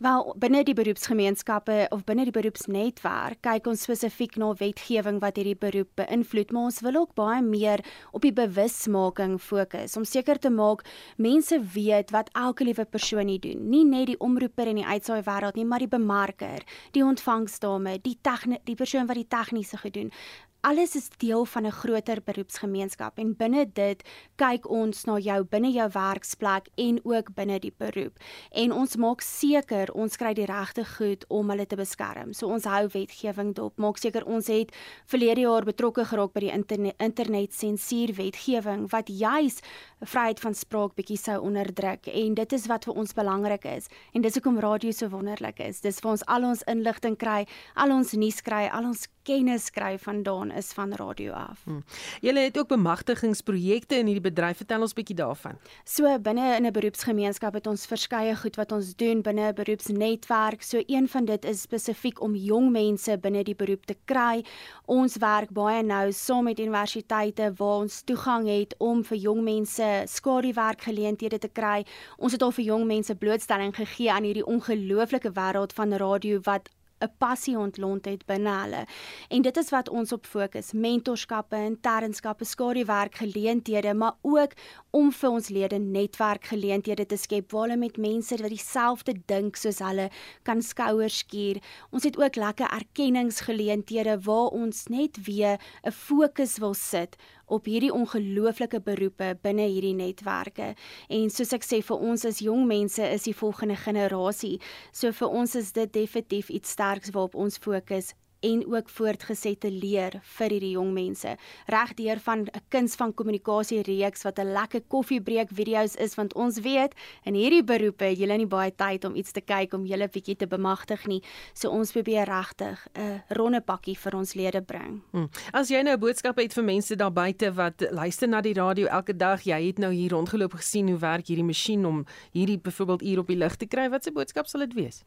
Wel, 0.03 0.24
binne 0.43 0.62
die 0.66 0.74
beroepsgemeenskappe 0.74 1.76
of 1.95 2.03
binne 2.09 2.24
die 2.26 2.35
beroepsnetwerk 2.35 3.43
kyk 3.47 3.68
ons 3.70 3.85
spesifiek 3.87 4.37
na 4.41 4.53
wetgewing 4.59 5.20
wat 5.22 5.39
hierdie 5.39 5.59
beroep 5.59 5.93
beïnvloed, 6.01 6.55
maar 6.55 6.70
ons 6.70 6.81
wil 6.87 6.99
ook 7.03 7.14
baie 7.18 7.43
meer 7.45 7.83
op 8.16 8.24
die 8.26 8.35
bewusmaking 8.35 9.39
fokus 9.43 9.97
om 9.99 10.07
seker 10.09 10.41
te 10.43 10.51
maak 10.51 10.83
mense 11.22 11.59
weet 11.74 12.11
wat 12.14 12.33
elke 12.39 12.66
liewe 12.66 12.87
persoon 12.87 13.31
hier 13.31 13.43
doen. 13.43 13.62
Nie 13.70 13.85
net 13.87 14.11
die 14.11 14.18
omroeper 14.18 14.70
in 14.70 14.81
die 14.83 14.87
uitsaai 14.87 15.22
wêreld 15.26 15.59
nie, 15.59 15.66
maar 15.68 15.83
die 15.83 15.91
bemarker, 15.91 16.64
die 16.97 17.05
ontvangsdame, 17.07 17.99
die 18.03 18.16
tegn 18.21 18.59
die 18.64 18.75
persoon 18.75 19.07
wat 19.07 19.16
die 19.16 19.29
tegniese 19.29 19.77
gedoen. 19.77 20.12
Alles 20.61 20.95
is 20.95 21.09
deel 21.16 21.45
van 21.45 21.66
'n 21.66 21.73
groter 21.73 22.23
beroepsgemeenskap 22.25 23.18
en 23.18 23.37
binne 23.37 23.73
dit 23.73 24.03
kyk 24.37 24.68
ons 24.68 25.05
na 25.05 25.18
jou 25.18 25.45
binne 25.45 25.73
jou 25.73 25.89
werksplek 25.93 26.68
en 26.75 27.01
ook 27.05 27.35
binne 27.35 27.59
die 27.59 27.73
beroep. 27.77 28.18
En 28.51 28.73
ons 28.73 28.97
maak 28.97 29.21
seker 29.21 29.93
ons 29.93 30.16
kry 30.16 30.35
die 30.35 30.45
regte 30.45 30.85
goed 30.85 31.25
om 31.29 31.51
hulle 31.51 31.66
te 31.66 31.77
beskerm. 31.77 32.33
So 32.33 32.47
ons 32.47 32.64
hou 32.64 32.89
wetgewing 32.89 33.55
dop. 33.55 33.79
Maak 33.79 33.97
seker 33.99 34.25
ons 34.25 34.47
het 34.47 34.77
verlede 35.07 35.41
jaar 35.41 35.64
betrokke 35.64 36.05
geraak 36.05 36.33
by 36.33 36.41
die 36.41 36.53
internet, 36.53 36.95
internet 36.99 37.55
sensuur 37.55 38.14
wetgewing 38.14 38.91
wat 38.91 39.09
juis 39.09 39.61
vryheid 40.01 40.40
van 40.40 40.55
spraak 40.55 40.94
bietjie 40.96 41.18
sou 41.20 41.36
onderdruk 41.44 42.07
en 42.09 42.34
dit 42.34 42.53
is 42.57 42.66
wat 42.70 42.86
vir 42.88 42.94
ons 42.94 43.14
belangrik 43.14 43.64
is. 43.68 43.88
En 44.14 44.24
dis 44.24 44.34
hoekom 44.38 44.61
radio 44.61 44.92
so 44.96 45.09
wonderlik 45.12 45.61
is. 45.61 45.80
Dis 45.84 46.01
vir 46.01 46.14
ons 46.14 46.24
al 46.26 46.46
ons 46.48 46.64
inligting 46.70 47.16
kry, 47.20 47.44
al 47.76 47.92
ons 47.92 48.12
nuus 48.16 48.40
kry, 48.44 48.66
al 48.72 48.88
ons 48.92 49.07
kennis 49.28 49.68
skryf 49.68 50.07
vandaan 50.09 50.51
is 50.57 50.72
van 50.72 50.94
radio 50.96 51.32
af. 51.36 51.61
Hmm. 51.64 51.82
Julle 52.24 52.40
het 52.46 52.59
ook 52.59 52.70
bemagtigingsprojekte 52.72 53.98
in 54.01 54.09
hierdie 54.09 54.24
bedryf. 54.24 54.62
Vertel 54.62 54.86
ons 54.86 54.96
bietjie 54.96 55.16
daarvan. 55.18 55.59
So 55.84 56.09
binne 56.18 56.57
in 56.57 56.66
'n 56.66 56.72
beroepsgemeenskap 56.72 57.55
het 57.55 57.66
ons 57.66 57.86
verskeie 57.86 58.36
goed 58.36 58.57
wat 58.57 58.72
ons 58.72 58.94
doen 58.96 59.22
binne 59.22 59.53
'n 59.53 59.55
beroepsnetwerk. 59.55 60.62
So 60.62 60.82
een 60.86 61.09
van 61.09 61.24
dit 61.24 61.44
is 61.44 61.61
spesifiek 61.61 62.20
om 62.20 62.34
jong 62.34 62.70
mense 62.70 63.18
binne 63.18 63.44
die 63.44 63.55
beroep 63.55 63.86
te 63.86 63.96
kry. 64.05 64.44
Ons 64.86 65.16
werk 65.16 65.51
baie 65.51 65.82
nou 65.82 66.12
saam 66.12 66.44
met 66.44 66.59
universiteite 66.59 67.53
waar 67.57 67.80
ons 67.80 68.03
toegang 68.03 68.48
het 68.48 68.74
om 68.78 69.05
vir 69.05 69.18
jong 69.18 69.42
mense 69.42 69.89
skaduwerkgeleenthede 70.07 71.38
te 71.38 71.49
kry. 71.53 71.84
Ons 72.18 72.32
het 72.36 72.43
al 72.43 72.55
vir 72.57 72.64
jong 72.64 72.84
mense 72.86 73.14
blootstelling 73.14 73.74
gegee 73.76 74.12
aan 74.12 74.28
hierdie 74.28 74.47
ongelooflike 74.47 75.32
wêreld 75.38 75.72
van 75.76 75.97
radio 76.03 76.41
wat 76.49 76.70
'n 77.01 77.12
passie 77.18 77.57
ontlont 77.59 78.05
het 78.05 78.26
binne 78.26 78.51
hulle. 78.51 78.84
En 79.28 79.43
dit 79.43 79.57
is 79.57 79.70
wat 79.70 79.88
ons 79.88 80.12
op 80.12 80.26
fokus: 80.26 80.72
mentorskappe, 80.72 81.57
internskappe, 81.57 82.45
skaduwerk 82.45 83.14
geleenthede, 83.14 83.95
maar 83.95 84.16
ook 84.20 84.53
om 84.91 85.12
vir 85.12 85.30
ons 85.30 85.49
lede 85.49 85.78
netwerkgeleenthede 85.78 87.07
te 87.07 87.16
skep 87.16 87.53
waar 87.53 87.68
hulle 87.68 87.76
met 87.76 87.97
mense 87.97 88.36
wat 88.36 88.53
dieselfde 88.53 89.14
dink 89.26 89.57
soos 89.57 89.78
hulle 89.78 90.11
kan 90.43 90.62
skouers 90.62 91.18
skuur. 91.18 91.62
Ons 91.91 92.05
het 92.05 92.18
ook 92.18 92.36
lekker 92.36 92.68
erkenningsgeleenthede 92.68 94.20
waar 94.20 94.53
ons 94.53 94.86
net 94.86 95.24
weer 95.24 95.59
'n 95.84 95.93
fokus 95.93 96.59
wil 96.59 96.74
sit 96.74 97.16
op 97.51 97.68
hierdie 97.68 97.92
ongelooflike 97.94 98.80
beroepe 98.86 99.34
binne 99.42 99.66
hierdie 99.66 99.94
netwerke. 99.98 100.72
En 101.09 101.30
soos 101.30 101.53
ek 101.57 101.66
sê 101.66 101.82
vir 101.84 102.09
ons 102.11 102.24
as 102.28 102.40
jong 102.44 102.66
mense 102.70 103.03
is 103.03 103.26
die 103.28 103.36
volgende 103.36 103.76
generasie. 103.76 104.57
So 104.92 105.12
vir 105.12 105.36
ons 105.42 105.59
is 105.59 105.72
dit 105.76 105.92
definitief 105.92 106.51
iets 106.51 106.76
sterks 106.76 107.14
waarop 107.14 107.34
ons 107.34 107.59
fokus 107.59 108.14
en 108.41 108.64
ook 108.72 108.88
voortgesette 108.88 109.70
leer 109.70 110.18
vir 110.36 110.55
hierdie 110.55 110.72
jong 110.74 110.93
mense. 110.93 111.36
Regdeur 111.66 112.20
van 112.20 112.41
'n 112.41 112.62
kuns 112.68 112.95
van 112.95 113.14
kommunikasie 113.14 113.82
reeks 113.82 114.22
wat 114.22 114.38
'n 114.38 114.53
lekker 114.53 114.82
koffiebreek 114.88 115.49
video's 115.53 115.95
is 115.95 116.14
want 116.14 116.34
ons 116.34 116.61
weet 116.61 116.95
in 117.24 117.34
hierdie 117.34 117.64
beroepe 117.64 118.05
jy 118.05 118.28
het 118.28 118.38
nie 118.38 118.47
baie 118.47 118.72
tyd 118.74 119.05
om 119.05 119.14
iets 119.14 119.32
te 119.32 119.41
kyk 119.41 119.72
om 119.72 119.86
julle 119.86 120.09
bietjie 120.09 120.36
te 120.36 120.47
bemagtig 120.47 121.07
nie. 121.07 121.22
So 121.53 121.70
ons 121.70 121.93
probeer 121.93 122.24
regtig 122.24 122.88
'n 122.95 123.22
ronde 123.28 123.61
pakkie 123.61 123.99
vir 123.99 124.16
ons 124.16 124.34
lede 124.34 124.62
bring. 124.62 125.03
Hmm. 125.11 125.28
As 125.53 125.68
jy 125.68 125.82
nou 125.82 125.95
'n 125.95 126.01
boodskap 126.01 126.36
het 126.38 126.53
vir 126.53 126.64
mense 126.64 126.97
daar 126.97 127.12
buite 127.12 127.53
wat 127.53 127.80
luister 127.91 128.28
na 128.28 128.41
die 128.41 128.55
radio 128.55 128.86
elke 128.86 129.16
dag, 129.16 129.43
jy 129.43 129.66
het 129.66 129.78
nou 129.78 129.93
hier 129.93 130.11
rondgeloop 130.11 130.53
gesien 130.53 130.88
hoe 130.88 130.99
werk 130.99 131.26
hierdie 131.26 131.45
masjien 131.45 131.86
om 131.86 132.07
hierdie 132.32 132.59
byvoorbeeld 132.59 133.01
hier 133.01 133.18
op 133.18 133.26
die 133.26 133.36
lig 133.36 133.57
te 133.57 133.66
kry, 133.66 133.88
wat 133.91 134.05
se 134.05 134.12
boodskap 134.12 134.47
sal 134.47 134.61
dit 134.61 134.74
wees? 134.74 135.05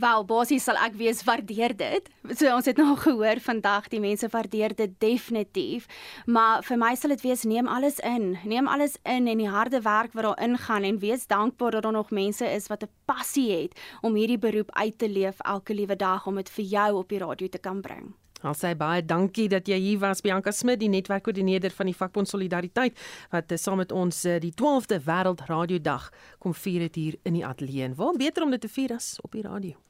Wel, 0.00 0.22
basies 0.24 0.64
sal 0.64 0.78
ek 0.80 0.94
wees 0.96 1.18
waardeer 1.26 1.74
dit. 1.76 2.06
So 2.32 2.48
ons 2.54 2.64
het 2.70 2.78
nou 2.80 2.94
gehoor 2.96 3.40
vandag 3.44 3.90
die 3.92 4.00
mense 4.00 4.30
waardeer 4.32 4.72
dit 4.78 4.94
definitief, 5.02 5.88
maar 6.24 6.64
vir 6.64 6.78
my 6.80 6.94
sal 6.96 7.12
dit 7.12 7.24
wees 7.26 7.42
neem 7.44 7.68
alles 7.68 7.98
in. 8.06 8.30
Neem 8.48 8.70
alles 8.70 8.96
in 9.04 9.28
en 9.28 9.42
die 9.42 9.50
harde 9.50 9.82
werk 9.84 10.14
wat 10.16 10.24
daar 10.24 10.40
ingaan 10.46 10.86
en 10.88 11.02
wees 11.02 11.26
dankbaar 11.28 11.76
dat 11.76 11.84
daar 11.84 11.98
nog 11.98 12.14
mense 12.16 12.48
is 12.48 12.70
wat 12.72 12.84
'n 12.84 12.92
passie 13.04 13.50
het 13.52 13.76
om 14.00 14.14
hierdie 14.14 14.38
beroep 14.38 14.70
uit 14.72 14.98
te 14.98 15.08
leef 15.08 15.36
elke 15.40 15.74
liewe 15.74 15.96
dag 15.96 16.26
om 16.26 16.34
dit 16.34 16.48
vir 16.48 16.64
jou 16.64 16.96
op 16.96 17.08
die 17.08 17.18
radio 17.18 17.48
te 17.48 17.58
kan 17.58 17.80
bring. 17.80 18.14
Al 18.42 18.54
sê 18.54 18.72
baie 18.76 19.04
dankie 19.04 19.48
dat 19.48 19.68
jy 19.68 19.76
hier 19.76 19.98
was 19.98 20.20
Bianca 20.20 20.50
Smit, 20.50 20.80
die 20.80 20.88
netwerkkoördineerder 20.88 21.70
van 21.70 21.86
die 21.86 21.96
vakbond 21.96 22.28
Solidariteit 22.28 22.96
wat 23.30 23.52
uh, 23.52 23.58
saam 23.58 23.76
met 23.76 23.92
ons 23.92 24.24
uh, 24.24 24.40
die 24.40 24.52
12de 24.52 25.02
Wêreld 25.04 25.44
Radio 25.46 25.78
Dag 25.78 26.10
kom 26.38 26.54
vier 26.54 26.80
het 26.80 26.94
hier 26.94 27.18
in 27.22 27.34
die 27.34 27.46
ateljee. 27.46 27.94
Waar 27.94 28.16
beter 28.16 28.42
om 28.42 28.50
dit 28.50 28.60
te 28.60 28.68
vier 28.68 28.94
as 28.94 29.18
op 29.20 29.32
die 29.32 29.42
radio. 29.42 29.89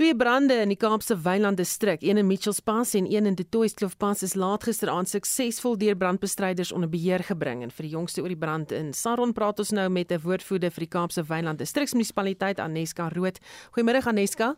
Twee 0.00 0.16
brande 0.16 0.54
in 0.54 0.70
die 0.72 0.78
Kaapse 0.80 1.12
Wynland 1.20 1.58
distrik, 1.60 2.00
een 2.02 2.16
in 2.16 2.26
Mitchells 2.26 2.60
Pass 2.60 2.94
en 2.94 3.04
een 3.12 3.26
in 3.26 3.34
De 3.34 3.48
Toys 3.48 3.74
Kloof 3.74 3.96
Pass 3.96 4.22
is 4.22 4.34
laat 4.34 4.64
gisteraand 4.64 5.08
suksesvol 5.08 5.76
deur 5.76 5.96
brandbestryders 5.96 6.72
onder 6.72 6.88
beheer 6.88 7.20
gebring. 7.24 7.62
En 7.62 7.70
vir 7.70 7.84
die 7.84 7.92
jongste 7.92 8.22
oor 8.22 8.32
die 8.32 8.38
brand 8.38 8.72
in 8.72 8.94
Saron 8.96 9.34
praat 9.36 9.58
ons 9.58 9.70
nou 9.76 9.88
met 9.88 10.12
'n 10.12 10.20
woordvoerder 10.22 10.70
vir 10.70 10.80
die 10.86 10.88
Kaapse 10.88 11.22
Wynland 11.22 11.58
distriksmunisipaliteit 11.58 12.58
Aneska 12.58 13.08
Rood. 13.08 13.38
Goeiemôre 13.76 14.06
Aneska. 14.06 14.56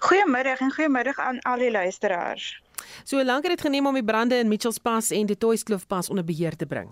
Goeiemôre 0.00 0.56
en 0.58 0.72
goeiemôre 0.72 1.14
aan 1.16 1.38
al 1.40 1.58
die 1.58 1.70
luisteraars. 1.70 2.62
So 3.04 3.22
lank 3.24 3.42
het 3.42 3.52
dit 3.52 3.60
geneem 3.60 3.86
om 3.86 3.94
die 3.94 4.04
brande 4.04 4.34
in 4.34 4.48
Mitchells 4.48 4.78
Pass 4.78 5.10
en 5.10 5.26
De 5.26 5.38
Toys 5.38 5.62
Kloof 5.62 5.86
Pass 5.86 6.08
onder 6.08 6.24
beheer 6.24 6.56
te 6.56 6.66
bring? 6.66 6.90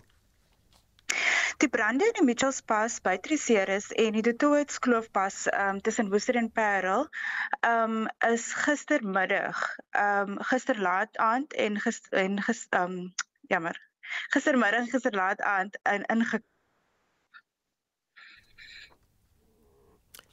Die 1.60 1.68
brande 1.68 2.06
in 2.06 2.12
die 2.16 2.24
Mitchells 2.24 2.62
Pass 2.62 3.00
by 3.04 3.18
Triceres 3.20 3.90
en 3.92 4.14
die 4.16 4.22
Detoets 4.24 4.78
Kloofpas 4.80 5.46
um, 5.52 5.82
tussen 5.84 6.08
Woester 6.10 6.36
en 6.40 6.48
Parel 6.50 7.02
um, 7.60 8.06
is 8.32 8.46
gistermiddag, 8.54 9.60
um, 9.92 10.38
gister 10.48 10.80
laat 10.80 11.18
aand 11.20 11.52
en 11.52 11.76
gister 11.80 12.16
en 12.16 12.40
gister 12.40 12.80
um, 12.80 13.12
jammer. 13.52 13.76
Gistermiddag 14.32 14.88
gister 14.88 15.12
laat 15.12 15.42
aand 15.44 15.76
in 15.92 16.06
inge 16.08 16.40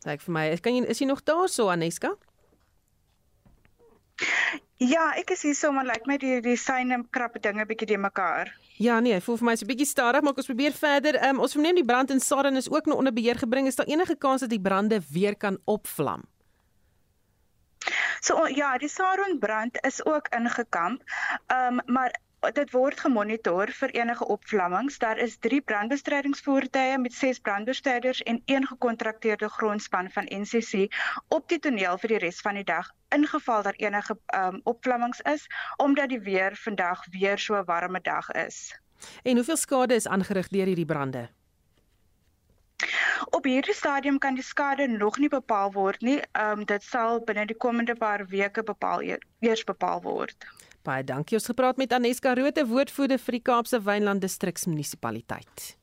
Sê 0.05 0.15
vir 0.23 0.31
my, 0.31 0.45
kan 0.63 0.77
jy 0.77 0.85
is 0.87 1.03
jy 1.03 1.09
nog 1.11 1.25
daar 1.27 1.51
so 1.51 1.67
Aneska? 1.73 2.13
Ja, 4.79 5.11
ek 5.19 5.35
is 5.35 5.43
hier 5.43 5.59
sommer 5.59 5.83
lyk 5.83 6.07
like 6.07 6.07
my 6.07 6.17
die 6.23 6.39
die 6.39 6.55
syne 6.55 7.03
krappe 7.11 7.43
dinge 7.43 7.67
bietjie 7.67 7.91
de 7.91 7.99
mekaar. 7.99 8.55
Ja 8.77 8.99
nee, 8.99 9.17
voel 9.21 9.37
vir 9.39 9.45
my 9.45 9.55
so 9.55 9.65
'n 9.65 9.67
bietjie 9.67 9.89
stadig, 9.89 10.21
maar 10.21 10.33
ons 10.37 10.45
probeer 10.45 10.71
verder. 10.71 11.17
Um, 11.27 11.39
ons 11.39 11.51
verneem 11.51 11.75
die 11.75 11.85
brand 11.85 12.11
in 12.11 12.19
Saran 12.19 12.55
is 12.55 12.69
ook 12.69 12.85
nog 12.85 12.97
onder 12.97 13.13
beheer 13.13 13.37
gebring. 13.37 13.67
Is 13.67 13.75
daar 13.75 13.89
enige 13.89 14.15
kans 14.15 14.41
dat 14.41 14.49
die 14.49 14.61
brande 14.61 15.01
weer 15.09 15.35
kan 15.35 15.57
opvlam? 15.65 16.21
So 18.19 18.47
ja, 18.47 18.77
die 18.77 18.89
Saron 18.89 19.39
brand 19.39 19.77
is 19.85 20.05
ook 20.05 20.27
ingekamp. 20.27 21.01
Ehm 21.47 21.79
um, 21.79 21.93
maar 21.93 22.19
dit 22.39 22.71
word 22.71 22.99
gemonitor 22.99 23.71
vir 23.79 23.89
enige 23.89 24.25
opvlammings. 24.25 24.97
Daar 24.97 25.17
is 25.17 25.37
3 25.37 25.61
brandbestrydingsvoertuie 25.61 26.97
met 26.97 27.13
6 27.13 27.39
brandbestryders 27.39 28.21
en 28.23 28.41
een 28.45 28.67
gekontrakteerde 28.67 29.49
grondspan 29.49 30.09
van 30.11 30.29
NCC 30.29 30.93
op 31.27 31.49
die 31.49 31.59
toneel 31.59 31.97
vir 31.97 32.07
die 32.07 32.17
res 32.17 32.41
van 32.41 32.53
die 32.53 32.63
dag 32.63 32.91
ingeval 33.09 33.63
daar 33.63 33.77
enige 33.77 34.17
um, 34.35 34.61
opvlammings 34.63 35.21
is 35.21 35.47
omdat 35.77 36.09
die 36.09 36.19
weer 36.19 36.55
vandag 36.55 37.05
weer 37.11 37.37
so 37.37 37.55
'n 37.55 37.65
warme 37.65 38.01
dag 38.01 38.31
is. 38.31 38.79
En 39.23 39.35
hoeveel 39.35 39.57
skade 39.57 39.95
is 39.95 40.07
aangerig 40.07 40.47
deur 40.47 40.65
hierdie 40.65 40.85
brande? 40.85 41.29
Op 43.29 43.43
hierdie 43.43 43.73
stadium 43.73 44.17
kan 44.17 44.33
die 44.33 44.43
skade 44.43 44.87
nog 44.87 45.17
nie 45.17 45.29
bepaal 45.29 45.71
word 45.71 46.01
nie. 46.01 46.21
Ehm 46.31 46.59
um, 46.59 46.65
dit 46.65 46.83
sal 46.83 47.19
binne 47.19 47.45
die 47.45 47.57
komende 47.57 47.95
paar 47.95 48.25
weke 48.27 48.63
bepaal 48.63 49.01
eers 49.39 49.63
bepaal 49.63 50.01
word. 50.01 50.47
Baie 50.87 51.03
dankie. 51.03 51.35
Ons 51.35 51.49
gepraat 51.51 51.79
met 51.81 51.91
Aneska 51.91 52.31
Rote, 52.37 52.63
woordvoerder 52.69 53.19
vir 53.19 53.35
die 53.35 53.43
Kaapse 53.43 53.81
Wynland 53.83 54.23
Distriksmunisipaliteit. 54.23 55.73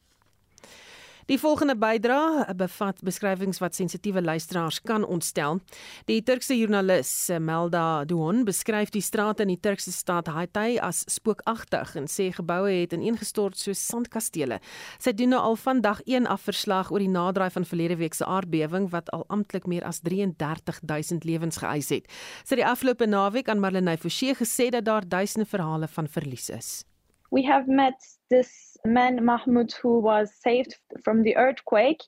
Die 1.24 1.38
volgende 1.40 1.72
bydra 1.76 2.52
bevat 2.52 2.98
beskrywings 3.00 3.56
wat 3.62 3.74
sensitiewe 3.74 4.20
luisteraars 4.22 4.82
kan 4.84 5.06
ontstel. 5.08 5.62
Die 6.04 6.18
Turkse 6.22 6.52
joernalis 6.58 7.30
eh, 7.32 7.38
Melda 7.40 8.04
Duon 8.04 8.42
beskryf 8.44 8.92
die 8.92 9.00
strate 9.00 9.46
in 9.46 9.54
die 9.54 9.60
Turkse 9.60 9.92
stad 9.92 10.28
Hatay 10.28 10.76
as 10.84 11.00
spookagtig 11.08 11.94
en 11.96 12.10
sê 12.12 12.28
geboue 12.36 12.74
het 12.82 12.92
ineengestort 12.92 13.56
soos 13.56 13.80
sandkastele. 13.88 14.60
Sy 15.00 15.14
doen 15.16 15.32
nou 15.32 15.40
al 15.40 15.56
vandag 15.56 16.02
1 16.04 16.28
afverslag 16.28 16.92
oor 16.92 17.00
die 17.00 17.08
naderdraai 17.08 17.56
van 17.56 17.68
verlede 17.72 17.96
week 18.02 18.20
se 18.20 18.28
aardbewing 18.28 18.90
wat 18.92 19.08
al 19.16 19.24
amptelik 19.32 19.64
meer 19.64 19.88
as 19.88 20.02
33000 20.04 21.24
lewens 21.24 21.62
geëis 21.64 21.88
het. 21.94 22.12
Sy 22.44 22.60
die 22.60 22.68
afgelope 22.68 23.08
naweek 23.08 23.48
aan 23.48 23.64
Marlenae 23.64 23.96
Forsie 23.96 24.36
gesê 24.36 24.68
dat 24.76 24.84
daar 24.84 25.08
duisende 25.08 25.48
verhale 25.48 25.88
van 25.88 26.04
verlies 26.04 26.50
is. 26.52 26.84
We 27.32 27.48
have 27.48 27.64
met 27.66 27.96
this 28.28 28.73
man 28.86 29.24
Mahmoud 29.24 29.72
who 29.72 29.98
was 29.98 30.34
saved 30.34 30.76
from 31.02 31.22
the 31.22 31.36
earthquake, 31.36 32.02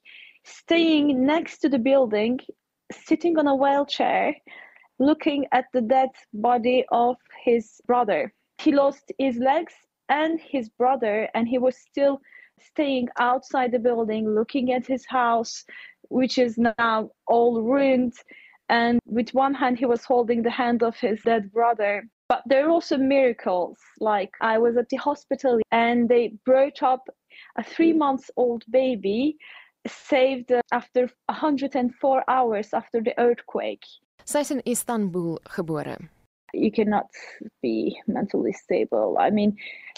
staying 0.44 1.24
next 1.24 1.58
to 1.58 1.68
the 1.68 1.78
building, 1.78 2.38
sitting 2.92 3.38
on 3.38 3.46
a 3.46 3.54
wheelchair, 3.54 4.34
looking 4.98 5.46
at 5.52 5.64
the 5.72 5.80
dead 5.80 6.10
body 6.34 6.84
of 6.92 7.16
his 7.44 7.80
brother. 7.86 8.32
He 8.58 8.72
lost 8.72 9.10
his 9.18 9.38
legs 9.38 9.74
and 10.08 10.38
his 10.40 10.68
brother, 10.68 11.28
and 11.34 11.48
he 11.48 11.58
was 11.58 11.76
still 11.76 12.20
staying 12.60 13.08
outside 13.18 13.72
the 13.72 13.78
building, 13.78 14.28
looking 14.28 14.72
at 14.72 14.86
his 14.86 15.04
house, 15.06 15.64
which 16.08 16.38
is 16.38 16.58
now 16.58 17.10
all 17.26 17.62
ruined. 17.62 18.14
And 18.68 19.00
with 19.06 19.34
one 19.34 19.54
hand, 19.54 19.78
he 19.78 19.86
was 19.86 20.04
holding 20.04 20.42
the 20.42 20.50
hand 20.50 20.82
of 20.82 20.96
his 20.96 21.22
dead 21.22 21.52
brother. 21.52 22.08
But 22.28 22.42
there 22.46 22.66
are 22.66 22.70
also 22.70 22.96
miracles. 22.96 23.78
Like 24.00 24.32
I 24.40 24.58
was 24.58 24.76
at 24.76 24.88
the 24.88 24.96
hospital 24.96 25.60
and 25.70 26.08
they 26.08 26.32
brought 26.44 26.82
up 26.82 27.08
a 27.56 27.62
three 27.62 27.92
months 27.92 28.30
old 28.36 28.64
baby 28.70 29.36
saved 29.86 30.52
after 30.72 31.08
104 31.26 32.24
hours 32.28 32.68
after 32.72 33.00
the 33.00 33.18
earthquake. 33.18 33.84
Is 34.26 34.50
in 34.50 34.62
Istanbul 34.66 35.38
gebore. 35.48 36.08
You 36.52 36.72
cannot 36.72 37.10
be 37.62 37.96
mentally 38.08 38.52
stable. 38.52 39.16
I 39.20 39.30
mean, 39.30 39.56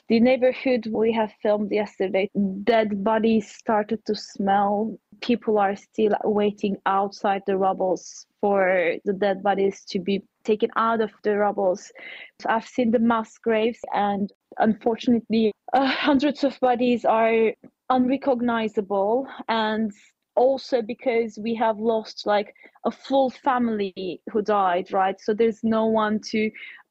the 0.08 0.20
neighborhood 0.20 0.86
we 0.90 1.12
have 1.12 1.32
filmed 1.42 1.70
yesterday, 1.70 2.30
dead 2.64 3.04
bodies 3.04 3.50
started 3.50 4.04
to 4.06 4.14
smell. 4.14 4.98
People 5.20 5.58
are 5.58 5.76
still 5.76 6.16
waiting 6.24 6.76
outside 6.86 7.42
the 7.46 7.56
rubbles 7.56 8.26
for 8.40 8.94
the 9.04 9.12
dead 9.12 9.42
bodies 9.42 9.84
to 9.90 9.98
be 9.98 10.22
taken 10.44 10.70
out 10.76 11.00
of 11.00 11.10
the 11.24 11.36
rubbles. 11.36 11.92
So 12.40 12.48
I've 12.48 12.66
seen 12.66 12.90
the 12.90 12.98
mass 12.98 13.36
graves, 13.38 13.80
and 13.92 14.32
unfortunately, 14.58 15.52
uh, 15.72 15.86
hundreds 16.08 16.44
of 16.44 16.58
bodies 16.60 17.04
are 17.04 17.52
unrecognizable. 17.90 19.26
And 19.48 19.92
also 20.38 20.80
because 20.80 21.36
we 21.42 21.54
have 21.56 21.78
lost 21.78 22.24
like 22.24 22.54
a 22.84 22.90
full 22.92 23.28
family 23.28 24.22
who 24.30 24.40
died, 24.40 24.92
right? 24.92 25.20
So 25.20 25.34
there's 25.34 25.64
no 25.64 25.86
one 25.86 26.20
to 26.30 26.50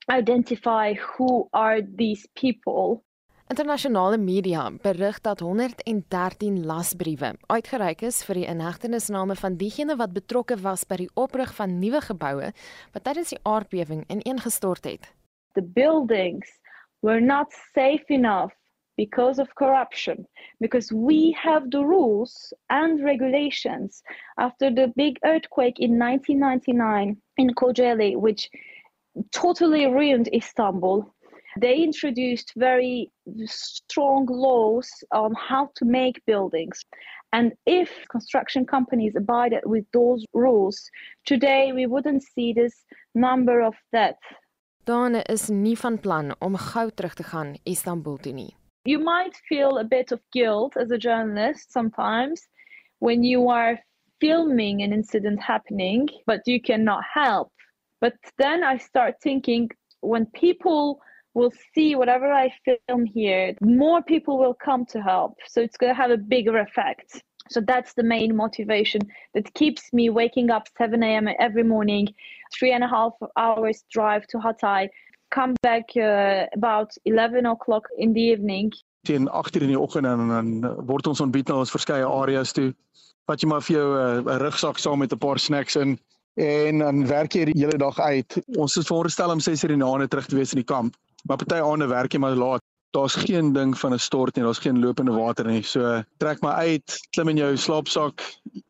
identify 0.10 0.94
who 0.94 1.50
are 1.54 1.80
these 1.82 2.28
people. 2.36 3.04
Internasionale 3.50 4.18
media 4.18 4.72
berig 4.82 5.22
dat 5.22 5.40
113 5.40 6.66
lasbriewe 6.66 7.30
uitgereik 7.48 8.02
is 8.04 8.18
vir 8.28 8.42
die 8.42 8.50
inhegtenisname 8.52 9.38
van 9.40 9.56
diegene 9.56 9.96
wat 9.96 10.12
betrokke 10.12 10.58
was 10.66 10.84
by 10.84 10.98
die 11.00 11.08
oprig 11.16 11.54
van 11.56 11.78
nuwe 11.80 12.02
geboue 12.10 12.50
wat 12.92 13.06
tydens 13.08 13.32
die 13.32 13.40
aardbewing 13.48 14.04
ineengestort 14.12 14.84
het. 14.84 15.08
The 15.56 15.64
buildings 15.64 16.52
were 17.00 17.24
not 17.24 17.56
safe 17.72 18.04
enough 18.12 18.52
because 19.00 19.40
of 19.40 19.56
corruption 19.56 20.28
because 20.60 20.92
we 20.92 21.32
have 21.40 21.72
the 21.72 21.86
rules 21.88 22.54
and 22.68 23.00
regulations 23.00 24.04
after 24.36 24.74
the 24.74 24.92
big 24.96 25.24
earthquake 25.24 25.80
in 25.80 25.96
1999 25.96 27.16
in 27.38 27.54
Kocaeli 27.56 28.18
which 28.20 28.50
totally 29.32 29.86
ruined 29.88 30.28
Istanbul 30.34 31.08
they 31.62 31.76
introduced 31.84 32.54
very 32.56 33.12
strong 33.46 34.26
laws 34.26 34.90
on 35.12 35.34
how 35.36 35.70
to 35.76 35.86
make 35.86 36.22
buildings. 36.26 36.86
And 37.34 37.54
if 37.66 37.90
construction 38.10 38.66
companies 38.66 39.16
abided 39.16 39.64
with 39.66 39.86
those 39.92 40.26
rules, 40.34 40.90
today 41.26 41.72
we 41.74 41.86
wouldn't 41.86 42.24
see 42.24 42.54
this 42.54 42.86
number 43.14 43.62
of 43.62 43.74
deaths. 43.92 44.18
Dane 44.86 45.22
is 45.30 45.50
nie 45.50 45.76
van 45.76 45.98
plan 46.00 46.36
om 46.40 46.56
gou 46.56 46.90
terug 46.90 47.14
te 47.14 47.24
gaan 47.24 47.58
Istanbul 47.66 48.18
toe 48.18 48.34
nie. 48.34 48.56
You 48.86 49.00
might 49.00 49.36
feel 49.50 49.78
a 49.78 49.84
bit 49.84 50.14
of 50.14 50.22
guilt 50.32 50.78
as 50.78 50.92
a 50.92 50.98
journalist 50.98 51.74
sometimes 51.74 52.48
when 53.00 53.24
you 53.24 53.50
are 53.50 53.78
filming 54.22 54.82
an 54.82 54.94
incident 54.94 55.42
happening, 55.42 56.08
but 56.26 56.42
you 56.46 56.62
cannot 56.62 57.04
help. 57.14 57.52
But 58.00 58.14
then 58.38 58.64
I 58.64 58.78
start 58.78 59.16
thinking 59.22 59.70
when 60.00 60.26
people 60.28 61.02
will 61.38 61.54
see 61.74 61.96
whatever 61.96 62.28
I 62.44 62.52
film 62.66 63.06
here, 63.06 63.54
more 63.62 64.02
people 64.02 64.36
will 64.44 64.58
come 64.68 64.84
to 64.94 65.00
help. 65.02 65.34
So 65.48 65.62
it's 65.62 65.78
going 65.78 65.94
to 65.94 66.02
have 66.02 66.12
a 66.12 66.18
bigger 66.18 66.58
effect. 66.58 67.22
So 67.50 67.62
that's 67.62 67.94
the 67.94 68.04
main 68.04 68.36
motivation 68.36 69.02
that 69.36 69.54
keeps 69.54 69.94
me 69.94 70.10
waking 70.10 70.50
up 70.50 70.68
7 70.78 71.02
a.m. 71.04 71.30
every 71.40 71.64
morning, 71.64 72.08
three 72.58 72.74
and 72.74 72.84
a 72.84 72.88
half 72.88 73.14
hours 73.38 73.86
drive 73.92 74.26
to 74.28 74.38
Hatay, 74.38 74.90
come 75.30 75.54
back 75.62 75.86
uh, 75.96 76.46
about 76.54 76.92
11 77.06 77.46
o'clock 77.46 77.88
in 77.98 78.14
the 78.14 78.22
evening. 78.22 78.74
Teen 79.04 79.30
8 79.30 79.62
in 79.62 79.68
die 79.68 79.80
oggend 79.80 80.06
en 80.06 80.28
dan 80.28 80.76
word 80.90 81.08
ons 81.08 81.22
ontbied 81.24 81.48
na 81.48 81.62
ons 81.62 81.72
verskeie 81.72 82.06
areas 82.06 82.52
toe. 82.52 82.74
Wat 83.30 83.44
jy 83.44 83.48
maar 83.52 83.64
vir 83.64 83.76
jou 83.78 83.88
uh, 83.94 84.04
'n 84.20 84.28
uh, 84.28 84.38
rugsak 84.44 84.80
saam 84.82 85.00
met 85.00 85.14
'n 85.14 85.24
paar 85.24 85.40
snacks 85.40 85.76
in 85.76 86.00
en 86.38 86.80
dan 86.84 87.08
werk 87.08 87.34
jy 87.34 87.46
die 87.50 87.60
hele 87.64 87.78
dag 87.78 88.00
uit. 88.00 88.42
Ons 88.58 88.78
is 88.78 88.88
veronderstel 88.88 89.32
om 89.32 89.40
6:00 89.40 89.72
in 89.72 89.80
die 89.84 89.88
aand 89.88 90.10
terug 90.10 90.28
te 90.28 90.36
wees 90.36 90.52
in 90.54 90.64
die 90.64 90.72
kamp. 90.74 90.96
Maar 91.28 91.38
party 91.38 91.60
aande 91.60 91.88
werk 91.92 92.14
jy 92.16 92.20
maar 92.24 92.36
laat. 92.40 92.64
Daar's 92.96 93.16
geen 93.20 93.52
ding 93.54 93.78
van 93.78 93.94
'n 93.94 94.00
stort 94.00 94.36
nie, 94.36 94.44
daar's 94.44 94.64
geen 94.64 94.80
lopende 94.80 95.12
water 95.12 95.46
nie. 95.46 95.62
So 95.64 96.04
trek 96.18 96.42
maar 96.42 96.56
uit, 96.56 97.08
klim 97.10 97.28
in 97.28 97.38
jou 97.38 97.58
slaapsak, 97.58 98.22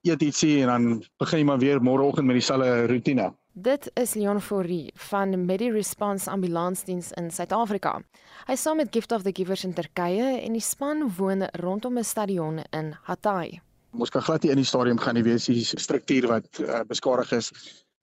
eet 0.01 0.21
ietsie 0.21 0.61
en 0.61 0.67
dan 0.67 1.03
begin 1.17 1.39
jy 1.39 1.45
maar 1.45 1.59
weer 1.59 1.81
môreoggend 1.81 2.25
met 2.25 2.35
dieselfde 2.35 2.87
roetine. 2.87 3.33
Dit 3.53 3.91
is 3.93 4.13
Leon 4.13 4.41
Fourie 4.41 4.91
van 4.93 5.45
Medi 5.45 5.71
Response 5.71 6.29
Ambulansdiens 6.29 7.11
in 7.11 7.31
Suid-Afrika. 7.31 8.01
Hy 8.45 8.53
is 8.53 8.61
saam 8.61 8.77
met 8.77 8.87
Gift 8.91 9.11
of 9.11 9.21
the 9.21 9.31
Givers 9.33 9.63
in 9.63 9.73
Turkye 9.73 10.41
en 10.41 10.53
die 10.53 10.61
span 10.61 11.13
woon 11.17 11.47
rondom 11.51 11.97
'n 11.97 12.03
stadion 12.03 12.59
in 12.69 12.95
Hatay. 13.03 13.61
Ons 13.97 14.09
kan 14.09 14.21
glad 14.21 14.43
nie 14.43 14.51
in 14.51 14.57
die 14.57 14.65
stadion 14.65 14.99
gaan 14.99 15.13
nie, 15.13 15.23
wees 15.23 15.45
die 15.45 15.63
struktuur 15.63 16.27
wat 16.27 16.59
uh, 16.59 16.79
beskadig 16.87 17.31
is. 17.31 17.51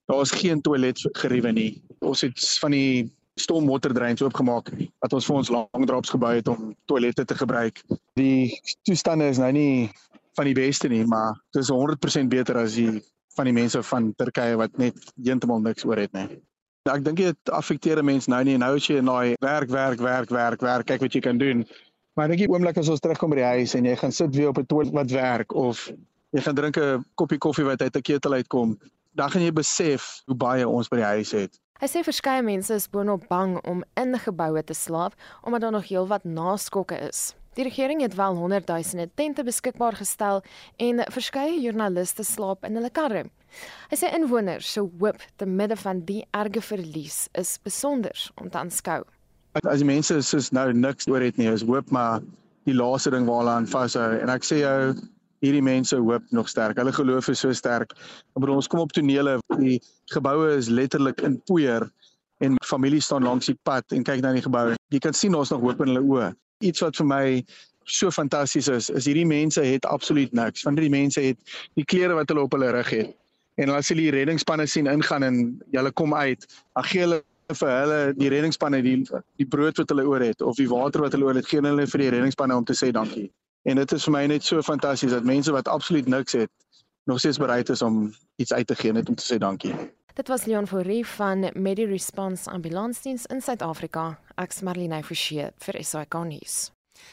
Daar 0.07 0.21
is 0.21 0.31
geen 0.31 0.61
toiletgeriewe 0.61 1.53
nie. 1.53 1.83
Ons 1.99 2.21
het 2.21 2.59
van 2.59 2.71
die 2.71 3.13
stormwaterdreins 3.41 4.22
oopgemaak 4.22 4.70
wat 5.03 5.12
ons 5.16 5.26
vir 5.26 5.37
ons 5.41 5.51
langdraps 5.51 6.12
gebou 6.14 6.30
het 6.37 6.49
om 6.49 6.72
toilette 6.91 7.24
te 7.24 7.35
gebruik. 7.35 7.82
Die 8.18 8.55
toestande 8.87 9.28
is 9.28 9.41
nou 9.43 9.51
nie 9.53 9.91
van 10.39 10.49
die 10.51 10.57
beste 10.57 10.89
nie, 10.91 11.05
maar 11.07 11.35
dit 11.55 11.62
is 11.62 11.70
100% 11.70 12.30
beter 12.30 12.59
as 12.62 12.78
die 12.78 13.03
van 13.35 13.49
die 13.51 13.55
mense 13.55 13.82
van 13.82 14.12
Turkye 14.14 14.59
wat 14.59 14.76
net 14.78 14.99
heeltemal 15.18 15.62
niks 15.62 15.87
oor 15.87 15.99
het 15.99 16.12
nie. 16.14 16.28
Ek 16.87 17.03
dink 17.03 17.18
dit 17.18 17.51
affekteer 17.57 18.03
mense 18.05 18.30
nou 18.30 18.43
nie. 18.47 18.55
Nou 18.61 18.74
as 18.76 18.87
jy 18.87 19.01
in 19.01 19.11
daai 19.11 19.35
werk, 19.43 19.70
werk, 19.72 20.03
werk, 20.05 20.30
werk, 20.30 20.62
werk, 20.62 20.87
kyk 20.87 21.03
wat 21.03 21.16
jy 21.16 21.22
kan 21.24 21.41
doen. 21.41 21.64
Maar 22.14 22.28
ek 22.28 22.35
dink 22.35 22.45
die 22.45 22.51
oomblik 22.53 22.78
as 22.78 22.91
ons 22.93 23.03
terugkom 23.03 23.32
by 23.35 23.41
die 23.41 23.53
huis 23.57 23.74
en 23.74 23.89
jy 23.89 23.97
gaan 23.99 24.14
sit 24.14 24.37
weer 24.37 24.53
op 24.53 24.61
'n 24.62 24.68
toilet 24.70 24.95
wat 24.95 25.11
werk 25.11 25.55
of 25.55 25.89
jy 26.30 26.45
gaan 26.45 26.55
drink 26.55 26.78
'n 26.78 27.03
koppie 27.18 27.39
koffie 27.39 27.66
wat 27.66 27.82
uit 27.82 27.97
'n 27.97 28.07
ketel 28.07 28.39
uitkom, 28.39 28.78
dan 29.18 29.30
gaan 29.30 29.43
jy 29.43 29.53
besef 29.53 30.22
hoe 30.26 30.37
baie 30.37 30.68
ons 30.68 30.89
by 30.89 30.97
die 30.97 31.11
huis 31.18 31.30
het. 31.32 31.59
Hy 31.83 31.89
sê 31.91 32.05
verskeie 32.07 32.43
mense 32.47 32.70
is 32.70 32.85
boonop 32.87 33.25
bang 33.27 33.57
om 33.66 33.81
in 33.99 34.14
geboue 34.22 34.61
te 34.62 34.75
slaap 34.79 35.16
omdat 35.43 35.64
daar 35.64 35.72
nog 35.75 35.89
heelwat 35.89 36.22
naskokke 36.22 36.95
is. 37.03 37.33
Die 37.59 37.64
regering 37.66 38.01
het 38.01 38.14
wel 38.14 38.37
honderdduisende 38.39 39.09
tente 39.18 39.43
beskikbaar 39.43 39.99
gestel 39.99 40.43
en 40.79 41.03
verskeie 41.11 41.57
joernaliste 41.59 42.22
slaap 42.22 42.62
in 42.64 42.79
hulle 42.79 42.93
karre. 42.95 43.25
Hy 43.91 43.99
sê 43.99 44.12
inwoners 44.14 44.70
se 44.70 44.85
hoop 44.85 45.18
te 45.35 45.51
midde 45.51 45.75
van 45.83 46.05
die 46.07 46.22
erge 46.31 46.62
verlies 46.62 47.25
is 47.43 47.57
besonder 47.66 48.22
om 48.39 48.47
te 48.47 48.62
aanskou. 48.62 49.03
As 49.66 49.83
die 49.83 49.91
mense 49.91 50.20
soos 50.22 50.53
nou 50.55 50.68
niks 50.72 51.11
oor 51.11 51.27
het 51.27 51.43
nie, 51.43 51.51
is 51.51 51.66
hoop 51.66 51.91
maar 51.91 52.22
die 52.70 52.79
laaste 52.79 53.11
ding 53.11 53.27
waar 53.27 53.43
hulle 53.43 53.59
vashou 53.75 54.09
en 54.22 54.31
ek 54.31 54.47
sê 54.47 54.62
jou 54.62 54.95
hierdie 55.45 55.64
mense 55.64 55.99
hoop 56.01 56.24
nog 56.32 56.49
sterk. 56.49 56.80
Hulle 56.80 56.92
geloof 56.92 57.28
is 57.32 57.45
so 57.45 57.53
sterk. 57.53 57.92
Ek 58.32 58.40
bedoel 58.40 58.62
ons 58.62 58.70
kom 58.70 58.80
op 58.84 58.95
tonele, 58.97 59.38
die 59.61 59.76
geboue 60.12 60.55
is 60.57 60.72
letterlik 60.72 61.20
in 61.26 61.36
poeier 61.49 61.86
en 62.42 62.57
families 62.66 63.07
staan 63.07 63.24
langs 63.28 63.53
die 63.53 63.59
pad 63.68 63.92
en 63.95 64.03
kyk 64.07 64.24
na 64.24 64.32
die 64.34 64.45
geboue. 64.45 64.74
Jy 64.90 65.03
kan 65.05 65.16
sien 65.16 65.36
ons 65.36 65.53
nog 65.53 65.62
hoop 65.64 65.84
in 65.84 65.95
hulle 65.95 66.09
oë 66.09 66.32
iets 66.64 66.82
wat 66.84 66.97
vir 67.01 67.09
my 67.09 67.24
so 67.84 68.11
fantasties 68.11 68.68
is, 68.72 68.88
is 68.90 69.09
hierdie 69.09 69.26
mense 69.28 69.61
het 69.61 69.86
absoluut 69.86 70.32
niks. 70.32 70.64
Van 70.64 70.78
die 70.78 70.90
mense 70.92 71.20
het 71.20 71.55
die 71.78 71.84
klere 71.84 72.16
wat 72.16 72.32
hulle 72.32 72.47
op 72.47 72.57
hulle 72.57 72.72
rug 72.72 72.90
het. 72.95 73.12
En 73.61 73.70
as 73.70 73.90
hulle 73.92 74.07
die 74.07 74.14
reddingspanne 74.14 74.66
sien 74.66 74.88
ingaan 74.90 75.26
en 75.26 75.40
hulle 75.74 75.92
kom 75.92 76.14
uit, 76.14 76.47
dan 76.74 76.88
gee 76.90 77.05
hulle 77.05 77.20
vir 77.53 77.70
hulle 77.70 77.99
die 78.16 78.30
reddingspanne 78.32 78.80
die 78.82 78.97
die 79.38 79.47
brood 79.47 79.78
wat 79.78 79.92
hulle 79.92 80.07
oor 80.09 80.24
het 80.24 80.42
of 80.42 80.57
die 80.57 80.68
water 80.70 81.05
wat 81.05 81.14
hulle 81.14 81.28
oor 81.28 81.38
het, 81.38 81.49
gee 81.49 81.61
hulle 81.62 81.86
vir 81.92 82.07
die 82.07 82.12
reddingspanne 82.16 82.57
om 82.57 82.64
te 82.64 82.76
sê 82.78 82.90
dankie. 82.95 83.28
En 83.65 83.77
dit 83.81 83.93
is 83.93 84.05
vir 84.05 84.12
my 84.12 84.27
net 84.29 84.45
so 84.45 84.62
fantasties 84.62 85.12
dat 85.15 85.25
mense 85.25 85.53
wat 85.53 85.69
absoluut 85.73 86.09
niks 86.09 86.37
het, 86.37 86.51
nog 87.09 87.19
steeds 87.19 87.39
bereid 87.41 87.69
is 87.73 87.83
om 87.83 88.15
iets 88.37 88.53
uit 88.53 88.67
te 88.67 88.77
gee 88.77 88.93
net 88.93 89.09
om 89.09 89.15
te 89.15 89.25
sê 89.25 89.39
dankie. 89.41 89.75
Dit 90.15 90.29
was 90.29 90.45
Leon 90.45 90.67
Fourie 90.67 91.07
van 91.07 91.51
Medi 91.55 91.87
Response 91.87 92.51
Ambulansdiens 92.51 93.27
in 93.27 93.41
Suid-Afrika. 93.41 94.19
Ek's 94.37 94.61
Marlene 94.62 95.03
Forsie 95.03 95.49
vir 95.59 95.81
SAK 95.81 96.15
nuus. 96.29 96.71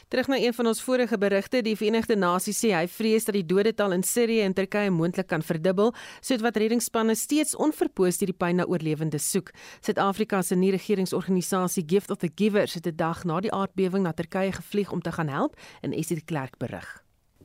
Terug 0.08 0.28
na 0.28 0.36
een 0.36 0.54
van 0.54 0.66
ons 0.66 0.82
vorige 0.82 1.18
berigte, 1.18 1.62
die 1.62 1.76
Verenigde 1.76 2.16
Nasies 2.16 2.60
sê 2.64 2.72
hy 2.74 2.86
vrees 2.88 3.24
dat 3.24 3.34
die 3.34 3.46
dodetal 3.46 3.92
in 3.92 4.02
Sirië 4.02 4.42
en 4.46 4.54
Turkye 4.54 4.90
moontlik 4.90 5.26
kan 5.26 5.42
verdubbel, 5.42 5.94
soos 6.20 6.40
wat 6.40 6.56
reddingsspanne 6.56 7.14
steeds 7.14 7.56
onverpoos 7.56 8.20
hierdie 8.22 8.36
pyn 8.36 8.56
na 8.56 8.64
oorlewendes 8.64 9.30
soek. 9.30 9.52
Suid-Afrika 9.80 10.42
se 10.42 10.56
nie-regeringsorganisasie 10.56 11.84
Gift 11.86 12.10
of 12.10 12.18
the 12.18 12.30
Givers 12.34 12.74
het 12.74 12.86
'n 12.86 12.96
dag 12.96 13.24
na 13.24 13.40
die 13.40 13.52
aardbewing 13.52 14.02
na 14.02 14.12
Turkye 14.12 14.52
gevlieg 14.52 14.92
om 14.92 15.00
te 15.00 15.12
gaan 15.12 15.28
help, 15.28 15.56
en 15.82 15.92
Esie 15.92 16.16
de 16.16 16.24
Klerk 16.24 16.58
berig. 16.58 17.01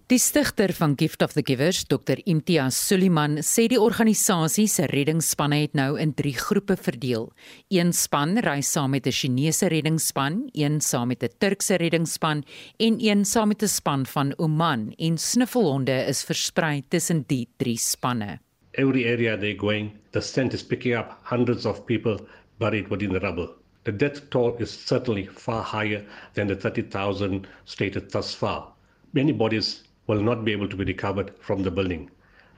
Die 0.08 0.22
stigter 0.24 0.72
van 0.72 0.94
Gift 0.96 1.20
of 1.22 1.34
the 1.36 1.42
Givers, 1.44 1.82
Dr 1.84 2.22
Imtiaz 2.32 2.78
Suliman, 2.80 3.42
sê 3.44 3.66
die 3.68 3.80
organisasie 3.84 4.64
se 4.72 4.86
reddingsspanne 4.88 5.58
het 5.60 5.74
nou 5.76 5.98
in 6.00 6.14
3 6.16 6.32
groepe 6.46 6.78
verdeel. 6.80 7.26
Een 7.76 7.92
span 7.92 8.38
reis 8.40 8.70
saam 8.72 8.94
met 8.96 9.06
'n 9.06 9.12
Chinese 9.12 9.68
reddingsspan, 9.68 10.48
een 10.54 10.80
saam 10.80 11.10
met 11.10 11.24
'n 11.24 11.36
Turkse 11.40 11.76
reddingsspan 11.76 12.46
en 12.80 12.98
een 13.04 13.26
saam 13.26 13.50
met 13.50 13.62
'n 13.62 13.68
span 13.68 14.06
van 14.06 14.34
Oman 14.38 14.94
en 14.98 15.18
snuffelhonde 15.18 16.08
is 16.08 16.24
versprei 16.24 16.84
tussen 16.88 17.26
die 17.28 17.50
3 17.58 17.78
spanne. 17.78 18.40
Every 18.72 19.04
area 19.04 19.38
they're 19.38 19.60
going, 19.60 19.92
the 20.12 20.22
scent 20.22 20.54
is 20.54 20.64
picking 20.64 20.96
up 20.96 21.18
hundreds 21.24 21.66
of 21.66 21.86
people 21.86 22.18
buried 22.60 22.88
within 22.88 23.12
the 23.12 23.20
rubble. 23.20 23.50
The 23.84 23.96
death 23.96 24.30
toll 24.30 24.56
is 24.60 24.86
certainly 24.88 25.30
far 25.34 25.64
higher 25.64 26.06
than 26.34 26.48
the 26.48 26.56
30,000 26.56 27.46
stated 27.66 28.12
thus 28.12 28.34
far. 28.34 28.74
Many 29.14 29.34
bodies 29.34 29.87
will 30.08 30.22
not 30.22 30.44
be 30.44 30.52
able 30.52 30.68
to 30.68 30.76
be 30.76 30.86
recovered 30.86 31.32
from 31.40 31.64
the 31.64 31.72
building. 31.72 32.10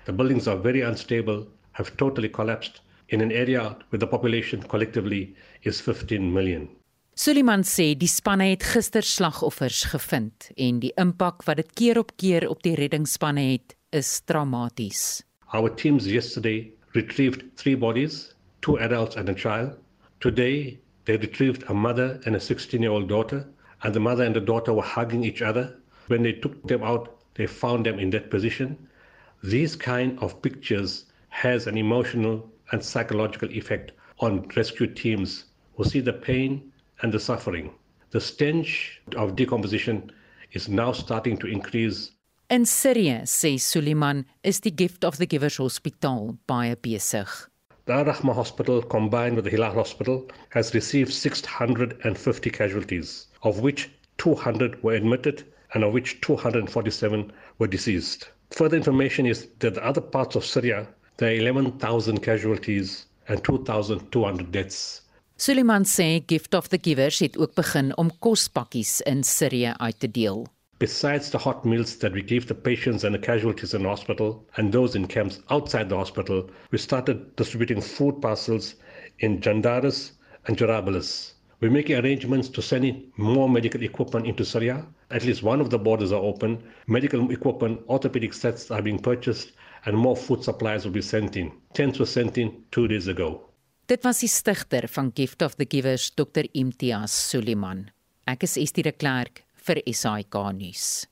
The 0.06 0.14
buildings 0.14 0.47
are 0.47 0.58
very 0.58 0.82
unstable, 0.82 1.47
have 1.74 1.95
totally 1.97 2.30
collapsed 2.30 2.82
in 3.10 3.22
an 3.22 3.32
area 3.32 3.76
where 3.89 4.00
the 4.00 4.08
population 4.08 4.62
collectively 4.64 5.36
is 5.64 5.82
15 5.82 6.34
million. 6.34 6.70
Suliman 7.20 7.66
sê 7.68 7.97
die 8.00 8.08
spanne 8.08 8.45
het 8.47 8.64
gister 8.64 9.04
slagoffers 9.04 9.82
gevind 9.91 10.45
en 10.56 10.78
die 10.80 10.93
impak 11.04 11.43
wat 11.47 11.60
dit 11.60 11.74
keer 11.76 12.00
op 12.00 12.14
keer 12.16 12.45
op 12.47 12.62
die 12.64 12.78
reddingsspanne 12.80 13.43
het, 13.50 13.76
is 13.91 14.22
traumaties. 14.30 15.24
Our 15.52 15.74
teams 15.76 16.08
yesterday 16.08 16.72
retrieved 16.95 17.43
3 17.58 17.76
bodies, 17.78 18.36
2 18.62 18.80
adults 18.80 19.18
and 19.18 19.28
a 19.28 19.36
child. 19.36 19.76
Today 20.22 20.80
they 21.06 21.18
retrieved 21.18 21.66
a 21.68 21.74
mother 21.74 22.22
and 22.26 22.36
a 22.36 22.39
16-year-old 22.39 23.10
daughter 23.10 23.45
and 23.84 23.93
the 23.93 24.00
mother 24.00 24.24
and 24.24 24.36
the 24.36 24.45
daughter 24.54 24.74
were 24.74 24.86
hugging 24.95 25.24
each 25.26 25.41
other. 25.41 25.76
When 26.08 26.24
they 26.24 26.34
took 26.34 26.56
them 26.68 26.84
out 26.84 27.18
they 27.40 27.48
found 27.48 27.86
them 27.86 27.98
in 28.00 28.10
that 28.10 28.30
position. 28.30 28.78
These 29.44 29.78
kind 29.78 30.20
of 30.20 30.42
pictures 30.42 31.06
has 31.30 31.68
an 31.68 31.78
emotional 31.78 32.36
and 32.74 32.84
psychological 32.84 33.50
effect 33.50 33.94
on 34.20 34.46
rescue 34.58 34.88
teams 34.88 35.46
who 35.76 35.86
see 35.86 36.02
the 36.02 36.12
pain 36.12 36.70
and 37.02 37.14
the 37.14 37.20
suffering. 37.20 37.72
The 38.12 38.20
stench 38.20 39.02
of 39.16 39.38
decomposition 39.38 40.12
is 40.52 40.68
now 40.68 40.92
starting 40.92 41.38
to 41.38 41.48
increase. 41.48 42.12
In 42.50 42.64
Syrië, 42.64 43.22
sê 43.24 43.58
Suliman, 43.58 44.26
is 44.44 44.60
die 44.60 44.72
Gift 44.72 45.06
of 45.06 45.16
the 45.18 45.26
Givers 45.26 45.60
Hospitaal 45.60 46.38
baie 46.46 46.76
besig. 46.76 47.30
The 47.86 47.94
Al-Rahma 47.94 48.36
Hospital 48.36 48.82
combined 48.82 49.38
with 49.38 49.46
the 49.46 49.52
Hilal 49.52 49.74
Hospital 49.74 50.28
has 50.50 50.74
received 50.74 51.14
650 51.14 52.50
casualties, 52.50 53.28
of 53.44 53.62
which 53.62 53.90
200 54.18 54.84
were 54.84 54.96
admitted 54.96 55.46
and 55.74 55.84
of 55.84 55.93
which 55.93 56.22
247 56.22 57.32
were 57.57 57.67
deceased. 57.67 58.30
Further 58.51 58.78
information 58.78 59.26
is 59.26 59.47
that 59.59 59.76
the 59.76 59.86
other 59.86 60.01
parts 60.01 60.36
of 60.36 60.45
Syria, 60.45 60.88
there 61.17 61.30
are 61.30 61.36
11,000 61.36 62.22
casualties 62.22 63.05
and 63.28 63.43
2,200 63.43 64.51
deaths. 64.51 65.01
Suleiman 65.38 65.84
sê 65.86 66.26
Gift 66.28 66.53
of 66.53 66.70
the 66.70 66.80
Givers 66.82 67.20
het 67.20 67.38
ook 67.38 67.53
begin 67.55 67.97
om 67.97 68.11
kospakkies 68.20 69.01
in 69.01 69.24
Sirië 69.24 69.74
uit 69.78 69.99
te 69.99 70.11
deel. 70.11 70.47
Besides 70.80 71.30
the 71.30 71.38
hot 71.38 71.65
meals 71.65 71.97
that 71.97 72.13
we 72.13 72.22
give 72.22 72.47
the 72.47 72.55
patients 72.55 73.03
and 73.03 73.13
the 73.13 73.20
casualties 73.20 73.74
in 73.74 73.82
the 73.84 73.89
hospital 73.89 74.45
and 74.57 74.72
those 74.72 74.95
in 74.95 75.07
camps 75.07 75.39
outside 75.49 75.89
the 75.89 75.95
hospital, 75.95 76.49
we 76.72 76.78
started 76.78 77.36
distributing 77.36 77.82
food 77.82 78.22
parcels 78.22 78.76
in 79.20 79.39
Jandaris 79.39 80.11
and 80.47 80.57
Jarablus. 80.57 81.34
We're 81.62 81.72
making 81.72 81.97
arrangements 81.97 82.47
to 82.49 82.62
send 82.62 82.86
in 82.86 83.12
more 83.18 83.49
medical 83.49 83.84
equipment 83.84 84.26
into 84.26 84.45
Syria. 84.45 84.86
At 85.12 85.26
least 85.26 85.43
one 85.43 85.60
of 85.60 85.70
the 85.70 85.78
borders 85.78 86.14
are 86.14 86.22
open. 86.22 86.64
Medical 86.88 87.30
equipment, 87.32 87.82
orthopedic 87.89 88.34
sets 88.34 88.72
are 88.72 88.82
being 88.82 88.97
purchased, 88.97 89.51
and 89.86 89.97
more 89.97 90.16
food 90.16 90.41
supplies 90.41 90.86
will 90.86 90.93
be 90.93 91.01
sent 91.01 91.36
in. 91.36 91.51
Tents 91.74 91.99
were 91.99 92.05
sent 92.05 92.38
in 92.38 92.64
two 92.72 92.88
days 92.88 93.07
ago. 93.07 93.41
Dit 93.88 94.05
was 94.05 94.22
die 94.22 94.30
stigter 94.30 94.88
van 94.88 95.12
Gift 95.16 95.41
of 95.41 95.57
the 95.57 95.66
Givers, 95.66 96.12
Dr. 96.16 96.45
Imtiaz 96.53 97.12
Suliman. 97.12 97.89
Ek 98.30 98.43
is 98.43 98.55
Estie 98.62 98.84
de 98.86 98.93
Klerk 98.93 99.43
vir 99.66 99.82
SAK 99.89 100.36
nuus. 100.55 101.07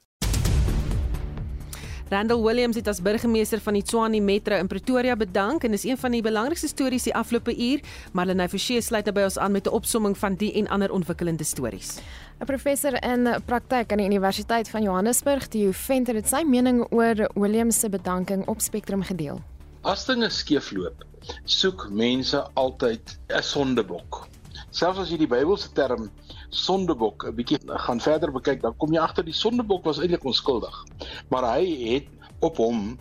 Randall 2.10 2.40
Williams 2.40 2.78
het 2.80 2.88
as 2.88 3.02
burgemeester 3.04 3.60
van 3.60 3.76
die 3.76 3.82
Tshwane 3.84 4.22
Metro 4.24 4.56
in 4.56 4.70
Pretoria 4.72 5.16
bedank 5.20 5.66
en 5.68 5.74
is 5.76 5.84
een 5.84 5.98
van 6.00 6.14
die 6.16 6.22
belangrikste 6.24 6.70
stories 6.72 7.04
die 7.04 7.16
afgelope 7.16 7.52
uur. 7.52 7.82
Marlene 8.16 8.48
Forsie 8.48 8.80
sluit 8.82 9.10
nou 9.10 9.14
by 9.18 9.26
ons 9.28 9.36
aan 9.38 9.52
met 9.52 9.68
'n 9.68 9.76
opsomming 9.76 10.16
van 10.18 10.36
die 10.36 10.54
en 10.54 10.68
ander 10.68 10.92
ontwikkelende 10.92 11.44
stories. 11.44 12.00
'n 12.40 12.46
Professor 12.46 13.04
in 13.04 13.28
praktyk 13.46 13.92
aan 13.92 13.98
die 13.98 14.08
Universiteit 14.08 14.70
van 14.70 14.84
Johannesburg, 14.84 15.48
Theo 15.48 15.72
Venter, 15.72 16.16
het 16.16 16.28
sy 16.28 16.44
mening 16.44 16.86
oor 16.92 17.30
Williams 17.34 17.80
se 17.80 17.90
bedanking 17.90 18.48
op 18.48 18.62
Spectrum 18.62 19.04
gedeel. 19.04 19.42
As 19.82 20.06
dinge 20.06 20.30
skeefloop, 20.30 21.04
soek 21.44 21.90
mense 21.90 22.48
altyd 22.54 23.20
'n 23.28 23.42
sondebok. 23.44 24.28
Selfs 24.70 25.00
as 25.00 25.10
jy 25.10 25.18
die 25.18 25.28
Bybelse 25.28 25.72
term 25.74 26.10
sondebok 26.58 27.28
'n 27.28 27.36
bietjie 27.36 27.60
gaan 27.86 28.02
verder 28.02 28.32
bekyk, 28.32 28.62
dan 28.62 28.78
kom 28.78 28.94
jy 28.94 29.00
agter 29.00 29.26
die 29.26 29.34
sondebok 29.34 29.84
was 29.86 30.00
eintlik 30.00 30.26
onskuldig. 30.26 30.84
Maar 31.30 31.52
hy 31.58 31.66
het 31.94 32.08
op 32.40 32.58
hom 32.58 32.98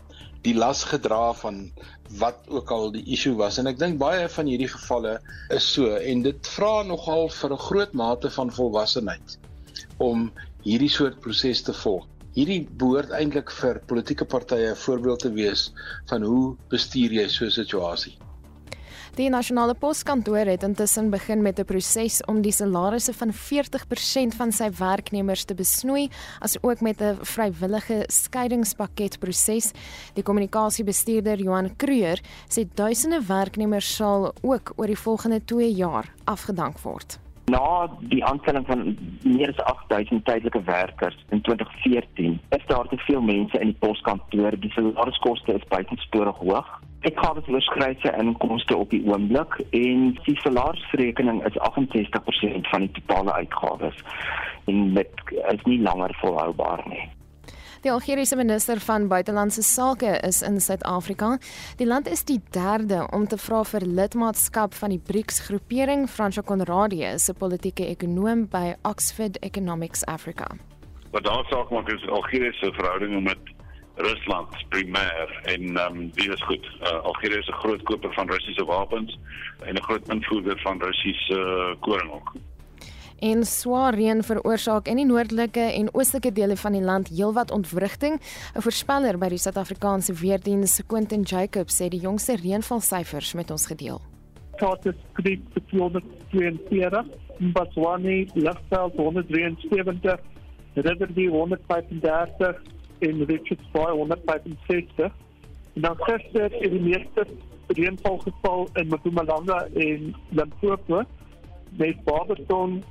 die 0.46 0.54
las 0.54 0.84
gedra 0.84 1.32
van 1.34 1.70
wat 2.20 2.44
ook 2.48 2.70
al 2.70 2.92
die 2.94 3.04
issue 3.16 3.34
was 3.34 3.58
en 3.58 3.66
ek 3.66 3.78
dink 3.78 3.98
baie 3.98 4.28
van 4.30 4.46
hierdie 4.46 4.70
gevalle 4.70 5.16
is 5.56 5.66
so 5.76 5.96
en 5.96 6.22
dit 6.22 6.50
vra 6.56 6.82
nogal 6.86 7.28
vir 7.38 7.52
'n 7.52 7.64
groot 7.68 7.96
mate 8.02 8.30
van 8.30 8.52
volwassenheid 8.58 9.38
om 9.98 10.30
hierdie 10.62 10.92
soort 10.92 11.18
proses 11.20 11.62
te 11.62 11.72
volg. 11.72 12.06
Hierdie 12.36 12.68
behoort 12.78 13.10
eintlik 13.16 13.50
vir 13.58 13.80
politieke 13.88 14.24
partye 14.24 14.70
'n 14.70 14.76
voorbeeld 14.84 15.20
te 15.20 15.32
wees 15.32 15.72
van 16.10 16.22
hoe 16.22 16.56
bestuur 16.68 17.12
jy 17.12 17.28
so 17.28 17.44
'n 17.44 17.50
situasie. 17.50 18.16
Die 19.16 19.30
nasionale 19.32 19.72
poskantoor 19.72 20.44
het 20.44 20.64
intussen 20.66 21.06
begin 21.08 21.40
met 21.42 21.58
'n 21.58 21.64
proses 21.64 22.20
om 22.28 22.42
die 22.42 22.52
salarisse 22.52 23.14
van 23.14 23.32
40% 23.32 24.34
van 24.34 24.52
sy 24.52 24.68
werknemers 24.78 25.44
te 25.44 25.54
besnoei, 25.54 26.10
asook 26.40 26.80
met 26.80 27.00
'n 27.00 27.16
vrywillige 27.22 28.04
skeidingspakket 28.06 29.18
proses. 29.18 29.72
Die 30.14 30.22
kommunikasiebestuurder 30.22 31.38
Johan 31.38 31.76
Kreur 31.76 32.20
sê 32.48 32.68
duisende 32.74 33.20
werknemers 33.26 33.96
sal 33.96 34.34
ook 34.42 34.72
oor 34.76 34.86
die 34.86 34.98
volgende 34.98 35.44
2 35.44 35.72
jaar 35.72 36.12
afgedank 36.24 36.78
word. 36.78 37.18
Na 37.46 37.88
die 38.00 38.24
aanstelling 38.24 38.66
van 38.66 38.98
meer 39.22 39.48
as 39.48 39.64
8000 39.64 40.24
tydelike 40.24 40.62
werkers 40.62 41.24
in 41.30 41.40
2014, 41.40 42.40
is 42.50 42.66
daar 42.66 42.88
te 42.88 42.96
veel 42.96 43.20
mense 43.20 43.58
in 43.58 43.66
die 43.66 43.78
poskantoor. 43.78 44.60
Die 44.60 44.70
salariskoste 44.70 45.52
is 45.52 45.68
buitensporig 45.68 46.36
hoog 46.36 46.80
Ek 47.06 47.18
gaan 47.22 47.36
dit 47.38 47.48
oorskryf 47.54 48.00
sy 48.02 48.10
inkomste 48.18 48.74
op 48.76 48.90
die 48.90 49.02
oomblik 49.06 49.60
en 49.70 50.08
die 50.24 50.34
salarisrekening 50.42 51.38
is 51.46 51.58
68% 51.62 52.66
van 52.72 52.86
die 52.86 52.94
totale 52.96 53.36
uitgawes 53.36 54.00
en 54.66 54.88
dit 54.96 55.22
is 55.52 55.62
nie 55.70 55.78
langer 55.84 56.10
volhoubaar 56.22 56.82
nie. 56.90 57.04
Die 57.86 57.92
Algeriese 57.92 58.34
minister 58.36 58.80
van 58.82 59.06
buitelandse 59.06 59.62
sake 59.62 60.16
is 60.26 60.42
in 60.42 60.58
Suid-Afrika. 60.60 61.36
Die 61.78 61.86
land 61.86 62.08
is 62.10 62.24
die 62.26 62.40
derde 62.50 63.04
om 63.14 63.28
te 63.30 63.38
vra 63.38 63.62
vir 63.70 63.86
lidmaatskap 63.86 64.74
van 64.74 64.90
die 64.90 64.98
BRICS-groepering. 64.98 66.08
Fransjo 66.10 66.42
Conradie 66.42 67.04
is 67.06 67.28
'n 67.30 67.38
politieke 67.38 67.86
ekonoom 67.86 68.48
by 68.50 68.74
Oxford 68.82 69.38
Economics 69.38 70.04
Africa. 70.06 70.46
Wat 71.12 71.24
daar 71.24 71.46
saak 71.50 71.70
maak 71.70 71.88
is 71.92 72.08
Algeriese 72.08 72.72
verhoudinge 72.72 73.20
met 73.20 73.38
Rusland 73.96 74.48
primêr 74.68 75.28
en 75.44 75.76
ehm 75.76 75.96
um, 75.96 76.10
dit 76.14 76.28
is 76.32 76.42
goed. 76.42 76.64
Uh, 76.82 77.00
Algerië 77.02 77.38
is 77.38 77.48
'n 77.48 77.60
groot 77.62 77.82
koper 77.82 78.12
van 78.12 78.30
Russiese 78.30 78.64
wapens 78.64 79.18
en 79.64 79.74
'n 79.74 79.82
groot 79.82 80.08
invoerder 80.08 80.60
van 80.60 80.82
Russiese 80.82 81.34
uh, 81.34 81.80
koring 81.80 82.12
ook. 82.12 82.32
En 83.18 83.44
swaar 83.44 83.94
reën 83.94 84.22
veroorsaak 84.22 84.88
in 84.88 84.96
die 84.96 85.06
noordelike 85.06 85.60
en 85.60 85.94
oostelike 85.94 86.32
dele 86.32 86.56
van 86.56 86.72
die 86.72 86.82
land 86.82 87.08
heelwat 87.08 87.50
ontwrigting. 87.50 88.20
'n 88.54 88.60
Voorspeller 88.60 89.18
by 89.18 89.28
die 89.28 89.38
Suid-Afrikaanse 89.38 90.12
Weerdienste, 90.12 90.84
Quentin 90.86 91.22
Jacobs, 91.22 91.80
sê 91.80 91.88
die 91.88 92.00
jongste 92.00 92.36
reënvalsyfers 92.36 93.32
met 93.34 93.50
ons 93.50 93.66
gedeel. 93.66 94.00
Tot 94.56 94.86
is 94.86 94.94
Creek 95.12 95.40
442, 95.52 97.04
Mbatswani, 97.38 98.28
Lafveld 98.34 98.96
173, 98.96 100.20
Riverview 100.74 101.30
135, 101.30 102.56
en 102.98 103.24
Richards 103.24 103.70
Bay 103.72 103.92
165. 103.92 105.12
En 105.72 105.82
dan 105.82 105.96
gister 105.96 106.42
het 106.42 106.70
die 106.70 106.80
meeste 106.80 107.26
reënval 107.66 108.18
geval 108.18 108.68
in 108.72 108.86
Mpumalanga 108.86 109.66
en 109.74 110.14
Limpopo 110.28 111.02
met 111.70 112.04
Barberton 112.04 112.82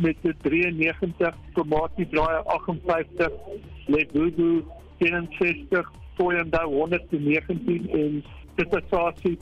met 0.00 0.16
93 0.42 1.34
tomate 1.54 2.08
draai 2.08 2.42
58 2.44 3.30
Lebubu 3.86 4.64
61 4.98 5.92
Toyanda 6.16 6.64
119 6.64 7.90
en 7.90 8.24
Tsatsasi 8.54 9.38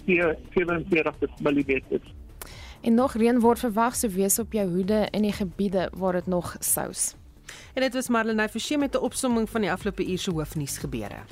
47 0.51 1.31
mm. 1.41 1.81
En 2.81 2.95
nog 2.95 3.13
reën 3.13 3.41
word 3.41 3.59
verwag, 3.59 3.97
so 3.97 4.09
wees 4.09 4.39
op 4.39 4.53
jou 4.53 4.69
hoede 4.69 5.09
in 5.11 5.23
die 5.23 5.33
gebiede 5.33 5.91
waar 5.97 6.13
dit 6.13 6.27
nog 6.27 6.57
sous. 6.59 7.20
En 7.75 7.83
dit 7.83 7.95
was 7.95 8.09
Marlenae 8.09 8.49
Forsie 8.49 8.79
met 8.79 8.95
'n 8.95 9.05
opsomming 9.05 9.51
van 9.51 9.61
die 9.61 9.73
afgelope 9.73 10.07
uur 10.07 10.19
se 10.19 10.31
hoofnuus 10.31 10.79
gebeure. 10.79 11.23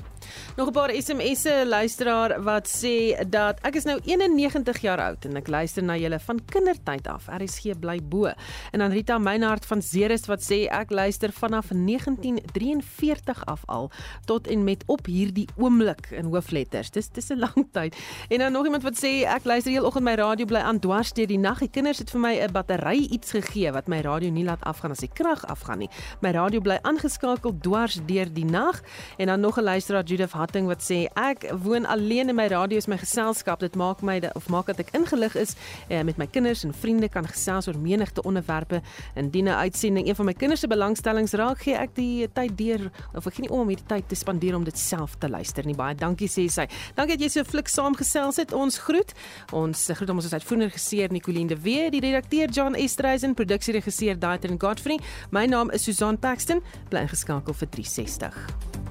Nog 0.57 0.69
'n 0.69 0.73
paar 0.73 0.91
SMS'e 0.91 1.65
luisteraar 1.67 2.43
wat 2.43 2.69
sê 2.69 3.29
dat 3.29 3.59
ek 3.63 3.75
is 3.75 3.85
nou 3.85 4.01
91 4.05 4.81
jaar 4.81 5.01
oud 5.01 5.25
en 5.25 5.37
ek 5.37 5.49
luister 5.49 5.83
na 5.83 5.97
julle 5.97 6.19
van 6.19 6.41
kindertyd 6.45 7.07
af. 7.07 7.27
RSG 7.27 7.79
bly 7.81 8.01
bo. 8.03 8.27
En 8.71 8.79
dan 8.79 8.91
Rita 8.91 9.19
Meinhard 9.19 9.67
van 9.67 9.83
Ceres 9.83 10.27
wat 10.27 10.43
sê 10.43 10.67
ek 10.71 10.91
luister 10.91 11.33
vanaf 11.33 11.69
1943 11.69 13.47
af 13.47 13.63
al 13.67 13.91
tot 14.25 14.47
en 14.47 14.65
met 14.65 14.85
op 14.87 15.07
hierdie 15.07 15.49
oomblik 15.57 16.11
in 16.11 16.25
hoofletters. 16.25 16.91
Dis 16.91 17.09
dis 17.09 17.31
'n 17.31 17.39
lang 17.39 17.69
tyd. 17.73 17.97
En 18.29 18.39
dan 18.39 18.53
nog 18.53 18.65
iemand 18.65 18.83
wat 18.83 18.97
sê 19.05 19.25
ek 19.25 19.45
luister 19.45 19.73
heel 19.73 19.85
oggend 19.85 20.05
my 20.05 20.15
radio 20.15 20.45
bly 20.45 20.59
aan 20.59 20.79
dwars 20.79 21.13
deur 21.13 21.27
die 21.27 21.39
nag. 21.39 21.59
Die 21.59 21.71
kinders 21.71 21.99
het 21.99 22.11
vir 22.11 22.21
my 22.21 22.35
'n 22.39 22.53
battery 22.53 23.07
iets 23.11 23.31
gegee 23.31 23.73
wat 23.73 23.89
my 23.89 24.01
radio 24.01 24.31
nie 24.31 24.45
laat 24.45 24.63
afgaan 24.65 24.91
as 24.91 24.99
die 24.99 25.13
krag 25.13 25.47
afgaan 25.47 25.79
nie. 25.79 25.91
My 26.21 26.31
radio 26.31 26.61
bly 26.61 26.79
aangeskakel 26.83 27.55
dwars 27.61 28.01
deur 28.07 28.33
die 28.33 28.45
nag. 28.45 28.83
En 29.17 29.27
dan 29.27 29.41
nog 29.41 29.59
'n 29.59 29.63
luisteraar 29.63 30.05
Judith 30.05 30.33
Hatting 30.33 30.67
wat 30.67 30.83
sê 30.83 31.07
ek 31.15 31.53
woon 31.63 31.87
alleen 31.87 32.29
en 32.29 32.35
my 32.35 32.47
radio 32.47 32.77
is 32.77 32.87
my 32.87 32.99
geselskap. 32.99 33.61
Dit 33.61 33.77
maak 33.77 34.03
my 34.03 34.31
of 34.35 34.49
maak 34.49 34.67
dat 34.67 34.79
ek 34.79 34.91
ingelig 34.93 35.35
is 35.37 35.55
eh, 35.89 36.03
met 36.03 36.17
my 36.17 36.27
kinders 36.27 36.65
en 36.65 36.75
vriende 36.75 37.09
kan 37.09 37.27
gesels 37.27 37.69
oor 37.69 37.79
menigte 37.79 38.23
onderwerpe. 38.23 38.83
Indien 39.15 39.45
'n 39.45 39.49
uitsending 39.49 40.09
een 40.09 40.15
van 40.15 40.25
my 40.25 40.35
kinders 40.35 40.61
se 40.61 40.67
belangstellings 40.67 41.33
raak, 41.33 41.63
gee 41.63 41.75
ek 41.75 41.95
die 41.95 42.29
tyd 42.33 42.59
deur 42.59 42.91
of 43.15 43.27
ek 43.27 43.35
gee 43.35 43.43
nie 43.43 43.51
om 43.51 43.61
om 43.69 43.69
hierdie 43.69 43.87
tyd 43.87 44.09
te 44.09 44.15
spandeer 44.15 44.57
om 44.57 44.65
dit 44.65 44.79
self 44.79 45.17
te 45.21 45.29
luister 45.29 45.67
nie. 45.67 45.75
Baie 45.75 45.95
dankie 45.95 46.29
sê 46.29 46.49
sy. 46.49 46.69
Dankie 46.97 47.17
dat 47.17 47.21
jy 47.21 47.29
so 47.29 47.45
flik 47.45 47.69
saamgesels 47.69 48.37
het. 48.37 48.53
Ons 48.53 48.79
groet. 48.79 49.13
Ons 49.53 49.91
groet 49.95 50.09
ons 50.11 50.33
uitvoerende 50.33 50.71
regisseur 50.71 51.09
Nicoline 51.13 51.49
de 51.49 51.57
Wee, 51.61 51.91
die 51.91 52.01
redakteur 52.01 52.49
John 52.49 52.75
Estreisen, 52.75 53.35
produksieregisseur 53.35 54.19
Daitrin 54.19 54.59
Godfrey. 54.61 54.99
My 55.31 55.45
naam 55.47 55.71
is 55.71 55.83
Susan 55.83 55.98
Paxton. 56.23 56.63
Bly 56.93 57.09
geskakel 57.11 57.57
vir 57.59 57.75
360. 57.75 58.88